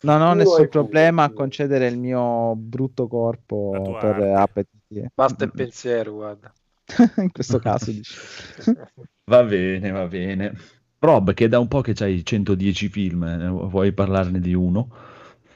[0.00, 4.36] non ho Culo nessun problema a concedere il mio brutto corpo per arte.
[4.36, 6.52] appetiti Basta il pensiero, guarda.
[7.18, 8.14] in questo caso dici.
[9.28, 10.52] Va bene, va bene.
[11.00, 14.88] Rob, che da un po' che c'hai 110 film, eh, vuoi parlarne di uno?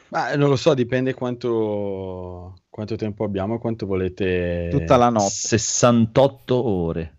[0.08, 4.68] Ma non lo so, dipende quanto, quanto tempo abbiamo quanto volete.
[4.72, 7.16] tutta la notte 68 ore.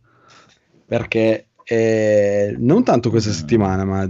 [0.85, 3.33] Perché eh, non tanto questa Mm.
[3.33, 4.05] settimana, ma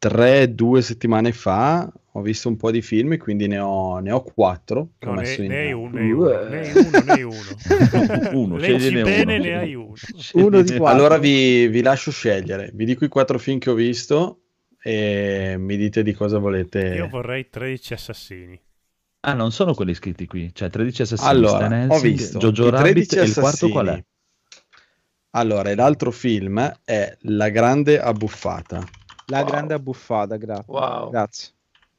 [0.00, 4.10] tre, due settimane fa ho visto un po' di film, e quindi ne ho, ne
[4.10, 4.94] ho quattro.
[4.98, 7.22] che ho no, ne, ne hai uno, ne hai uno, ne hai uno, ne hai
[7.22, 8.30] uno.
[8.32, 9.44] Uno, Leggi bene, uno.
[9.44, 9.92] ne hai uno.
[10.32, 10.86] Uno di quattro.
[10.86, 14.40] Allora vi, vi lascio scegliere, vi dico i quattro film che ho visto
[14.82, 16.80] e mi dite di cosa volete.
[16.80, 18.60] Io vorrei 13 assassini.
[19.20, 20.50] Ah, non sono quelli scritti qui.
[20.52, 23.86] Cioè, 13 assassini, Allora, Stan ho Helsing, visto Jojo Rabbit 13 e il quarto qual
[23.86, 23.88] è?
[23.90, 24.06] assassini.
[25.32, 28.82] Allora, l'altro film è La grande abbuffata.
[29.30, 29.46] La Wow.
[29.46, 30.64] grande abbuffata, grazie.
[30.66, 31.10] Wow.
[31.10, 31.48] Grazie.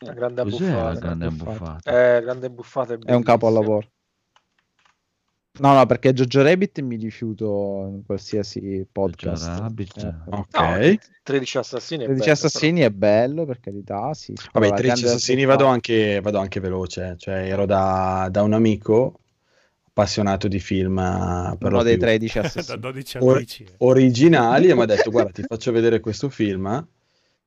[0.01, 0.99] Una grande Cos'è la abbuffata.
[0.99, 1.51] grande abbuffata.
[1.63, 2.17] abbuffata?
[2.17, 3.23] Eh, grande buffata È un bellissima.
[3.23, 3.87] capolavoro.
[5.59, 9.45] No, no, perché Jojo Rabbit mi rifiuto in qualsiasi podcast.
[9.47, 9.97] Jojo Rabbit.
[10.03, 10.57] Eh, Ok.
[10.59, 12.03] No, 13 assassini.
[12.03, 14.33] è 13 bello, assassini è bello, per carità, sì.
[14.33, 17.65] però Vabbè, i la 13 grande assassini abbuffata- vado anche, vado anche veloce, cioè ero
[17.65, 19.19] da, da un amico
[19.89, 22.79] appassionato di film eh, per Uno dei più 13 da assassini.
[22.79, 23.65] 12 Or- amici.
[23.79, 26.87] originali e mi ha detto guarda ti faccio vedere questo film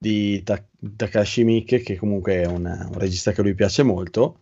[0.04, 0.62] di Ta-
[0.96, 4.40] Takashi Miike che comunque è un, un regista che a lui piace molto.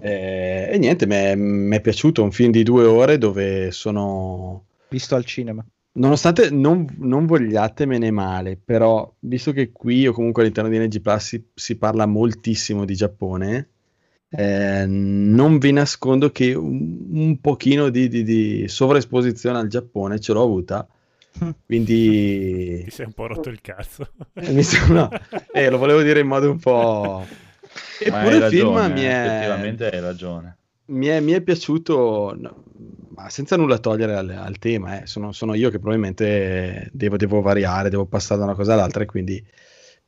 [0.00, 4.66] Eh, e niente mi è, mi è piaciuto un film di due ore dove sono
[4.90, 5.64] Visto al cinema.
[5.92, 11.24] Nonostante non, non vogliatemene male, però visto che qui o comunque all'interno di NG Plus
[11.24, 13.68] si, si parla moltissimo di Giappone,
[14.30, 20.32] eh, non vi nascondo che un, un pochino di, di- di sovraesposizione al Giappone ce
[20.32, 20.86] l'ho avuta,
[21.66, 24.12] quindi Ti sei un po' rotto il cazzo.
[24.34, 25.08] eh, mi sono-
[25.52, 27.26] eh, lo volevo dire in modo un po'...
[27.98, 30.58] Eppure il film mi è, effettivamente hai ragione.
[30.86, 32.64] mi è, mi è piaciuto, no,
[33.10, 37.40] ma senza nulla togliere al, al tema, eh, sono, sono io che probabilmente devo, devo
[37.40, 39.44] variare, devo passare da una cosa all'altra, e quindi...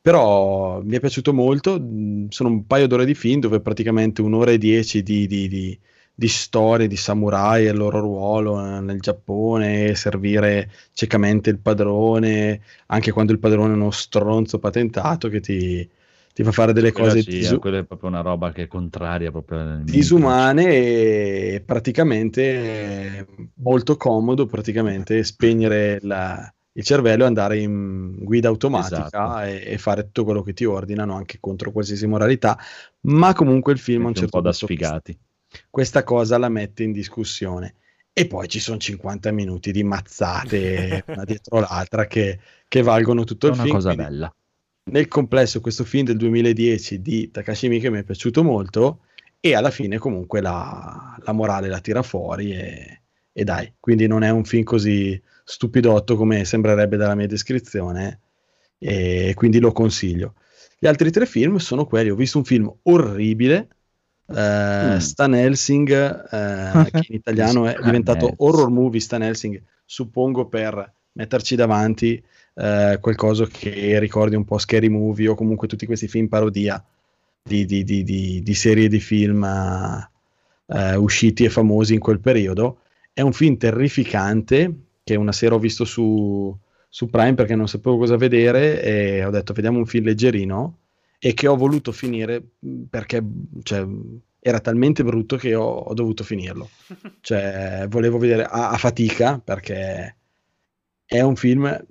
[0.03, 4.51] Però mi è piaciuto molto, mh, sono un paio d'ore di film dove praticamente un'ora
[4.51, 5.79] e dieci di, di, di,
[6.21, 12.61] di storie di samurai e il loro ruolo eh, nel Giappone, servire ciecamente il padrone,
[12.89, 15.89] anche quando il padrone è uno stronzo patentato che ti,
[16.35, 18.67] ti fa fare delle Quella cose sì, disu- quella è proprio una roba che è
[18.67, 23.27] contraria proprio disumane e praticamente è
[23.63, 29.41] molto comodo praticamente spegnere la- il cervello e andare in guida automatica Esatto.
[29.41, 32.59] e, e fare tutto quello che ti ordinano anche contro qualsiasi moralità
[33.07, 35.19] ma comunque il film a un certo un po' da sfigati.
[35.71, 37.75] Questa cosa la mette in discussione
[38.13, 43.47] e poi ci sono 50 minuti di mazzate una dietro l'altra che, che valgono tutto
[43.47, 44.35] il una film cosa quindi- bella.
[44.91, 49.05] nel complesso questo film del 2010 di Takashi Miike mi è piaciuto molto
[49.39, 53.03] e alla fine comunque la, la morale la tira fuori e,
[53.33, 58.21] e dai, quindi non è un film così stupidotto come sembrerebbe dalla mia descrizione
[58.79, 60.35] e quindi lo consiglio.
[60.79, 63.69] Gli altri tre film sono quelli, ho visto un film orribile,
[64.33, 64.97] eh, Mm.
[64.99, 65.91] Stan Helsing,
[66.31, 72.23] eh, che in italiano è diventato horror movie Stan Helsing, suppongo per metterci davanti
[72.55, 76.83] eh, qualcosa che ricordi un po' Scary Movie o comunque tutti questi film parodia
[77.43, 79.45] di, di- di- di- di serie di film
[80.67, 82.81] eh, usciti e famosi in quel periodo.
[83.13, 86.57] È un film terrificante che una sera ho visto su,
[86.89, 90.77] su Prime perché non sapevo cosa vedere e ho detto vediamo un film leggerino
[91.23, 92.43] e che ho voluto finire
[92.89, 93.23] perché
[93.63, 93.87] cioè,
[94.41, 96.69] era talmente brutto che ho, ho dovuto finirlo.
[97.21, 100.17] Cioè, volevo vedere a, a fatica perché
[101.05, 101.85] è un film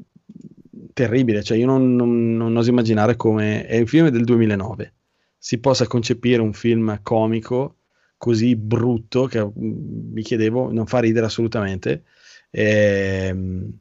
[0.93, 1.43] terribile.
[1.43, 3.65] Cioè, io non, non- non oso immaginare come.
[3.65, 4.93] È un film del 2009.
[5.37, 7.75] si possa concepire un film comico
[8.17, 12.03] così brutto che mi chiedevo non fa ridere assolutamente
[12.51, 13.71] ehm,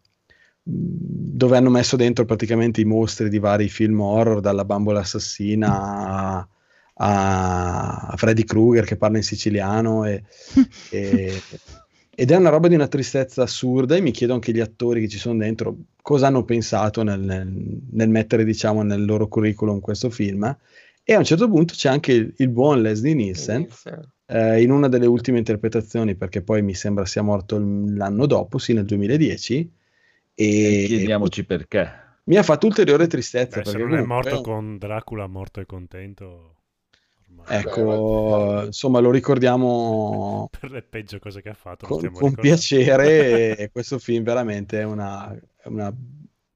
[0.70, 6.48] dove hanno messo dentro praticamente i mostri di vari film horror dalla bambola assassina a,
[6.94, 10.22] a Freddy Krueger che parla in siciliano e,
[10.90, 11.40] e-
[12.14, 15.08] ed è una roba di una tristezza assurda e mi chiedo anche gli attori che
[15.08, 20.10] ci sono dentro cosa hanno pensato nel, nel- nel mettere diciamo nel loro curriculum questo
[20.10, 20.54] film
[21.02, 23.66] e a un certo punto c'è anche il, il buon Leslie Nielsen
[24.30, 28.74] eh, in una delle ultime interpretazioni, perché poi mi sembra sia morto l'anno dopo, sì,
[28.74, 29.72] nel 2010.
[30.40, 31.90] E E chiediamoci perché.
[32.24, 33.60] mi ha fatto ulteriore tristezza.
[33.60, 36.56] Beh, se perché non è morto con Dracula morto e contento,
[37.26, 43.56] ormai Ecco, insomma, lo ricordiamo per le peggio cose che ha fatto, con, con piacere.
[43.56, 45.94] e questo film veramente è una, è una-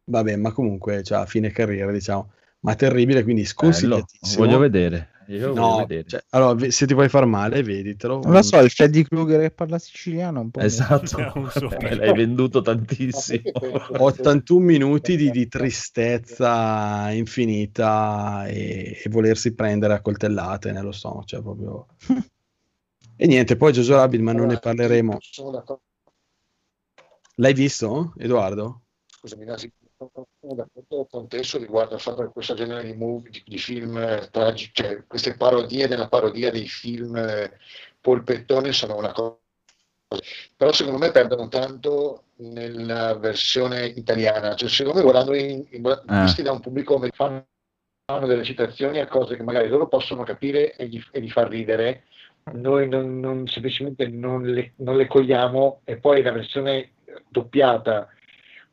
[0.05, 4.45] Vabbè, ma comunque, cioè, a fine carriera, diciamo, ma terribile, quindi Bello, sconsigliatissimo.
[4.45, 5.11] voglio vedere.
[5.27, 6.09] Io No, vedere.
[6.09, 8.21] cioè, allora, se ti vuoi far male, veditelo.
[8.21, 10.61] Non lo so, il Freddy Krueger che parla siciliano è un po'...
[10.61, 13.43] Esatto, un me l'hai venduto tantissimo.
[13.99, 21.43] 81 minuti di, di tristezza infinita e, e volersi prendere a coltellate nello stomaco, cioè
[21.43, 21.87] proprio...
[23.17, 25.19] E niente, poi Jojo Rabbit, ma non ne parleremo.
[27.37, 28.83] L'hai visto, Edoardo?
[29.23, 29.82] scusami, Nasi, sono
[30.13, 33.97] d'accordo con te su riguardo al fatto che questo genere di, movie, di, di film
[33.99, 37.59] eh, tragici, cioè queste parodie della parodia dei film eh,
[38.01, 39.37] polpettone sono una cosa.
[40.57, 46.23] Però secondo me perdono tanto nella versione italiana, cioè secondo me guardando in, in- Ah.
[46.23, 47.47] visti da un pubblico americano
[48.05, 51.49] fanno delle citazioni a cose che magari loro possono capire e gli, e gli far
[51.49, 52.05] ridere,
[52.53, 56.93] noi non, non- semplicemente non le, non le cogliamo e poi la versione
[57.29, 58.09] doppiata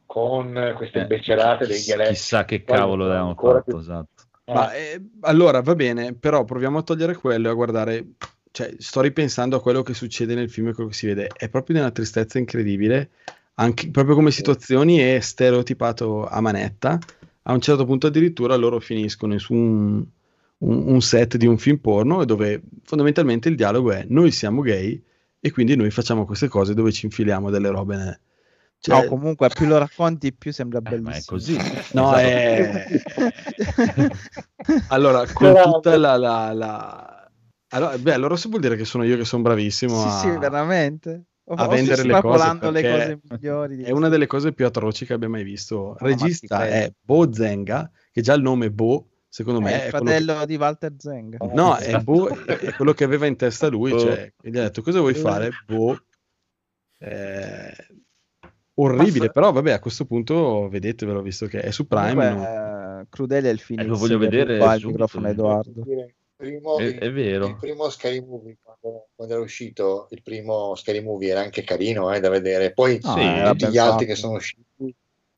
[0.09, 2.13] con queste Eh, imbeccerate dei dialetti.
[2.13, 4.23] Chissà che cavolo ancora fatto, più- esatto.
[4.45, 8.07] eh, Ma eh, allora va bene, però proviamo a togliere quello e a guardare.
[8.49, 11.27] Cioè, sto ripensando a quello che succede nel film e quello che si vede.
[11.27, 13.11] È proprio di una tristezza incredibile,
[13.55, 16.97] anche proprio come situazioni è stereotipato a manetta.
[17.43, 20.03] A un certo punto, addirittura, loro finiscono su un,
[20.57, 24.99] un- un set di un film porno dove fondamentalmente il dialogo è: Noi siamo gay
[25.39, 28.19] e quindi noi facciamo queste cose dove ci infiliamo delle robe.
[28.81, 31.37] Cioè, No, comunque più lo racconti più sembra Eh, ma è bellissimo.
[31.37, 31.55] così.
[31.93, 32.17] No, Esatto.
[32.17, 32.87] è...
[34.89, 36.17] Allora, con tutta la...
[36.17, 37.31] la, la...
[37.71, 40.11] Allora, beh, allora se vuol dire che sono io che sono bravissimo Sì, a...
[40.33, 41.23] sì, veramente.
[41.45, 43.75] O- a vendere le cose, le perché cose migliori.
[43.77, 45.95] di È una delle cose più atroci che abbia mai visto.
[45.99, 49.89] Il regista è Bo Zenga, che già il nome Bo, secondo È me, il è
[49.89, 51.37] quello fratello di Walter Zenga.
[51.53, 54.99] No, è Bo, è quello che aveva in testa lui, cioè, gli ha detto cosa
[54.99, 55.49] vuoi fare?
[55.65, 55.97] Bo.
[56.99, 57.73] Eh,
[58.81, 62.29] Orribile, Ma- però vabbè, a questo punto vedetevelo, visto che è su Prime.
[62.29, 63.87] Comunque, non- eh, Crudele è il Phoenix.
[63.87, 65.83] lo voglio vedere ruba il microfono devo Edoardo.
[66.35, 67.47] Primo, È- il- è vero.
[67.47, 72.13] Il primo Scary Movie, quando, quando era uscito, il primo Scary Movie era anche carino
[72.13, 72.71] eh, da vedere.
[72.71, 74.05] Poi No, Sì, era tutti gli altri fatto.
[74.05, 74.95] che sono usciti,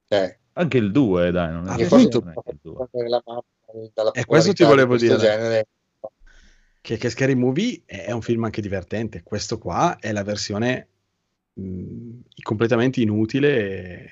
[0.07, 2.19] cioè, Anche il 2, dai, non è, Ah, che appunto.
[2.19, 2.87] non è che il 2.
[2.91, 3.43] prendere la mano
[3.93, 5.17] dalla E questo ti volevo questo dire.
[5.27, 5.67] genere.
[6.81, 9.21] che, che Scary Movie è un film anche divertente.
[9.23, 10.87] Questo qua è la versione
[11.53, 14.05] mh, completamente inutile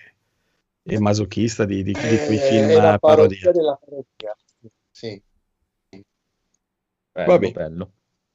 [0.83, 2.99] e, e masochista di, di, di quei Eh, film è la parodia.
[2.99, 4.35] parodia della parodia.
[4.91, 5.21] Sì.
[7.13, 7.51] Bello, Vabbè.
[7.51, 7.93] bello.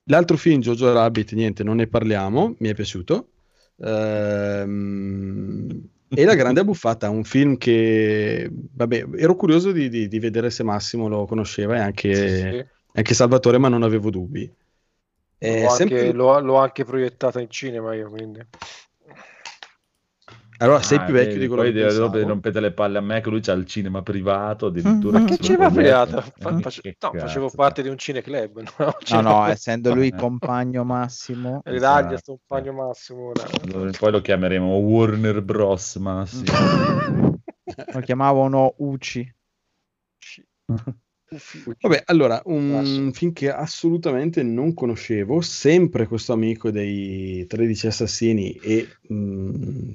[0.09, 3.31] L'altro film, Jojo Rabbit, niente, non ne parliamo, mi è piaciuto.
[3.79, 5.69] Ehm,
[6.13, 10.63] e La Grande Abbuffata, un film che, vabbè, ero curioso di, di- di vedere se
[10.63, 12.67] Massimo lo conosceva e anche, Sì, sì.
[12.93, 14.53] anche Salvatore, ma non avevo dubbi.
[15.57, 18.47] L'ho, sempre- anche, l'ho- l'ho anche proiettata in cinema io, quindi.
[20.59, 22.27] Allora, sei Ah, più vecchio vedi, di quello poi che pensavo.
[22.29, 25.19] rompete le palle a me che lui c'ha il cinema privato addirittura.
[25.19, 26.19] Ma Che cinema privato?
[26.19, 28.63] Eh, Fa- che face- no, cazzo, facevo parte di un cineclub.
[28.79, 30.15] No, No, Cinema- no, essendo lui Eh.
[30.17, 31.61] compagno massimo.
[31.65, 32.39] Ridaglia Esatto.
[32.47, 33.45] compagno massimo ora.
[33.65, 35.97] Allora, Poi lo chiameremo Warner Bros.
[35.97, 36.45] Ma sì.
[37.93, 39.35] Lo chiamavano Uci.
[41.81, 48.87] Vabbè, allora, un film che assolutamente non conoscevo, sempre questo amico dei 13 assassini e
[49.09, 49.93] mh,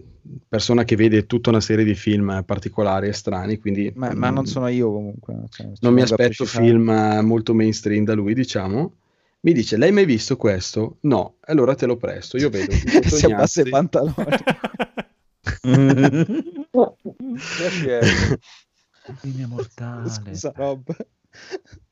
[0.48, 4.34] persona che vede tutta una serie di film particolari e strani, quindi Ma, ma mh,
[4.34, 5.36] non sono io comunque.
[5.50, 8.94] cioè, ci non mi aspetto film eh, molto mainstream da lui, diciamo.
[9.42, 10.98] Mi dice, l'hai mai visto questo?
[11.02, 12.36] No, allora te lo presto.
[12.38, 12.74] Io vedo
[13.08, 14.14] si abbassa i pantaloni.
[17.56, 18.40] Piacere.
[19.22, 20.10] Linea mortale.
[20.10, 20.94] Scusa, Rob.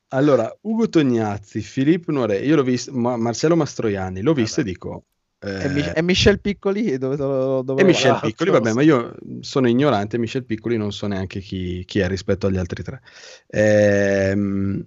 [0.10, 5.06] Allora, Ugo Tognazzi, Filippo Noiré, io l'ho visto, Ma- Marcello Mastroianni, l'ho visto e dico...
[5.40, 8.20] eh, E, Mich- e Michel Piccoli dove, dove, E Michel.
[8.20, 12.48] Piccoli, vabbè, ma io sono ignorante, Michel Piccoli non so neanche chi, chi è rispetto
[12.48, 13.02] agli altri tre.
[13.48, 14.86] Ehm,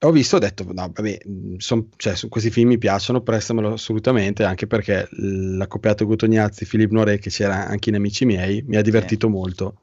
[0.00, 1.18] ho visto, ho detto, no, vabbè,
[1.56, 7.18] son- cioè, su- questi film mi piacciono, prestamelo assolutamente, anche perché l'accoppiato Gutognazzi, Filippo Nore,
[7.18, 9.80] che c'era anche in Amici miei, mi ha divertito molto.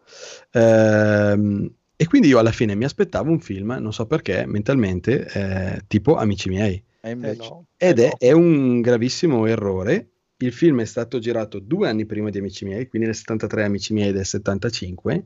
[0.51, 5.81] Ehm, e quindi io alla fine mi aspettavo un film, non so perché, mentalmente, eh,
[5.85, 6.83] tipo Amici miei.
[6.99, 8.15] Eh no, Ed eh è, no.
[8.17, 10.09] è un gravissimo errore.
[10.37, 13.93] Il film è stato girato due anni prima di Amici miei, quindi nel 73 Amici
[13.93, 15.25] miei del 75.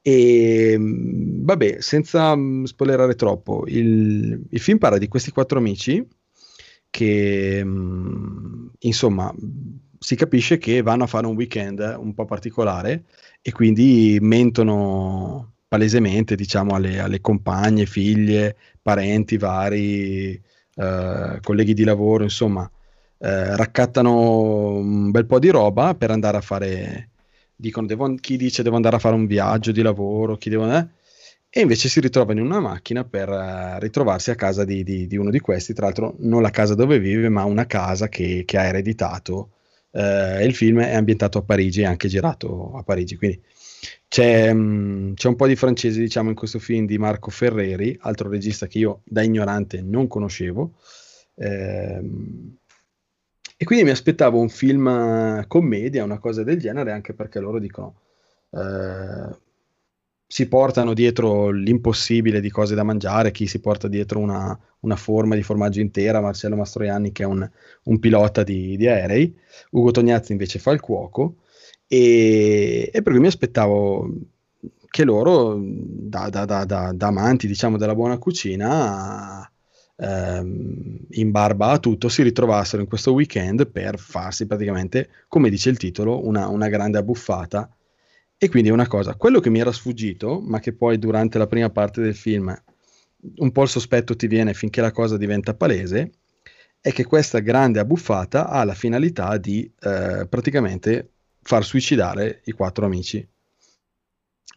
[0.00, 6.06] E mh, vabbè, senza mh, spoilerare troppo, il, il film parla di questi quattro amici
[6.90, 9.34] che mh, insomma
[9.98, 13.06] si capisce che vanno a fare un weekend un po' particolare
[13.42, 20.32] e quindi mentono palesemente, diciamo, alle, alle compagne, figlie, parenti vari,
[20.74, 22.68] eh, colleghi di lavoro, insomma,
[23.18, 27.10] eh, raccattano un bel po' di roba per andare a fare,
[27.54, 30.86] dicono, devo, chi dice devo andare a fare un viaggio di lavoro, chi devo, eh?
[31.50, 35.16] e invece si ritrovano in una macchina per eh, ritrovarsi a casa di, di- di
[35.16, 38.58] uno di questi, tra l'altro non la casa dove vive, ma una casa che, che
[38.58, 39.52] ha ereditato.
[39.90, 43.40] Eh, il film è ambientato a Parigi, è anche girato a Parigi, quindi
[44.08, 48.28] c'è, mh, c'è un po' di francese, diciamo, in questo film di Marco Ferreri, altro
[48.28, 50.74] regista che io da ignorante non conoscevo.
[51.36, 52.56] Ehm,
[53.56, 57.58] e quindi mi aspettavo un film eh, commedia, una cosa del genere, anche perché loro
[57.58, 58.00] dicono
[58.50, 59.36] eh,
[60.30, 65.34] si portano dietro l'impossibile di cose da mangiare, chi si porta dietro una, una forma
[65.34, 67.48] di formaggio intera, Marcello Mastroianni che è un,
[67.84, 69.34] un pilota di, di aerei,
[69.70, 71.36] Ugo Tognazzi invece fa il cuoco
[71.88, 74.10] e, e per mi aspettavo
[74.90, 79.50] che loro, da, da- da- da- da amanti diciamo della buona cucina,
[79.96, 85.70] ehm, in barba a tutto, si ritrovassero in questo weekend per farsi praticamente, come dice
[85.70, 87.70] il titolo, una, una grande abbuffata.
[88.40, 91.46] E quindi è una cosa, quello che mi era sfuggito, ma che poi durante la
[91.48, 92.54] prima parte del film
[93.38, 96.12] un po' il sospetto ti viene finché la cosa diventa palese,
[96.80, 101.10] è che questa grande abbuffata ha la finalità di eh, praticamente
[101.48, 103.26] far suicidare i quattro amici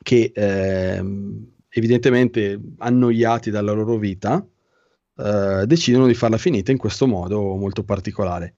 [0.04, 4.46] che ehm, evidentemente annoiati dalla loro vita
[5.16, 8.56] eh, decidono di farla finita in questo modo molto particolare.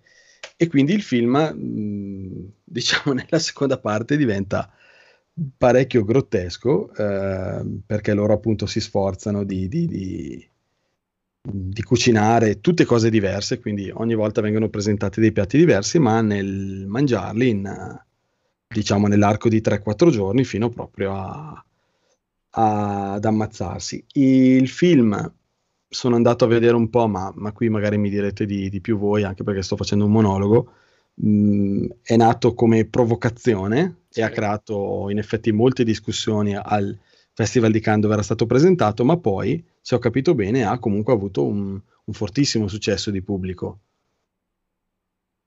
[0.57, 4.67] E quindi il film, mh, diciamo, nella seconda parte diventa
[5.55, 10.49] parecchio grottesco eh, perché loro appunto si sforzano di, di- di-
[11.45, 16.85] di cucinare tutte cose diverse, quindi ogni volta vengono presentati dei piatti diversi, ma nel
[16.87, 18.01] mangiarli in,
[18.73, 21.63] diciamo nell'arco di 3-4 giorni fino proprio a-
[22.51, 24.03] a- ad ammazzarsi.
[24.13, 25.31] Il film
[25.87, 28.97] sono andato a vedere un po', ma, ma qui magari mi direte di, di più
[28.97, 30.71] voi, anche perché sto facendo un monologo.
[31.25, 34.19] Mm, è nato come provocazione Sì.
[34.19, 36.97] e ha creato in effetti molte discussioni al
[37.33, 41.13] Festival di Cannes dove era stato presentato, ma poi, se ho capito bene, ha comunque
[41.13, 43.79] avuto un, un fortissimo successo di pubblico.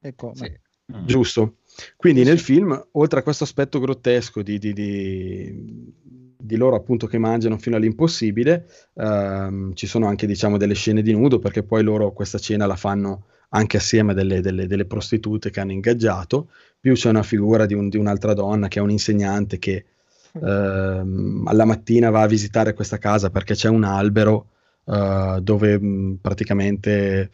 [0.01, 0.45] Ecco, Sì.
[0.93, 1.05] Mm.
[1.07, 1.57] Giusto.
[1.97, 5.95] Quindi nel film, oltre a questo aspetto grottesco di, di- di-
[6.39, 11.13] di loro appunto che mangiano fino all'impossibile, ehm, ci sono anche diciamo delle scene di
[11.13, 15.51] nudo perché poi loro questa cena la fanno anche assieme a delle, delle- delle prostitute
[15.51, 16.51] che hanno ingaggiato,
[16.81, 19.85] più c'è una figura di, un- di un'altra donna che è un insegnante che
[20.41, 24.51] ehm, alla mattina va a visitare questa casa perché c'è un albero
[24.85, 27.31] eh, dove mh, praticamente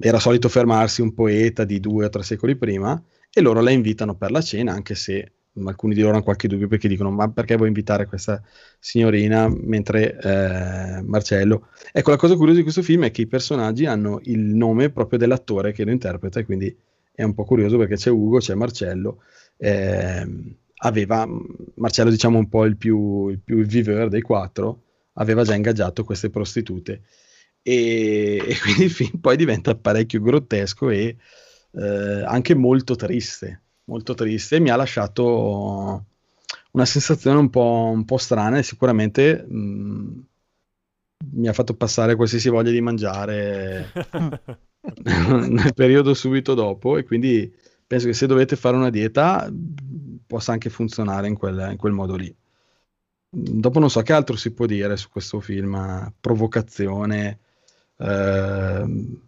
[0.00, 3.00] era solito fermarsi un poeta di due o tre secoli prima
[3.32, 5.32] e loro la invitano per la cena, anche se
[5.64, 8.42] alcuni di loro hanno qualche dubbio perché dicono: Ma perché vuoi invitare questa
[8.78, 11.68] signorina mentre eh, Marcello?
[11.92, 15.18] Ecco, la cosa curiosa di questo film è che i personaggi hanno il nome proprio
[15.18, 16.74] dell'attore che lo interpreta, e quindi
[17.12, 19.22] è un po' curioso perché c'è Ugo, c'è Marcello.
[19.58, 21.26] ehm, aveva
[21.74, 24.82] Marcello, diciamo, un po' il più, il più viveur dei quattro,
[25.14, 27.02] aveva già ingaggiato queste prostitute
[27.62, 31.16] e, e quindi il film poi diventa parecchio grottesco e
[31.72, 36.04] eh, anche molto triste, molto triste e mi ha lasciato
[36.72, 40.26] una sensazione un po', un po' strana e sicuramente mh,
[41.32, 43.92] mi ha fatto passare qualsiasi voglia di mangiare
[45.04, 47.52] nel periodo subito dopo e quindi
[47.86, 49.50] penso che se dovete fare una dieta
[50.26, 52.34] possa anche funzionare in quel, in quel modo lì.
[53.30, 57.38] Dopo non so che altro si può dire su questo film, provocazione,
[57.98, 59.20] ehm,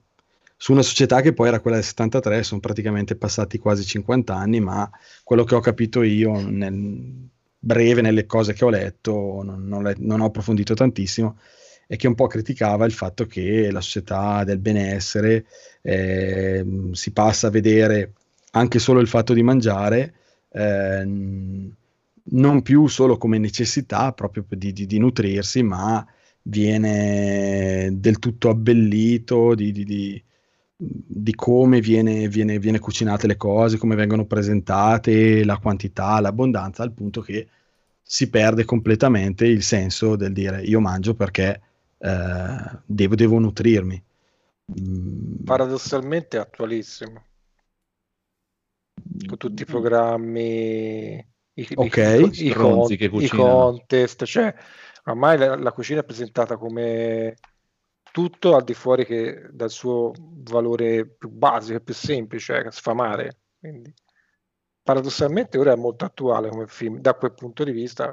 [0.57, 4.61] su una società che poi era quella del 73, sono praticamente passati quasi 50 anni,
[4.61, 4.91] ma
[5.25, 7.29] quello che ho capito io nel
[7.59, 11.39] breve nelle cose che ho letto, non, non le- non ho approfondito tantissimo,
[11.87, 15.47] è che un po' criticava il fatto che la società del benessere
[15.83, 18.13] ehm, si passa a vedere
[18.53, 20.15] anche solo il fatto di mangiare,
[20.53, 21.75] ehm,
[22.33, 26.05] non più solo come necessità proprio di, di- di nutrirsi, ma
[26.51, 30.23] viene del tutto abbellito di, di- di-
[30.77, 36.93] di come viene, viene, viene cucinate le cose, come vengono presentate, la quantità, l'abbondanza, al
[36.93, 37.47] punto che
[38.03, 41.61] si perde completamente il senso del dire io mangio perché
[41.99, 44.03] eh, devo, devo nutrirmi.
[44.81, 47.23] Mm, Paradossalmente è attualissimo.
[49.27, 51.23] Con tutti i programmi, i,
[51.55, 54.55] i- Ok, i, i con- i contest, cioè
[55.11, 57.37] ormai la, la cucina è presentata come
[58.12, 63.39] tutto al di fuori che dal suo valore più basico e più semplice, cioè sfamare.
[63.59, 63.93] Quindi
[64.82, 68.12] paradossalmente ora è molto attuale come film da quel punto di vista.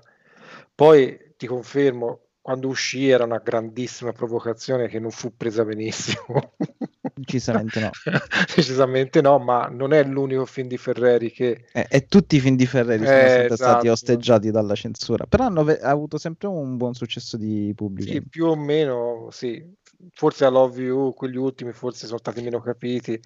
[0.74, 6.56] Poi ti confermo, quando uscì era una grandissima provocazione che non fu presa benissimo.
[7.18, 7.92] Decisamente no.
[8.56, 12.56] Decisamente no, ma non è l'unico film di Ferreri che E, e tutti i film
[12.58, 13.92] di Ferreri sono Eh, sempre stati esatto.
[13.94, 18.12] osteggiati dalla censura, però hanno ve- avuto sempre un buon successo di pubblico.
[18.12, 19.76] sì, più o meno sì.
[20.14, 23.20] Forse a Love You, quegli ultimi forse sono stati meno capiti,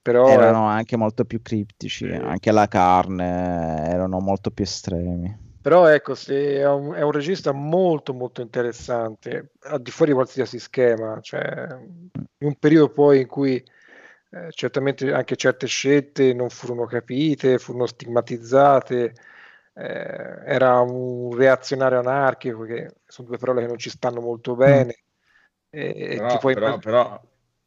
[0.00, 5.45] però Erano anche molto più criptici, anche la carne erano molto più estremi.
[5.66, 10.16] Però ecco, se è un, è un regista molto molto interessante, al di fuori di
[10.16, 13.56] qualsiasi schema, cioè in un periodo poi in cui
[14.30, 19.14] eh, certamente anche certe scelte non furono capite, furono stigmatizzate,
[19.74, 24.94] eh, era un reazionario anarchico, che sono due parole che non ci stanno molto bene.
[25.68, 27.20] E, e Però, però- immag- però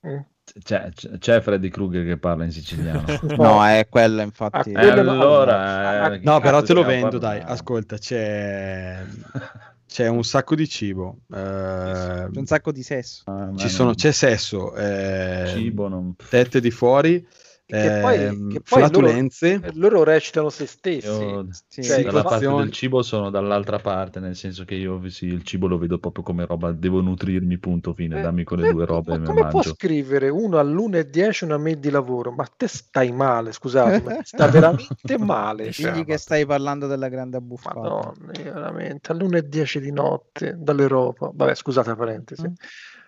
[0.08, 0.20] Mm?
[0.64, 0.90] C'è,
[1.20, 3.04] c'è- Freddy Krueger che parla in siciliano.
[3.38, 4.74] No, è quello infatti.
[4.74, 5.22] Ah, E quello no.
[5.22, 6.04] allora...
[6.04, 7.42] Ah, eh, No, però te lo vendo, dai.
[7.44, 9.04] Ascolta, c'è,
[9.88, 11.20] c'è un sacco di cibo.
[11.34, 13.24] eh, C'è un sacco di sesso.
[13.26, 16.16] Ah, sono- non- c'è sesso, eh, cibo, non...
[16.30, 17.26] tette di fuori,
[17.70, 19.62] Che poi- ehm, che poi loro- flatulenze.
[19.76, 21.06] Loro recitano se stessi.
[21.08, 25.28] Io Sì, Cioè, dalla parte del cibo sono dall'altra parte, nel senso che io sì,
[25.28, 28.72] il cibo lo vedo proprio come roba, devo nutrirmi, punto fine, Eh, dammi quelle eh,
[28.74, 32.32] due robe ma me come può scrivere uno all'1.10 una mail di lavoro?
[32.32, 35.72] Ma te stai male, scusate, ma sta veramente male.
[35.72, 37.80] cioè, Digli che stai parlando della grande abbuffata.
[37.82, 41.30] Madonna, veramente all'1.10 di notte dall'Europa.
[41.32, 42.48] Vabbè, scusate la parentesi.
[42.48, 42.54] Mm.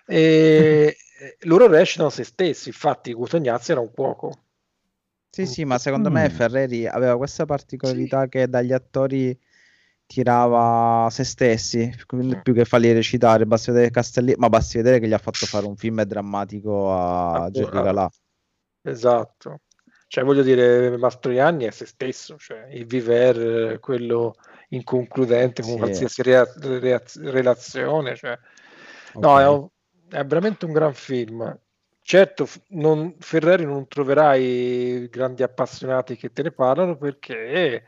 [0.05, 4.31] E eh, loro recitano se stessi, infatti Gutognazzi era un cuoco.
[5.31, 6.31] Sì, sì, ma secondo me Mm.
[6.33, 9.37] Ferreri aveva questa particolarità che dagli attori
[10.05, 12.41] tirava se stessi, quindi Sì.
[12.41, 15.65] più che farli recitare, basti vedere Castelli, ma basti vedere che gli ha fatto fare
[15.65, 17.49] un film drammatico a ah.
[17.51, 18.11] Calà.
[18.81, 19.61] Esatto.
[20.07, 24.33] Cioè, voglio dire, Mastroianni è se stesso, cioè il viver, quello
[24.69, 25.77] inconcludente con Sì.
[25.77, 28.37] qualsiasi rea- rea- relazione, cioè
[29.13, 29.39] No, Ok.
[29.41, 29.67] è, un-
[30.09, 31.59] è veramente un gran film.
[32.03, 37.83] Certo, non- Ferreri non troverai grandi appassionati che te ne parlano perché,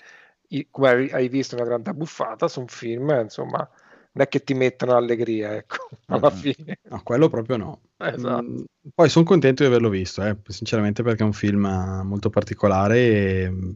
[0.70, 5.56] come hai- visto, una grande buffata, sono film, insomma, non è che ti mettono allegria,
[5.56, 6.36] ecco, alla Mm.
[6.36, 6.80] fine.
[6.90, 7.82] No, quello proprio no.
[7.98, 8.44] Esatto.
[8.44, 8.64] Mm,
[8.94, 13.00] Poi sono contento di averlo visto, eh, sinceramente perché è un film eh, molto particolare
[13.00, 13.70] e mm,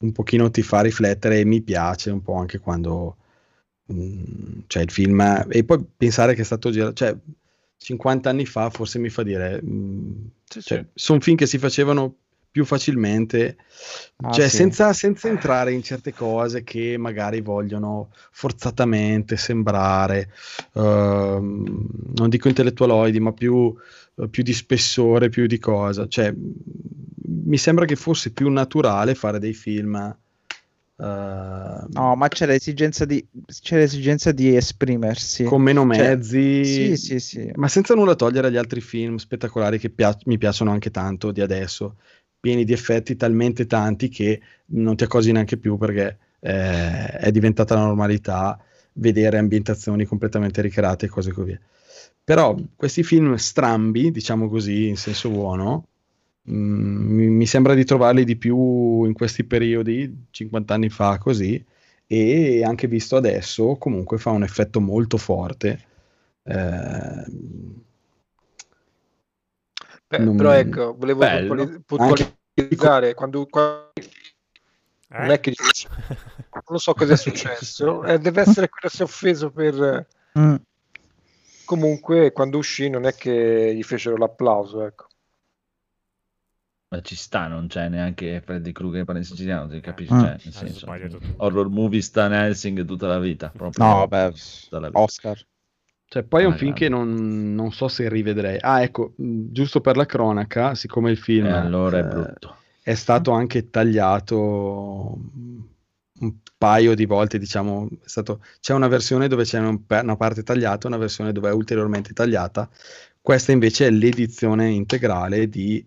[0.00, 3.16] un pochino ti fa riflettere e mi piace un po' anche quando
[3.92, 7.16] mm, cioè il film e poi pensare che è stato girato, cioè
[7.78, 10.10] 50 anni fa forse mi fa dire, mm,
[10.44, 10.86] Sì, cioè, sì.
[10.94, 12.14] sono film che si facevano
[12.50, 13.56] più facilmente,
[14.16, 14.56] Ah, cioè sì.
[14.56, 20.30] senza, senza entrare in certe cose che magari vogliono forzatamente sembrare,
[20.74, 21.86] ehm,
[22.16, 23.74] non dico intellettualoidi, ma più,
[24.30, 26.08] più di spessore, più di cosa.
[26.08, 30.16] Cioè, mi sembra che fosse più naturale fare dei film.
[30.98, 35.44] Eh, No, ma c'è l'esigenza di, c'è l'esigenza di esprimersi.
[35.44, 37.50] con meno Cioè, mezzi, Sì, sì, sì.
[37.54, 41.40] ma senza nulla togliere agli altri film spettacolari che pia- mi piacciono anche tanto di
[41.40, 41.96] adesso,
[42.40, 47.74] pieni di effetti talmente tanti che non ti accorgi neanche più perché eh, è diventata
[47.74, 48.58] la normalità
[48.94, 51.58] vedere ambientazioni completamente ricreate e cose così.
[52.24, 55.86] Però questi film strambi, diciamo così, in senso buono,
[56.50, 61.62] mm, mi, sembra di trovarli di più in questi periodi, 50 anni fa, così,
[62.06, 65.84] e anche visto adesso, comunque fa un effetto molto forte.
[66.42, 67.24] Eh,
[70.08, 71.82] Beh, non- Però ecco, volevo Bello.
[71.84, 72.26] puntuali-
[72.56, 73.92] puntualizzare quando, quando-
[75.08, 75.52] non è che
[76.50, 80.06] non lo so cosa è successo, eh, deve essere quello che si è offeso per
[80.38, 80.54] Mm.
[81.64, 85.07] comunque quando uscì non è che gli fecero l'applauso, ecco.
[86.90, 90.14] Ma ci sta, non c'è neanche Freddy Krueger in siciliano, si capisce?
[90.14, 90.20] Mm.
[90.20, 90.86] Cioè, nel Adesso senso,
[91.36, 93.50] horror movie Stan Helsing tutta la vita.
[93.50, 94.32] Proprio No, beh,
[94.90, 94.98] vita.
[95.00, 95.36] Oscar.
[96.06, 98.56] Cioè, poi è un Ah, film che non, non so se rivedrei.
[98.60, 102.56] Ah, ecco, giusto per la cronaca, siccome il film E allora è eh, brutto.
[102.82, 105.18] è stato anche tagliato
[106.20, 110.42] un paio di volte, diciamo, è stato, c'è una versione dove c'è un- una parte
[110.42, 112.68] tagliata, una versione dove è ulteriormente tagliata.
[113.20, 115.84] Questa invece è l'edizione integrale di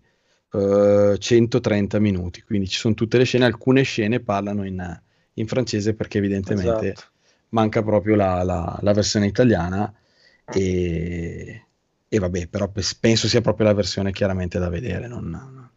[0.52, 5.02] eh, 130 minuti, quindi ci sono tutte le scene, alcune scene parlano in,
[5.34, 7.02] in francese perché evidentemente Esatto.
[7.50, 9.94] manca proprio la, la- la versione italiana
[10.50, 11.66] e,
[12.08, 15.70] e vabbè, però penso sia proprio la versione chiaramente da vedere, non-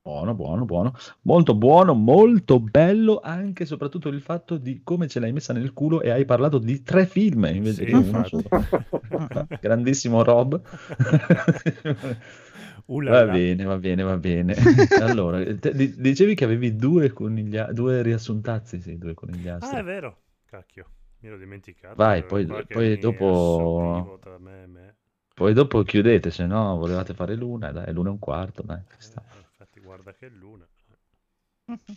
[0.00, 0.94] Buono, buono, buono.
[1.22, 5.74] Molto buono, molto bello anche e soprattutto il fatto di come ce l'hai messa nel
[5.74, 8.24] culo e hai parlato di tre film invece Sì, che uno.
[9.60, 10.60] Grandissimo Rob.
[12.88, 13.32] Uh Va là.
[13.32, 14.54] bene, va bene, va bene.
[15.02, 19.76] Allora, te- di- dicevi che avevi due coniglia- due riassuntazzi, sì, due conigliastri.
[19.76, 20.22] Ah, è vero.
[20.46, 20.86] Cacchio,
[21.20, 21.94] mi ero dimenticato.
[21.96, 24.96] Vai, poi- poi dopo- me e me.
[25.34, 28.78] Poi dopo chiudete, se no volevate fare l'una, dai, l'una e un quarto, dai.
[28.78, 30.66] Eh, infatti, guarda che l'una.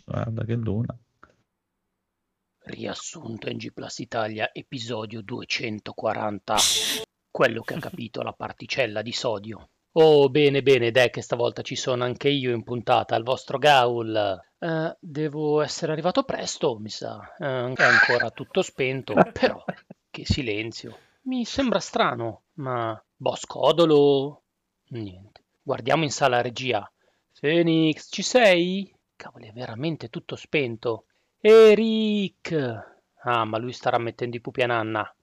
[0.04, 0.94] Guarda che l'una.
[2.64, 6.56] Riassunto in G Plus Italia, episodio 240.
[7.30, 9.70] Quello che ha capito la particella di sodio.
[9.94, 14.42] Oh, bene, bene, dai, che stavolta ci sono anche io in puntata al vostro Gaul.
[14.58, 17.20] Eh, devo essere arrivato presto, mi sa.
[17.38, 19.62] Eh, è ancora tutto spento, però
[20.08, 20.96] che silenzio.
[21.24, 24.42] Mi sembra strano, ma Boscodolo?
[24.88, 25.42] Niente.
[25.62, 26.90] Guardiamo in sala regia.
[27.38, 28.94] Phoenix, ci sei?
[29.14, 31.04] Cavolo, è veramente tutto spento.
[31.38, 32.52] Eric!
[33.24, 35.14] Ah, ma lui starà mettendo i pupi a nanna.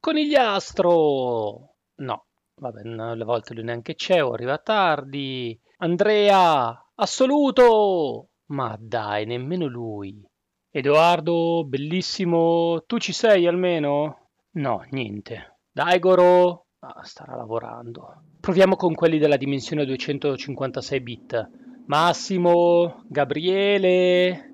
[0.00, 1.74] Conigliastro!
[1.96, 2.25] No,
[2.58, 5.58] vabbè, alle volte lui neanche c'è, o arriva tardi.
[5.78, 6.90] Andrea!
[6.94, 8.28] Assoluto!
[8.46, 10.24] Ma dai, nemmeno lui.
[10.70, 14.28] Edoardo, bellissimo, tu ci sei almeno?
[14.52, 15.58] No, niente.
[15.70, 16.66] Dai, Goro!
[16.80, 18.22] Ah, starà lavorando.
[18.40, 21.50] Proviamo con quelli della dimensione 256 bit.
[21.86, 24.52] Massimo, Gabriele.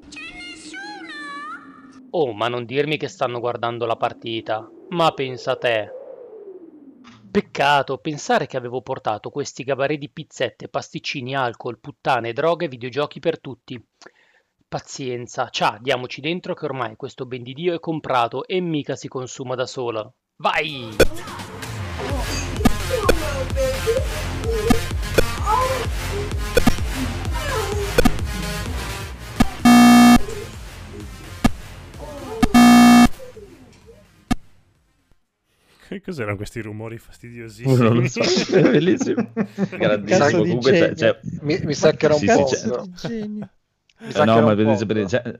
[2.11, 4.69] Oh, ma non dirmi che stanno guardando la partita.
[4.91, 6.02] Ma pensa te.
[7.33, 13.21] Peccato, pensare che avevo portato questi gabarè di pizzette, pasticcini, alcol, puttane, droghe e videogiochi
[13.21, 13.83] per tutti.
[14.69, 19.09] Pazienza, ciao, diamoci dentro che ormai questo ben di Dio è comprato e mica si
[19.09, 20.13] consuma da sola.
[20.37, 20.91] Vai!
[35.93, 37.89] Che cos'erano questi rumori fastidiosissimi?
[37.89, 39.35] Non lo so, è bellissimo.
[40.43, 40.95] Di Comunque c'è, genio.
[40.95, 42.51] c'è- Mi, mi sa che era un Sì, sì, po'.
[42.95, 43.27] c'è-
[44.25, 44.41] no?
[44.41, 45.37] Eh, ma un vedete, po', vedete, c'è,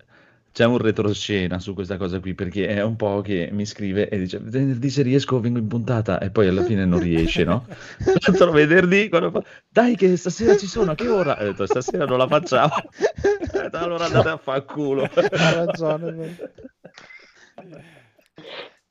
[0.53, 4.19] c'è un retroscena su questa cosa qui perché è un po' che mi scrive e
[4.19, 7.67] dice venerdì se riesco vengo in puntata e poi alla fine non riesce, no?
[8.27, 11.37] L'altro venerdì quando fa dai che stasera ci sono, a che ora?
[11.41, 12.73] Ho detto stasera non la facciamo.
[13.73, 15.09] Allora andate a far culo.
[15.37, 16.39] Ha ragione.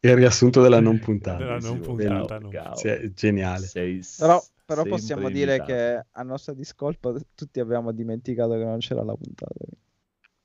[0.03, 1.37] Il riassunto della non puntata.
[1.37, 2.49] Della non puntata, no.
[2.49, 2.75] cavolo.
[2.75, 3.67] Sì, geniale.
[3.67, 9.03] Sei Però, però possiamo dire che a nostra discolpa tutti abbiamo dimenticato che non c'era
[9.03, 9.53] la puntata.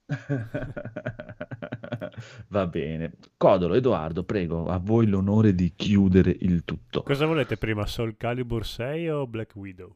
[2.49, 3.13] Va bene.
[3.37, 7.03] Codolo, Edoardo, prego, a voi l'onore di chiudere il tutto.
[7.03, 9.95] Cosa volete prima, Soul Calibur 6 o Black Widow?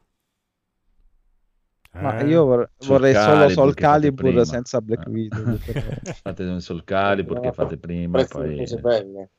[1.92, 2.26] Ma Eh?
[2.28, 5.10] io vor- Soul vorrei solo Calibur Soul che fate Calibur senza Black Eh.
[5.10, 5.58] Widow.
[5.64, 5.80] però.
[6.22, 8.56] Fate un Soul Calibur che fate prima e poi...
[8.56, 9.30] cose belle.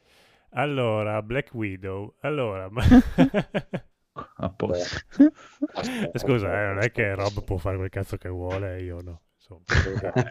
[0.51, 2.15] Allora, Black Widow.
[2.21, 2.83] Allora, ma...
[4.13, 4.99] A posto.
[5.73, 9.21] Aspetta, Scusa, eh, non è che Rob può fare quel cazzo che vuole io no.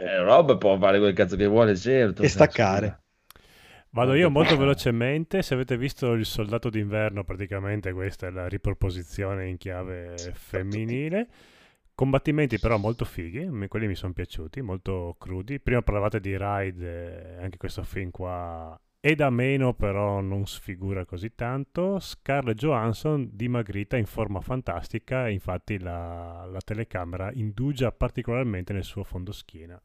[0.01, 2.23] Eh, Rob può fare quel cazzo che vuole, certo.
[2.23, 3.01] E cioè, staccare.
[3.91, 5.43] Vado io molto velocemente.
[5.43, 11.29] Se avete visto il soldato d'inverno, praticamente questa è la riproposizione in chiave femminile.
[11.95, 15.61] Combattimenti però molto fighi, quelli mi sono piaciuti, molto crudi.
[15.61, 21.05] Prima parlavate di Ride, eh, anche questo film qua è da meno, però non sfigura
[21.07, 21.99] così tanto.
[21.99, 29.81] Scarlett Johansson dimagrita in forma fantastica, infatti la, la telecamera indugia particolarmente nel suo fondoschiena.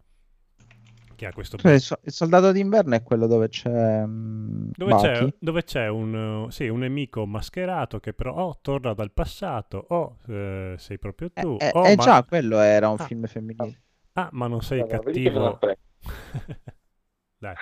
[1.15, 4.05] Che ha questo Cioè, il, so- il soldato d'inverno è quello dove c'è.
[4.05, 9.13] mm, dove c'è, dove c'è un, sì, un nemico mascherato che però o torna dal
[9.13, 11.55] passato o eh, sei proprio Eh, tu.
[11.57, 13.05] eh, o eh, ma- già, quello era un Ah.
[13.05, 13.81] film femminile.
[14.13, 15.47] Ah, ma non sei Allora, cattivo.
[15.47, 15.79] apprezzo.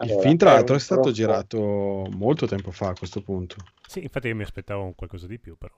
[0.00, 1.58] Il film, tra l'altro, è stato troppo- girato
[2.10, 3.56] molto tempo fa a questo punto.
[3.86, 5.74] Sì, infatti io mi aspettavo un qualcosa di più, però.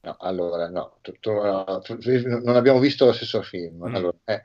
[0.00, 2.10] No, allora, no, tu- tu- no, tu- tu-
[2.44, 3.86] non abbiamo visto lo stesso film.
[3.88, 3.94] Mm.
[3.94, 4.42] Allora, è,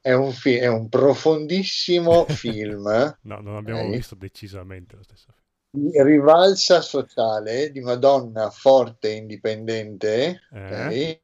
[0.00, 3.90] è un fi- è un profondissimo film No, non abbiamo Ok.
[3.90, 5.44] visto decisamente lo stesso film.
[5.70, 11.18] di rivalsa sociale di una donna forte e indipendente, Eh?
[11.18, 11.20] ok?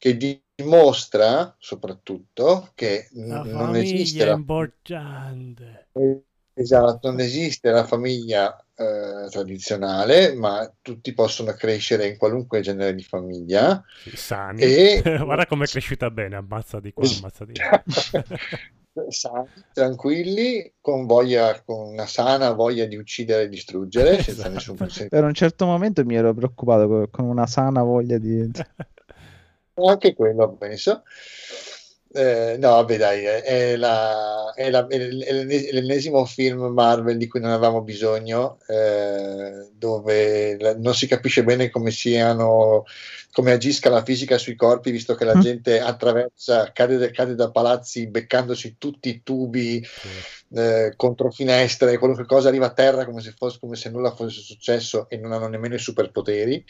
[0.00, 0.16] Che
[0.56, 5.88] dimostra soprattutto che La n- non esiste famiglia la importante.
[6.54, 13.02] Esatto, non esiste la famiglia eh, tradizionale, ma tutti possono crescere in qualunque genere di
[13.02, 13.82] famiglia.
[14.14, 14.62] Sani.
[14.62, 17.82] E- Guarda com'è cresciuta bene, ammazza di qua, ammazza di là.
[19.08, 24.74] Sani, tranquilli, con voglia, con una sana voglia di uccidere e distruggere, senza Esatto.
[24.74, 25.08] nessun.
[25.08, 28.50] Per un certo momento mi ero preoccupato co- con una sana voglia di...
[29.74, 31.02] Anche quello penso.
[32.12, 37.52] Eh, no, vabbè, dai, è, la- è la- è l'ennesimo film Marvel di cui non
[37.52, 42.82] avevamo bisogno, eh, dove la- non si capisce bene come siano,
[43.30, 45.40] come agisca la fisica sui corpi, visto che la Mm.
[45.40, 50.24] gente attraversa, cade, cade da palazzi beccandosi tutti i tubi Sì.
[50.52, 54.40] eh, contro finestre, qualunque cosa arriva a terra come se, fosse, come se nulla fosse
[54.40, 56.64] successo e non hanno nemmeno i superpoteri.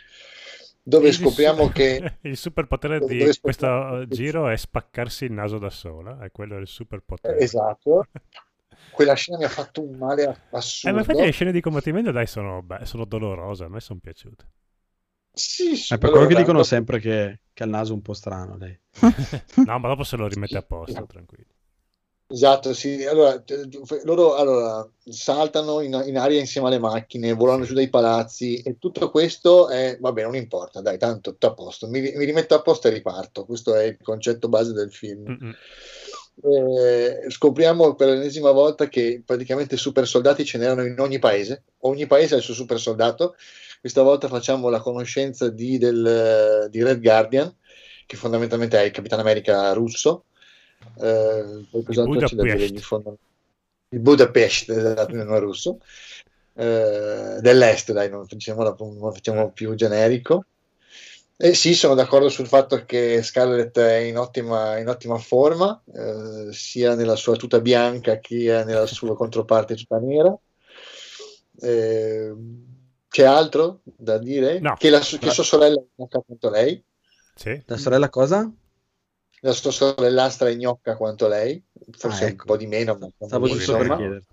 [0.90, 5.70] Dove Il scopriamo su- che il superpotere di questo giro è spaccarsi il naso da
[5.70, 7.38] sola, e quello è il superpotere.
[7.38, 8.06] Esatto.
[8.90, 10.24] quella scena mi ha fatto un male
[10.82, 10.98] Eh, ma assurdo.
[11.00, 14.46] infatti le scene di combattimento, dai, sono, beh, sono dolorose, a me sono piaciute.
[15.32, 18.02] Sì, sì, È per allora, quello che dicono sempre che, che ha il naso un
[18.02, 18.78] po' strano lei.
[19.64, 21.52] No, ma dopo se lo rimette a posto, tranquillo.
[22.32, 23.05] Esatto, sì.
[23.05, 23.43] Allora,
[24.05, 29.11] loro allora, saltano in, in aria insieme alle macchine, volano giù dai palazzi e tutto
[29.11, 31.89] questo è, vabbè, non importa, dai, tanto tutto a posto.
[31.89, 33.44] Mi, mi rimetto a posto e riparto.
[33.44, 35.24] Questo è il concetto base del film.
[35.24, 35.55] Mm-mm.
[36.43, 42.07] Eh, scopriamo per l'ennesima volta che praticamente super soldati ce n'erano in ogni paese, ogni
[42.07, 43.35] paese ha il suo super soldato.
[43.81, 47.52] Questa volta facciamo la conoscenza di, del, di Red Guardian,
[48.07, 50.27] che fondamentalmente è il Capitano America russo.
[51.01, 53.19] Eh, poi cos'altro c'è da dire di fondo-
[53.90, 55.78] Il Budapest, esatto, russo.
[56.55, 60.44] Eh, dell'est, dai, non facciamo, la- non facciamo più generico.
[61.36, 66.52] Eh sì, sono d'accordo sul fatto che Scarlett è in ottima, in ottima forma, eh,
[66.52, 70.36] sia nella sua tuta bianca che nella sua controparte tuta nera.
[71.62, 72.35] Eh,
[73.09, 74.61] c'è altro da dire?
[74.61, 74.74] No.
[74.78, 76.85] Che, la, che sua sorella è lei,
[77.35, 77.62] Sì.
[77.66, 78.52] La sorella cosa?
[79.40, 81.62] La sua sorellastra è gnocca quanto lei,
[81.92, 82.44] forse Ah, un ecco.
[82.46, 84.24] po' di meno, ma Stavo giusto per chiedere.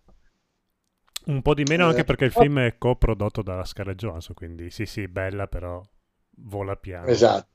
[1.25, 4.69] Un po' di meno anche Eh, perché il film è coprodotto dalla Scarlett Johansson, quindi
[4.71, 5.85] sì, sì, bella, però
[6.37, 7.07] vola piano.
[7.07, 7.47] Esatto.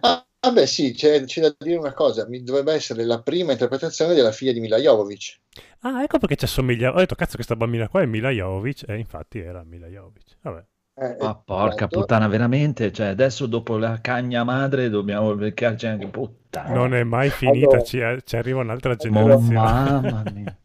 [0.00, 4.14] Ah, vabbè, sì, c'è, c'è da dire una cosa, mi dovrebbe essere la prima interpretazione
[4.14, 5.40] della figlia di Mila Jovovich.
[5.80, 6.92] Ah, ecco perché ci assomiglia.
[6.92, 10.36] Ho detto, cazzo, questa bambina qua è Mila Jovic, e infatti era Mila Jovic.
[10.42, 10.64] Vabbè.
[11.00, 12.00] Eh, Ma porca esatto.
[12.00, 12.90] puttana, veramente?
[12.92, 16.74] Cioè, adesso dopo la cagna madre dobbiamo beccarci anche puttana.
[16.74, 19.54] Non è mai finita, Allora- ci, ci arriva un'altra Oh, generazione.
[19.54, 20.56] mamma mia.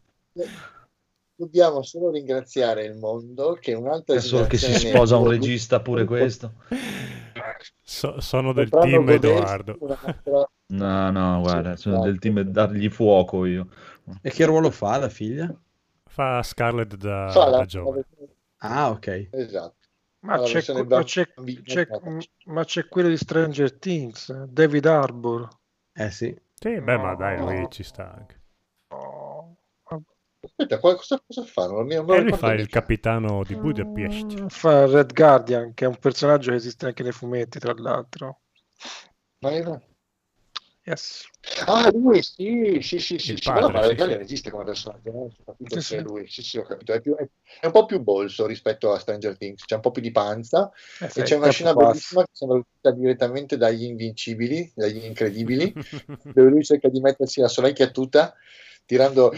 [1.36, 5.80] Dobbiamo solo ringraziare il mondo che un'altra È solo che si generazione- sposa un regista
[5.80, 6.52] pure questo.
[7.82, 9.76] So- sono del team Edoardo.
[9.80, 13.68] un'altra- No, no, guarda, sono del team dargli fuoco io.
[14.20, 15.52] E che ruolo fa la figlia?
[16.08, 18.04] Fa Scarlett da, fa la- da giovane.
[18.58, 19.28] Ah, ok.
[19.32, 19.76] Esatto.
[20.24, 21.32] Ma c'è, ma c'è-
[21.62, 21.88] c'è-
[22.46, 25.48] ma c'è quello di Stranger Things, David Harbour.
[25.92, 26.34] Eh sì.
[26.54, 27.68] Sì, beh, ma dai, lui No.
[27.68, 28.40] ci sta anche.
[28.88, 29.54] Oh,
[30.44, 31.66] Aspetta, cosa, cosa fa?
[31.66, 32.80] Non mi, non E lui fa il mica.
[32.80, 34.40] capitano di Budapest.
[34.42, 38.40] Mm, Fa Red Guardian, che è un personaggio che esiste anche nei fumetti, tra l'altro.
[39.40, 39.80] Ma era-
[40.86, 41.24] Yes.
[41.66, 44.20] Ah, lui, sì, sì, sì, sì, Il sì, padre, ma sì, la Guardian sì.
[44.20, 45.18] esiste come personaggio, no?
[45.18, 46.00] Ho capito Sì, che sì.
[46.00, 47.28] lui, sì, sì, ho capito, è, più- è-
[47.60, 50.70] è un po' più bolso rispetto a Stranger Things, c'è un po' più di panza,
[51.00, 52.14] Eh, e c'è una troppo scena basso.
[52.14, 55.76] bellissima che sembra uscita direttamente dagli Invincibili, dagli Incredibili,
[56.30, 58.34] dove lui cerca di mettersi la sorecchia tuta
[58.86, 59.32] tirando,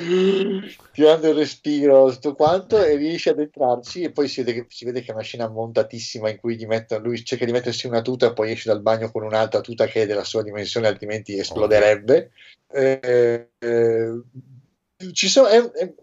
[0.93, 4.85] tirando il respiro tutto quanto e riesce ad entrarci e poi si vede, che, si
[4.85, 8.02] vede che è una scena montatissima in cui gli mettono, lui cerca di mettersi una
[8.02, 11.39] tuta e poi esce dal bagno con un'altra tuta che è della sua dimensione altrimenti
[11.39, 12.32] esploderebbe.
[12.68, 14.20] Eh, eh,
[15.12, 15.94] ci sono, è, è-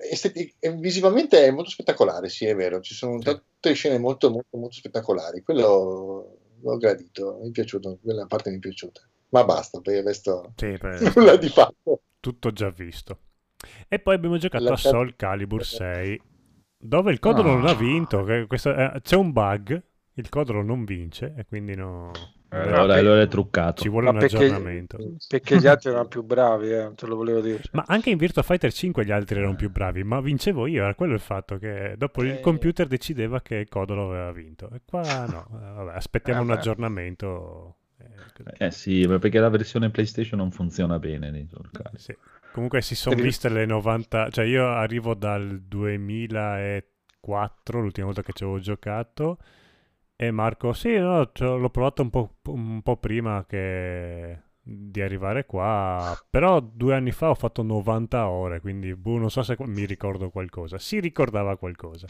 [0.59, 4.75] è- visivamente è molto spettacolare sì è vero ci sono tante scene molto molto molto
[4.75, 10.03] spettacolari quello l'ho gradito mi è piaciuto quella parte mi è piaciuta ma basta perché
[10.03, 12.01] questo Sì, beh, nulla di fatto.
[12.19, 13.19] tutto già visto.
[13.87, 16.21] E poi abbiamo giocato La a Soul Calibur 6,
[16.77, 17.55] dove il Codolo Ah.
[17.55, 18.23] non ha vinto.
[18.23, 19.81] che questo- eh, c'è un bug,
[20.15, 22.11] il Codolo non vince e quindi no,
[22.49, 23.81] Allora, allora è truccato.
[23.81, 24.97] ci vuole Ma un perché, aggiornamento.
[25.27, 27.61] perché gli altri erano più bravi, eh, te lo volevo dire.
[27.71, 30.93] Ma anche in Virtua Fighter 5 gli altri erano più bravi, ma vincevo io, era
[30.93, 32.39] quello il fatto che dopo il Eh.
[32.41, 34.69] computer decideva che il Codolo aveva vinto.
[34.71, 37.77] E qua no, eh, vabbè, aspettiamo Eh, un aggiornamento.
[37.99, 38.65] eh.
[38.65, 41.99] Eh sì, ma perché la versione PlayStation non funziona bene nei Soul Calibur.
[41.99, 42.15] Sì.
[42.53, 48.43] Comunque si sono viste le 90, cioè io arrivo dal 2004, l'ultima volta che ci
[48.43, 49.39] avevo giocato,
[50.15, 56.15] e Marco, sì, no, l'ho provato un po', un po' prima che di arrivare qua.
[56.29, 60.29] Però due anni fa ho fatto 90 ore, quindi boh, non so se mi ricordo
[60.29, 60.77] qualcosa.
[60.77, 62.05] Si ricordava qualcosa.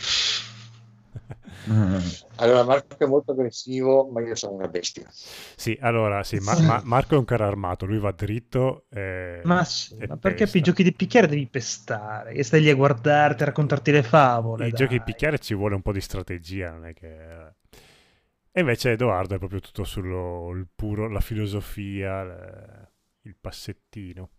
[2.35, 5.07] Allora, Marco è molto aggressivo, ma io sono una bestia.
[5.55, 8.85] Sì, allora sì, Ma- Ma- Marco è un carro armato, lui va dritto.
[8.89, 12.33] e- Ma, sì, e ma perché per i giochi di picchiere devi pestare?
[12.33, 14.67] E stai lì a guardarti, a raccontarti le favole.
[14.67, 14.73] I dai.
[14.73, 17.53] giochi di picchiare ci vuole un po' di strategia, non è che...
[18.55, 22.91] E invece Edoardo è proprio tutto sullo il puro, la filosofia, le-
[23.21, 24.29] il passettino.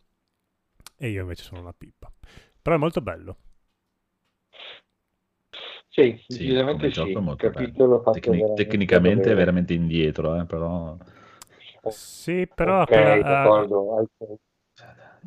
[0.96, 2.12] E io invece sono una pippa.
[2.62, 3.38] Però è molto bello.
[5.94, 7.10] Sì, Sì, decisamente come sì.
[7.12, 10.96] Il molto capitolo fatto Tecni- veramente tecnicamente è veramente indietro, eh, però
[11.86, 12.82] Sì, però...
[12.82, 13.96] Ok, quella- d'accordo.
[13.98, 14.08] al-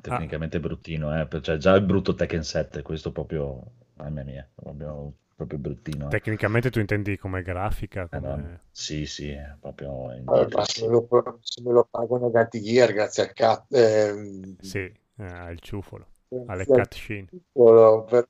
[0.02, 3.64] tecnicamente è bruttino, eh, cioè già è brutto Tekken 7, questo proprio,
[3.96, 6.12] mamma mia, proprio, proprio bruttino.
[6.14, 6.20] eh.
[6.20, 8.08] tecnicamente tu intendi come grafica?
[8.12, 8.20] Eh, Come...
[8.20, 11.08] no, Sì, sì, proprio Allora, ma se me lo,
[11.42, 16.06] se me lo pagano Guilty Gear grazie al cat, ehm, Sì, eh, il ciufolo.
[16.46, 17.30] Alle al cutscene.
[18.08, 18.28] per-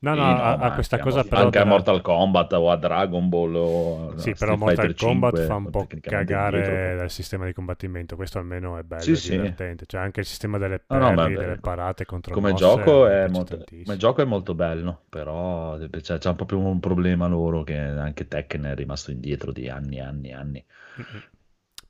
[0.00, 1.42] eh, No, Sì, no, ma ha questa anche a cosa però...
[1.44, 5.44] anche a Mortal Kombat o a Dragon Ball o Sì, a però Mortal Kombat 5,
[5.46, 8.16] fa un po' cagare dal sistema di combattimento.
[8.16, 9.30] Questo almeno è bello, Sì, è sì.
[9.30, 9.84] divertente.
[9.86, 13.06] Cioè anche il sistema delle No, no, parry, beh, delle parate contro come mosse, gioco,
[13.06, 17.76] è molto, come gioco è molto bello, però c'è, c'è proprio un problema loro che
[17.76, 20.64] anche Tekken è rimasto indietro di anni e anni e anni.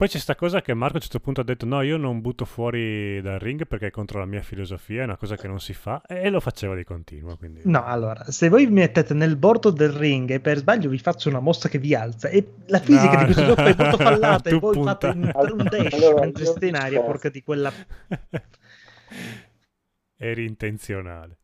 [0.00, 2.22] Poi c'è sta cosa che Marco a un certo punto ha detto no, io non
[2.22, 5.60] butto fuori dal ring perché è contro la mia filosofia, è una cosa che non
[5.60, 7.60] si fa e lo faceva di continuo, quindi...
[7.64, 11.28] No, allora, se voi vi mettete nel bordo del ring e per sbaglio vi faccio
[11.28, 13.96] una mossa che vi alza e la fisica No, di questo no, gioco è molto
[14.02, 14.90] fallata e voi punta.
[14.90, 17.70] fate un, un dash Allora, mentre siete in aria, porca di quella...
[20.16, 21.39] Eri intenzionale.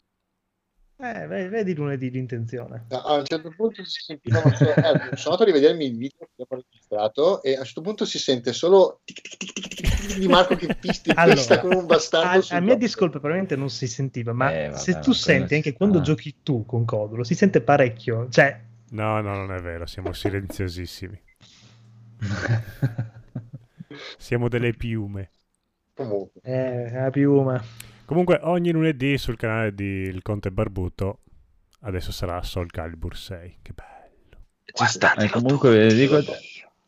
[0.98, 2.86] Eh, ve- vedi lunedì l'intenzione.
[2.88, 6.18] no, a un certo punto si sentivano solo, eh, sono andato a rivedermi il video
[6.20, 9.74] che abbiamo registrato e a un certo punto si sente solo tic, tic, tic, tic,
[9.74, 13.18] tic, tic di Marco che pista, Allora, pista come un bastardo A, a mia discolpa
[13.18, 15.76] probabilmente non si sentiva, ma Eh, vabbè, se tu senti anche sta.
[15.76, 18.28] quando giochi tu con Codulo, si sente parecchio.
[18.30, 21.20] Cioè, No, no, non è vero, siamo silenziosissimi.
[24.18, 25.30] Siamo delle piume.
[25.94, 27.62] Comunque, eh, la piuma.
[28.06, 31.22] Comunque ogni lunedì sul canale di Il Conte Barbuto
[31.80, 33.58] adesso sarà Soul Calibur 6.
[33.62, 35.24] Che bello.
[35.24, 36.20] Eh, comunque dico,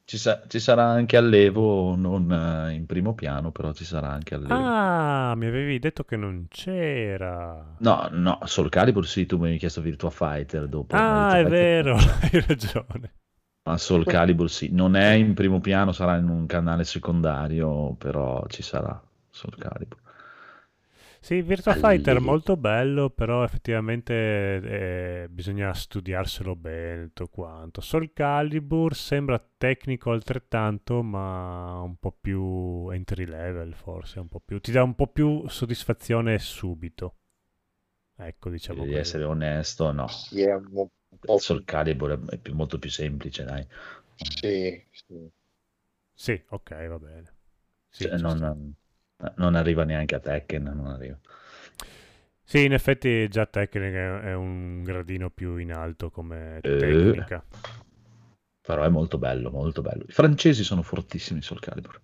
[0.05, 4.35] ci, sa- ci sarà anche allievo, non eh, in primo piano, però ci sarà anche
[4.35, 4.55] allievo.
[4.55, 7.77] Ah, mi avevi detto che non c'era.
[7.79, 10.97] No, no, Soul Calibur sì, tu mi avevi chiesto Virtua Fighter dopo.
[10.97, 13.15] Ah, Virtua è Fighter vero, hai ragione.
[13.65, 18.47] Ma Soul Calibur sì, non è in primo piano, sarà in un canale secondario, però
[18.49, 18.99] ci sarà
[19.31, 19.99] Soul Calibur.
[21.29, 21.75] Sì, Virtua Allievo.
[21.75, 24.15] Fighter molto bello, però effettivamente
[25.25, 27.83] eh, bisogna studiarselo bene tutto quanto.
[27.83, 34.59] Soul Calibur sembra tecnico altrettanto, ma un po' più entry level forse, un po' più
[34.61, 37.17] ti dà un po' più soddisfazione subito.
[38.17, 39.01] Ecco, diciamo Devi così.
[39.01, 40.07] essere onesto, no.
[40.07, 40.89] sì, è un
[41.21, 43.67] po' Soul Calibur è- è più- molto più semplice, dai.
[44.41, 45.31] sì, sì.
[46.15, 47.35] Sì, ok, va bene.
[47.91, 48.75] Sì, Cioè, non,
[49.37, 51.19] non arriva neanche a Tekken, non arriva.
[52.45, 56.77] Sì, in effetti già Tekken è è un gradino più in alto come Eh.
[56.77, 57.45] tecnica.
[58.61, 60.05] Però è molto bello, molto bello.
[60.07, 62.01] I francesi sono fortissimi Soul Calibur.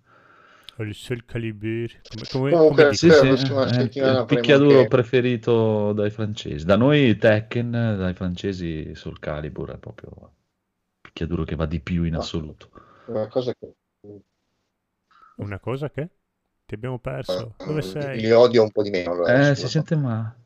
[0.77, 1.89] Il Soul Calibur.
[2.09, 6.65] Come, come, Comunque, come Sì, sì, è settimana il picchiaduro anche- preferito dai francesi.
[6.65, 10.29] Da noi Tekken, dai francesi Soul Calibur è proprio il
[11.01, 12.19] picchiaduro che va di più in Ah.
[12.19, 12.69] assoluto.
[13.07, 13.73] una cosa che
[15.37, 16.09] Una cosa che?
[16.67, 17.53] Ti abbiamo perso.
[17.63, 18.19] Dove sei?
[18.21, 19.11] li odio un po' di meno.
[19.11, 20.43] allora, Eh, si sente male.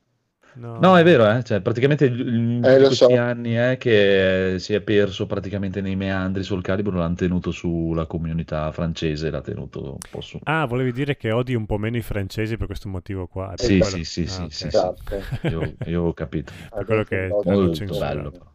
[0.54, 0.80] No.
[0.82, 1.44] No, è vero, eh?
[1.44, 3.08] Cioè, praticamente in Eh, questi so.
[3.18, 8.72] anni eh, che si è perso praticamente nei meandri Soul Calibur, l'hanno tenuto sulla comunità
[8.72, 10.40] francese, l'ha tenuto un po' su.
[10.46, 13.54] Ah, volevi dire che odi un po' meno i francesi per questo motivo qua.
[13.54, 14.50] è Sì, quello- sì, sì, Ah, sì, ok.
[14.50, 14.78] sì, sì.
[14.78, 15.16] Esatto.
[15.52, 16.54] Io, io ho capito.
[16.74, 18.54] Per quello che lo Molto bello, però.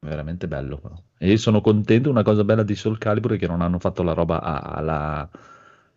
[0.00, 0.96] Veramente bello, però.
[1.18, 2.10] E sono contento.
[2.10, 5.28] Una cosa bella di Soul Calibur è che non hanno fatto la roba alla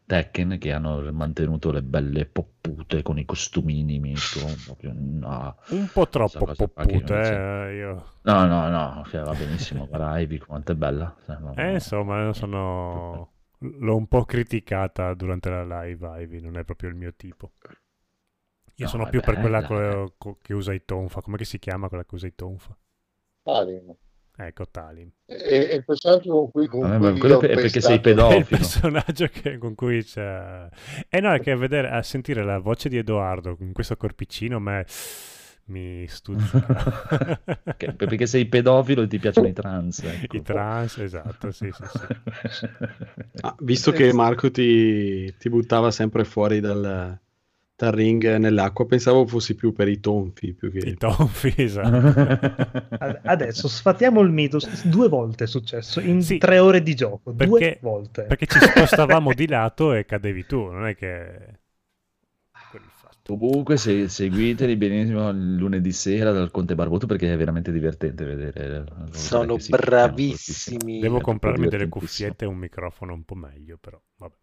[0.07, 3.99] Tekken, che hanno mantenuto le belle poppute con i costumini.
[3.99, 5.57] misto, proprio, no.
[5.67, 8.05] Un po' troppo poppute, eh, io.
[8.23, 9.85] no, no, no, cioè, va benissimo.
[9.87, 11.15] Guarda Ivy quanto è bella.
[11.25, 13.31] Cioè, no, Eh, insomma, sono...
[13.59, 17.53] L'ho un po' criticata durante la live, Ivy, non è proprio il mio tipo.
[18.75, 21.19] Io No, sono più per quella bella, co- co- che usa i tonfa.
[21.21, 22.77] Come che si chiama quella che usa i tonfa?
[23.45, 23.95] Talim.
[24.37, 25.09] Ecco, Talim.
[25.27, 28.01] E, e il personaggio con cui, con Vabbè, cui quello è perché sei È il
[28.01, 28.45] pedofilo.
[28.45, 30.67] personaggio che- con cui c'è...
[31.09, 34.59] Eh no, è che a, vedere, a sentire la voce di Edoardo con questo corpicino,
[34.59, 34.83] ma
[35.67, 37.41] mi stuzzica.
[37.95, 40.03] Perché sei pedofilo e ti piacciono i trans.
[40.03, 40.35] ecco.
[40.35, 41.83] I trans, esatto, sì, sì,
[42.49, 42.67] sì.
[43.41, 47.19] Ah, visto che Marco ti, ti buttava sempre fuori dal,
[47.77, 50.77] dal ring nell'acqua, pensavo fossi più per i tonfi più che...
[50.79, 52.87] I tonfi, esatto.
[52.97, 54.59] Ad- Adesso sfatiamo il mito.
[54.85, 56.37] Due volte è successo in Sì.
[56.37, 57.31] tre ore di gioco.
[57.31, 58.23] Due Perché- volte.
[58.23, 61.59] Perché ci spostavamo di lato e cadevi tu, non è che...
[63.27, 68.83] Comunque se, seguiteli benissimo il lunedì sera dal Conte Barbuto perché è veramente divertente vedere.
[68.87, 70.99] cosa Sono bravissimi.
[70.99, 74.35] Devo comprarmi delle cuffiette e un microfono un po' meglio, però vabbè.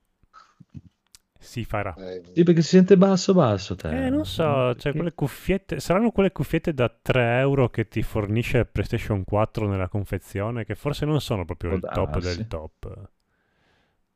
[1.42, 1.94] Si farà.
[1.96, 4.06] Eh, Sì, perché si sente basso basso te.
[4.06, 8.64] Eh, non so, cioè quelle cuffiette, saranno quelle cuffiette da 3 euro che ti fornisce
[8.64, 12.36] PlayStation 4 nella confezione, che forse non sono proprio Può il top darsi.
[12.36, 13.10] del top.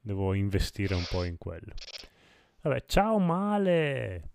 [0.01, 1.75] Devo investire un po' in quello.
[2.63, 4.31] Vabbè, ciao male!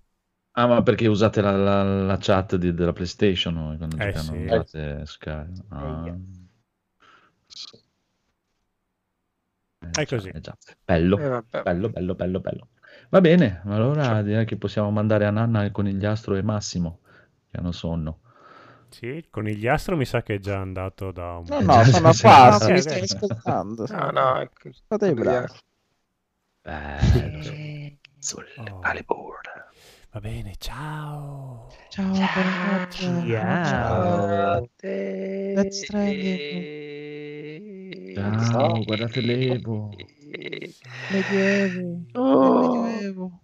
[0.54, 3.76] Ah, ma perché usate la, la- la chat di- della PlayStation no?
[3.78, 4.38] quando Eh, giocano, sì.
[4.46, 5.46] usate Sky.
[5.70, 6.18] Ah.
[9.82, 10.30] Eh, È già, così.
[10.30, 10.58] eh già.
[10.84, 12.70] Bello, Eh, bello, bello, bello, bello.
[13.12, 17.00] Va bene, allora direi che possiamo mandare a Nanna il conigliastro e Massimo,
[17.52, 18.20] che hanno sonno.
[18.90, 21.84] Sì, il conigliastro mi sa che è già andato da un No, Eh, no, già,
[21.84, 23.86] sono qua, mi stai ascoltando.
[23.90, 24.70] No, no, ecco.
[24.88, 25.48] Fate i bravi.
[26.64, 27.42] Bello,
[28.20, 28.80] sul Oh.
[28.82, 29.48] alle board.
[30.12, 31.68] Va bene, ciao!
[31.90, 32.98] Ciao, buonanotte.
[33.66, 34.70] Ciao.
[35.56, 36.80] Let's Stranding.
[38.16, 39.90] Ciao, guardate l'Evo.
[41.10, 42.06] Medieval.
[42.16, 42.84] Oh.
[42.84, 43.41] Medieval.